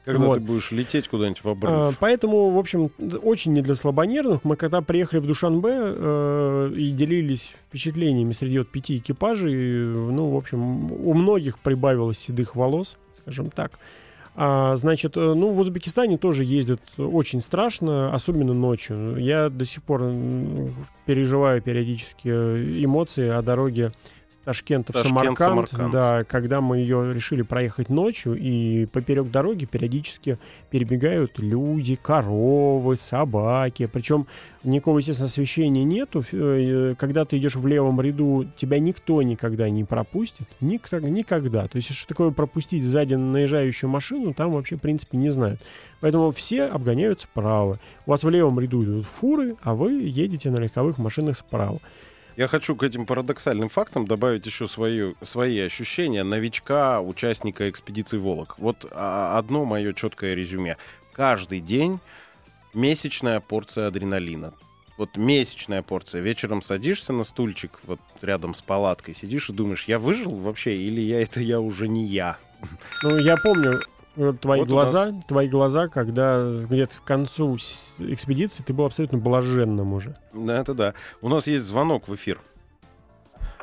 Когда 0.06 0.28
Вот. 0.28 0.36
ты 0.36 0.39
будешь 0.41 0.72
лететь 0.72 1.08
куда-нибудь 1.08 1.43
в 1.43 1.48
А, 1.48 1.52
обрыв. 1.54 1.98
Поэтому, 2.00 2.52
в 2.52 2.60
общем, 2.60 2.91
очень 3.24 3.54
не 3.54 3.64
для 3.64 3.74
слабонервных. 3.74 4.43
Мы 4.43 4.56
когда 4.56 4.82
приехали 4.82 5.20
в 5.20 5.26
Душанбе 5.26 5.72
э, 5.74 6.74
и 6.76 6.91
делились 6.91 7.56
впечатлениями 7.68 8.34
среди 8.34 8.60
вот 8.60 8.70
пяти 8.70 8.98
экипажей, 8.98 9.56
ну, 9.56 10.30
в 10.30 10.38
общем, 10.38 10.91
у 10.91 11.16
многих 11.16 11.58
прибавилось 11.58 12.20
седых 12.20 12.56
волос, 12.56 12.98
скажем 13.18 13.50
так. 13.50 13.80
А, 14.38 14.76
значит, 14.76 15.16
э, 15.16 15.34
ну, 15.34 15.52
в 15.52 15.60
Узбекистане 15.60 16.18
тоже 16.18 16.44
ездят 16.44 16.82
очень 16.98 17.42
страшно, 17.42 18.14
особенно 18.14 18.54
ночью. 18.54 19.18
Я 19.18 19.50
до 19.50 19.64
сих 19.66 19.82
пор 19.84 20.12
переживаю 21.06 21.62
периодически 21.62 22.28
э, 22.28 22.84
эмоции 22.84 23.30
о 23.30 23.42
дороге 23.42 23.92
Ташкента 24.46 24.93
в 24.93 25.02
Самарканд, 25.02 25.38
Самарканд. 25.39 25.91
да, 25.91 26.24
когда 26.24 26.62
мы 26.62 26.78
ее 26.78 27.12
решили 27.14 27.41
проехать 27.41 27.89
ночью, 27.89 28.36
и 28.39 28.86
поперек 28.86 29.30
дороги 29.32 29.66
периодически 29.66 30.38
перебегают 30.70 31.39
люди, 31.39 31.96
коровы, 31.96 32.96
собаки. 32.96 33.88
Причем 33.91 34.28
никакого, 34.64 35.00
естественно, 35.00 35.26
освещения 35.26 35.84
нету. 35.84 36.24
Э, 36.32 36.93
Когда 36.98 37.26
ты 37.26 37.38
идешь 37.38 37.56
в 37.56 37.66
левом 37.68 38.00
ряду, 38.00 38.46
тебя 38.56 38.80
никто 38.80 39.22
никогда 39.22 39.70
не 39.70 39.84
пропустит. 39.84 40.48
Ник- 40.62 40.91
Никогда. 40.91 41.68
То 41.68 41.78
есть, 41.78 41.93
что 41.93 42.08
такое 42.08 42.30
пропустить 42.32 42.84
сзади 42.84 43.16
наезжающую 43.16 43.89
машину, 43.89 44.34
там 44.34 44.52
вообще, 44.52 44.76
в 44.76 44.82
принципе, 44.82 45.18
не 45.18 45.30
знают. 45.32 45.60
Поэтому 46.02 46.32
все 46.32 46.66
обгоняют 46.66 47.22
справа. 47.22 47.80
У 48.06 48.12
вас 48.12 48.24
в 48.24 48.30
левом 48.30 48.60
ряду 48.60 48.84
идут 48.84 49.06
фуры, 49.08 49.56
а 49.64 49.74
вы 49.74 49.93
едете 50.04 50.52
на 50.52 50.58
легковых 50.58 51.00
машинах 51.00 51.36
справа. 51.36 51.80
Я 52.38 52.50
хочу 52.50 52.76
к 52.76 52.84
этим 52.84 53.06
парадоксальным 53.06 53.70
фактам 53.70 54.06
добавить 54.06 54.46
еще 54.46 54.68
свои, 54.68 55.14
свои 55.22 55.60
ощущения 55.60 56.24
новичка, 56.24 57.00
участника 57.00 57.70
экспедиции 57.70 58.18
Волок. 58.18 58.56
Вот 58.58 58.86
а, 58.92 59.38
одно 59.38 59.64
мое 59.64 59.94
четкое 59.94 60.34
резюме. 60.34 60.76
Каждый 61.14 61.62
день 61.62 62.00
месячная 62.74 63.40
порция 63.40 63.88
адреналина. 63.88 64.54
Вот 64.98 65.16
месячная 65.16 65.82
порция. 65.82 66.22
Вечером 66.22 66.62
садишься 66.62 67.14
на 67.14 67.24
стульчик 67.24 67.80
вот 67.84 68.00
рядом 68.22 68.54
с 68.54 68.62
палаткой, 68.62 69.16
сидишь 69.16 69.50
и 69.50 69.54
думаешь, 69.54 69.86
я 69.86 69.98
выжил 69.98 70.32
вообще 70.32 70.76
или 70.76 71.00
я 71.00 71.22
это 71.22 71.40
я 71.40 71.62
уже 71.62 71.88
не 71.88 72.06
я? 72.06 72.38
Ну, 73.04 73.18
я 73.18 73.36
помню 73.38 73.80
твои 74.41 74.59
Вот 74.61 74.70
глаза, 74.70 75.11
твои 75.28 75.47
глаза, 75.47 75.88
когда 75.88 76.39
где-то 76.39 76.97
к 76.97 77.03
концу 77.03 77.57
экспедиции 77.99 78.63
ты 78.63 78.74
был 78.74 78.86
абсолютно 78.86 79.18
блаженным 79.18 79.93
уже. 79.93 80.16
Да, 80.34 80.59
это 80.59 80.74
да. 80.74 80.93
У 81.22 81.30
нас 81.30 81.47
есть 81.47 81.66
звонок 81.66 82.07
в 82.07 82.16
эфир. 82.16 82.39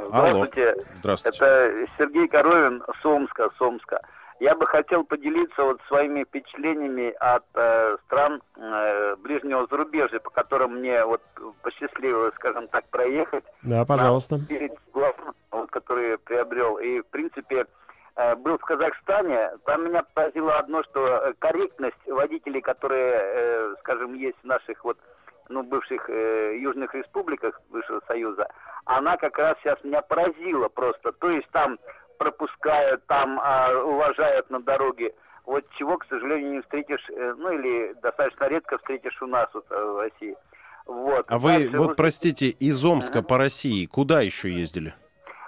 Здравствуйте, 0.09 0.75
Здравствуйте. 0.97 1.39
это 1.39 1.87
Сергей 1.97 2.29
Коровин, 2.29 2.83
Сомска, 3.03 3.51
Сомска. 3.59 4.01
Я 4.41 4.57
бы 4.57 4.67
хотел 4.67 5.05
поделиться 5.05 5.63
вот 5.63 5.81
своими 5.87 6.25
впечатлениями 6.25 7.15
от 7.21 7.45
э, 7.55 7.97
стран 8.07 8.43
э, 8.57 9.17
ближнего 9.23 9.69
зарубежья, 9.71 10.19
по 10.19 10.31
которым 10.31 10.81
мне 10.81 11.05
вот 11.05 11.23
посчастливилось, 11.63 12.35
скажем 12.35 12.67
так, 12.67 12.85
проехать. 12.87 13.45
Да, 13.63 13.85
пожалуйста. 13.85 14.41
Перед 14.49 14.73
главным, 14.93 15.35
вот, 15.53 15.71
который 15.71 16.11
я 16.11 16.19
приобрел. 16.19 16.79
И, 16.79 17.03
в 17.03 17.07
принципе, 17.07 17.61
э, 17.61 17.65
был 18.37 18.59
в 18.59 18.63
Казахстане. 18.63 19.51
Там 19.65 19.87
меня 19.87 20.03
поразило 20.15 20.59
одно, 20.59 20.83
что 20.85 21.07
э, 21.07 21.33
корректность 21.39 22.07
водителей, 22.07 22.61
которые, 22.61 23.21
э, 23.23 23.75
скажем, 23.81 24.15
есть 24.15 24.39
в 24.43 24.47
наших 24.47 24.85
вот 24.85 24.99
ну, 25.49 25.63
бывших 25.63 26.09
э, 26.09 26.59
южных 26.59 26.95
республиках 26.95 27.61
бывшего 27.71 28.01
Союза, 28.07 28.49
она 28.85 29.17
как 29.17 29.39
раз 29.39 29.57
сейчас 29.63 29.83
меня 29.85 30.03
поразила 30.03 30.69
просто. 30.69 31.13
То 31.13 31.31
есть 31.31 31.49
там 31.51 31.79
пропускают, 32.19 33.05
там 33.07 33.41
а, 33.43 33.73
уважают 33.85 34.49
на 34.51 34.61
дороге. 34.63 35.13
Вот 35.45 35.65
чего, 35.77 35.99
к 35.99 36.07
сожалению, 36.09 36.53
не 36.53 36.61
встретишь, 36.63 37.05
э, 37.11 37.35
ну 37.37 37.53
или 37.53 37.95
достаточно 38.01 38.45
редко 38.45 38.79
встретишь 38.79 39.21
у 39.23 39.27
нас 39.27 39.49
вот, 39.53 39.67
э, 39.71 39.75
в 39.75 39.99
России. 39.99 40.37
Вот. 40.87 41.27
А 41.29 41.39
вы, 41.39 41.51
Дальше 41.51 41.79
вот 41.79 41.87
вот- 41.89 41.97
простите, 41.97 42.49
из 42.49 42.85
Омска 42.85 43.23
по 43.23 43.39
России 43.39 43.87
куда 43.87 44.21
еще 44.21 44.51
ездили? 44.51 44.95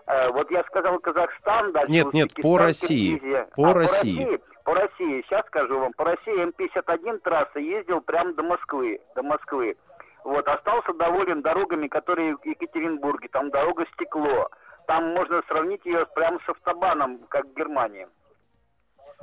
Э, 0.06 0.30
Вот 0.30 0.50
я 0.50 0.62
сказал 0.64 0.98
Казахстан, 0.98 1.72
дальше 1.72 1.92
Нет, 1.92 2.12
нет, 2.12 2.28
по 2.34 2.54
Узбекистан, 2.54 2.66
России. 2.66 3.14
Киргизия. 3.16 3.48
По 3.56 3.70
А, 3.70 3.74
России. 3.74 4.40
По 4.64 4.74
России, 4.74 5.22
сейчас 5.26 5.46
скажу 5.46 5.78
вам, 5.78 5.92
по 5.92 6.04
России 6.04 6.40
М-51 6.42 7.18
трасса 7.18 7.58
ездил 7.58 8.00
прямо 8.00 8.32
до 8.32 8.42
Москвы, 8.42 8.98
до 9.14 9.22
Москвы. 9.22 9.76
Вот, 10.24 10.48
остался 10.48 10.94
доволен 10.94 11.42
дорогами, 11.42 11.86
которые 11.86 12.36
в 12.36 12.46
Екатеринбурге, 12.46 13.28
там 13.30 13.50
дорога 13.50 13.84
стекло. 13.92 14.48
Там 14.86 15.12
можно 15.14 15.42
сравнить 15.48 15.84
ее 15.84 16.06
прямо 16.14 16.38
с 16.46 16.48
автобаном, 16.48 17.20
как 17.28 17.44
в 17.46 17.54
Германии. 17.54 18.06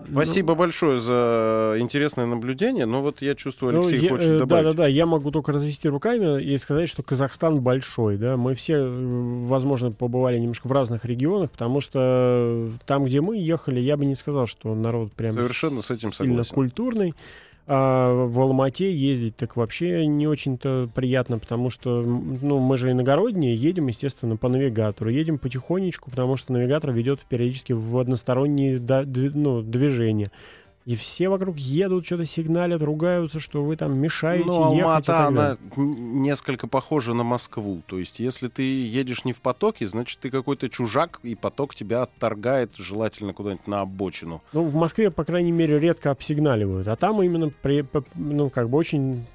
Спасибо 0.04 0.56
большое 0.56 1.00
за 1.00 1.76
интересное 1.80 2.26
наблюдение. 2.26 2.86
Но 2.86 3.02
вот 3.02 3.22
я 3.22 3.36
чувствую, 3.36 3.74
Ну, 3.74 3.82
Алексей 3.82 4.00
я- 4.00 4.10
хочет 4.10 4.30
э, 4.30 4.40
добавить. 4.40 4.64
Да, 4.66 4.72
да, 4.72 4.78
да, 4.84 4.88
я 4.88 5.06
могу 5.06 5.32
только 5.32 5.52
развести 5.52 5.90
руками 5.90 6.42
и 6.42 6.58
сказать, 6.58 6.90
что 6.90 7.04
Казахстан 7.04 7.62
большой, 7.62 8.18
да. 8.18 8.36
Мы 8.38 8.56
все, 8.56 8.76
э, 8.78 8.90
возможно, 9.46 9.92
побывали 9.92 10.38
немножко 10.40 10.68
в 10.68 10.72
разных 10.72 11.06
регионах, 11.06 11.52
потому 11.52 11.82
что 11.82 12.70
там, 12.86 13.06
где 13.06 13.22
мы 13.22 13.38
ехали, 13.38 13.80
я 13.80 13.98
бы 13.98 14.06
не 14.06 14.16
сказал, 14.16 14.48
что 14.48 14.74
народ 14.76 15.12
прям 15.14 15.34
Совершенно 15.34 15.82
с 15.82 15.92
этим 15.92 16.12
сильно 16.12 16.44
согласен. 16.44 16.56
культурный. 16.56 17.14
А 17.68 18.26
в 18.26 18.40
Алмате 18.40 18.92
ездить 18.94 19.36
так 19.36 19.56
вообще 19.56 20.06
не 20.08 20.28
очень-то 20.28 20.90
приятно, 20.94 21.38
потому 21.38 21.70
что 21.70 22.02
ну, 22.02 22.60
мы 22.60 22.78
же 22.78 22.92
иногородние, 22.92 23.56
едем, 23.56 23.88
естественно, 23.88 24.36
по 24.36 24.50
навигатору. 24.50 25.10
Едем 25.10 25.38
потихонечку, 25.38 26.10
потому 26.10 26.38
что 26.38 26.54
навигатор 26.54 26.92
ведет 26.92 27.20
периодически 27.22 27.74
в 27.74 27.98
односторонние 27.98 28.80
ну, 28.80 29.62
движения. 29.62 30.32
И 30.86 30.96
все 30.96 31.30
вокруг 31.30 31.58
едут, 31.58 32.06
что-то 32.08 32.26
сигналят, 32.26 32.82
ругаются, 32.82 33.40
что 33.40 33.64
вы 33.64 33.76
там 33.78 33.96
мешаете 34.00 34.46
Ну, 34.46 34.74
ехать. 34.74 34.82
Алмата, 34.84 35.06
так 35.06 35.28
она 35.28 35.42
далее. 35.42 35.58
н- 35.78 36.22
несколько 36.24 36.68
похожа 36.68 37.14
на 37.14 37.24
Москву. 37.24 37.84
То 37.86 38.00
есть, 38.00 38.20
если 38.20 38.48
ты 38.48 38.64
едешь 38.64 39.24
не 39.24 39.32
в 39.34 39.42
потоке, 39.42 39.88
значит, 39.88 40.18
ты 40.20 40.32
какой-то 40.32 40.70
чужак, 40.70 41.20
и 41.22 41.36
поток 41.36 41.76
тебя 41.76 42.02
отторгает, 42.02 42.72
желательно 42.78 43.34
куда-нибудь 43.34 43.68
на 43.68 43.82
обочину. 43.82 44.42
Ну, 44.54 44.64
в 44.64 44.74
Москве, 44.74 45.12
по 45.12 45.24
крайней 45.24 45.52
мере, 45.52 45.80
редко 45.80 46.10
обсигналивают, 46.10 46.88
а 46.88 46.96
там 46.96 47.22
именно, 47.22 47.50
при- 47.50 47.86
ну, 48.16 48.50
как 48.50 48.68
бы 48.70 48.78
очень 48.80 49.26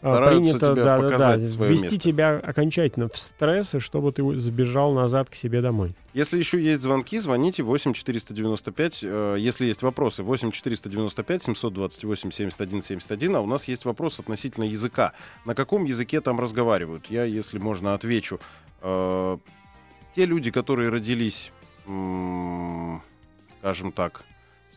Стараются 0.00 0.40
принято 0.40 0.72
тебе 0.72 0.84
да, 0.84 0.96
да, 0.96 1.02
показать 1.02 1.40
да, 1.42 1.46
свое 1.46 1.70
ввести 1.72 1.84
место. 1.84 2.00
тебя 2.00 2.36
окончательно 2.38 3.08
в 3.08 3.18
стресс, 3.18 3.74
и 3.74 3.78
чтобы 3.78 4.12
ты 4.12 4.38
сбежал 4.38 4.92
назад 4.92 5.28
к 5.28 5.34
себе 5.34 5.60
домой. 5.60 5.94
Если 6.14 6.38
еще 6.38 6.60
есть 6.60 6.82
звонки, 6.82 7.18
звоните 7.18 7.62
8 7.62 7.92
495. 7.92 9.00
э, 9.02 9.36
если 9.38 9.66
есть 9.66 9.82
вопросы, 9.82 10.22
8 10.22 10.50
495 10.52 11.42
728 11.42 12.30
71 12.30 12.82
71. 12.82 13.36
А 13.36 13.40
у 13.40 13.46
нас 13.46 13.68
есть 13.68 13.84
вопрос 13.84 14.18
относительно 14.18 14.64
языка. 14.64 15.12
На 15.44 15.54
каком 15.54 15.84
языке 15.84 16.20
там 16.20 16.40
разговаривают? 16.40 17.06
Я, 17.10 17.24
если 17.24 17.58
можно, 17.58 17.92
отвечу. 17.94 18.40
Э, 18.80 19.36
те 20.16 20.24
люди, 20.24 20.50
которые 20.50 20.88
родились, 20.88 21.52
м, 21.86 23.02
скажем 23.60 23.92
так, 23.92 24.24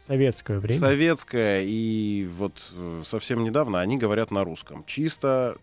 Советское 0.06 0.60
время. 0.60 0.80
советское 0.80 1.64
и 1.64 2.28
вот 2.38 2.72
э, 2.76 3.04
совсем 3.06 3.44
недавно 3.44 3.80
они 3.80 3.98
говорят 3.98 4.32
на 4.32 4.44
русском. 4.44 4.84
Чисто. 4.86 5.58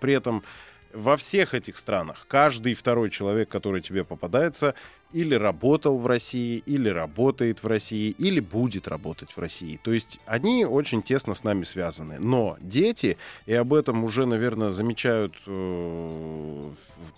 При 0.00 0.14
этом 0.14 0.44
во 0.92 1.16
всех 1.16 1.54
этих 1.54 1.76
странах 1.76 2.26
каждый 2.28 2.74
второй 2.74 3.10
человек, 3.10 3.48
который 3.48 3.80
тебе 3.80 4.04
попадается, 4.04 4.74
или 5.12 5.34
работал 5.34 5.98
в 5.98 6.06
России, 6.06 6.62
или 6.64 6.88
работает 6.88 7.62
в 7.62 7.66
России, 7.66 8.10
или 8.10 8.40
будет 8.40 8.88
работать 8.88 9.30
в 9.30 9.38
России. 9.38 9.80
То 9.82 9.92
есть 9.92 10.20
они 10.26 10.64
очень 10.64 11.02
тесно 11.02 11.34
с 11.34 11.44
нами 11.44 11.64
связаны. 11.64 12.18
Но 12.18 12.56
дети, 12.60 13.18
и 13.46 13.54
об 13.54 13.74
этом 13.74 14.04
уже, 14.04 14.26
наверное, 14.26 14.70
замечают 14.70 15.34
э, 15.46 16.70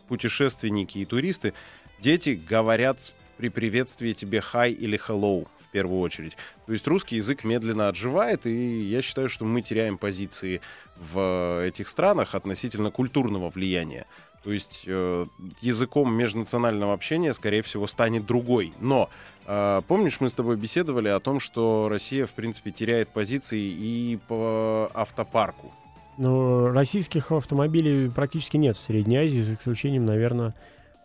путешественники 0.09 0.99
и 0.99 1.05
туристы, 1.05 1.53
дети 2.01 2.41
говорят 2.49 2.99
при 3.37 3.49
приветствии 3.49 4.13
тебе 4.13 4.41
«хай» 4.41 4.73
или 4.73 4.99
«hello» 4.99 5.47
в 5.59 5.71
первую 5.71 6.01
очередь. 6.01 6.37
То 6.67 6.73
есть 6.73 6.87
русский 6.87 7.17
язык 7.17 7.45
медленно 7.45 7.89
отживает, 7.89 8.47
и 8.47 8.81
я 8.81 9.03
считаю, 9.03 9.29
что 9.29 9.45
мы 9.45 9.61
теряем 9.63 9.99
позиции 9.99 10.61
в 10.97 11.65
этих 11.67 11.89
странах 11.89 12.35
относительно 12.35 12.91
культурного 12.91 13.51
влияния. 13.51 14.07
То 14.45 14.53
есть 14.53 14.85
э, 14.87 15.27
языком 15.63 16.15
межнационального 16.15 16.93
общения, 16.93 17.33
скорее 17.33 17.63
всего, 17.63 17.87
станет 17.87 18.27
другой. 18.27 18.75
Но 18.79 19.09
э, 19.47 19.81
помнишь, 19.89 20.21
мы 20.21 20.29
с 20.29 20.35
тобой 20.35 20.57
беседовали 20.57 21.09
о 21.09 21.19
том, 21.19 21.41
что 21.41 21.89
Россия, 21.89 22.27
в 22.27 22.33
принципе, 22.35 22.71
теряет 22.71 23.09
позиции 23.09 23.59
и 23.61 24.19
по 24.29 24.91
автопарку. 24.93 25.73
Ну, 26.19 26.67
российских 26.67 27.33
автомобилей 27.33 28.11
практически 28.11 28.59
нет 28.59 28.77
в 28.77 28.83
Средней 28.83 29.17
Азии, 29.17 29.41
за 29.41 29.55
исключением, 29.55 30.05
наверное, 30.05 30.55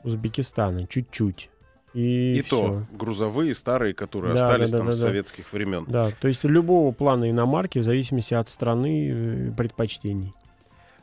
Узбекистана. 0.04 0.86
Чуть-чуть. 0.86 1.50
И, 1.94 2.36
И 2.40 2.42
то 2.44 2.84
грузовые 2.92 3.56
старые, 3.56 3.94
которые 3.94 4.36
Да, 4.36 4.48
остались 4.48 4.72
да, 4.72 4.78
да, 4.78 4.80
там 4.80 4.88
да, 4.88 4.94
с 4.94 5.00
да. 5.00 5.08
советских 5.08 5.52
времен. 5.52 5.86
Да, 5.88 6.12
то 6.20 6.28
есть 6.28 6.44
любого 6.44 6.92
плана 6.92 7.30
иномарки 7.30 7.80
в 7.80 7.84
зависимости 7.84 8.34
от 8.34 8.48
страны 8.50 9.10
э, 9.12 9.52
предпочтений. 9.58 10.34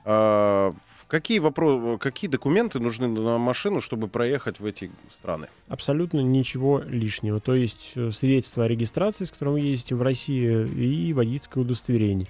А, 0.05 0.72
какие 1.09 1.41
вопросы, 1.41 1.99
какие 1.99 2.30
документы 2.30 2.78
нужны 2.78 3.09
на 3.09 3.39
машину, 3.39 3.80
чтобы 3.80 4.07
проехать 4.07 4.61
в 4.61 4.64
эти 4.64 4.91
страны? 5.11 5.49
Абсолютно 5.68 6.20
ничего 6.20 6.80
лишнего. 6.87 7.41
То 7.41 7.57
есть 7.57 7.93
э, 7.97 8.11
о 8.11 8.68
регистрации, 8.68 9.24
с 9.24 9.32
которым 9.32 9.55
вы 9.55 9.61
ездите 9.61 9.97
в 9.97 10.03
России, 10.03 10.66
и 10.66 11.12
водительское 11.12 11.64
удостоверение. 11.64 12.28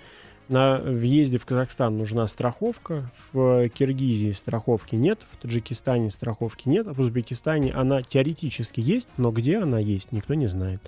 На 0.49 0.79
въезде 0.79 1.39
в 1.39 1.45
Казахстан 1.45 1.97
нужна 1.97 2.27
страховка, 2.29 3.11
в 3.33 3.69
Киргизии 3.69 4.31
страховки 4.33 4.95
нет, 4.95 5.19
в 5.33 5.43
Таджикистане 5.43 6.11
страховки 6.11 6.69
нет, 6.69 6.87
а 6.87 6.93
в 6.93 7.01
Узбекистане 7.01 7.73
она 7.73 8.03
теоретически 8.03 8.81
есть, 8.81 9.09
но 9.17 9.33
где 9.33 9.59
она 9.59 9.81
есть, 9.81 10.13
никто 10.13 10.35
не 10.35 10.47
знает. 10.47 10.81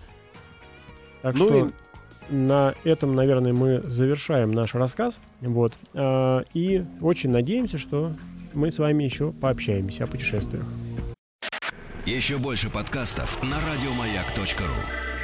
Так 1.23 1.35
Ну 1.35 1.49
что 1.49 1.73
на 2.31 2.75
этом, 2.85 3.15
наверное, 3.15 3.53
мы 3.53 3.81
завершаем 3.85 4.53
наш 4.53 4.75
рассказ. 4.75 5.21
Вот. 5.41 5.75
А, 5.95 6.45
И 6.55 6.85
очень 7.01 7.31
надеемся, 7.31 7.79
что 7.79 8.13
мы 8.55 8.71
с 8.71 8.79
вами 8.79 9.05
еще 9.05 9.33
пообщаемся 9.33 10.05
о 10.05 10.07
путешествиях. 10.07 10.67
Еще 12.07 12.39
больше 12.39 12.71
подкастов 12.71 13.43
на 13.43 13.57
радиомаяк.ру. 13.57 15.18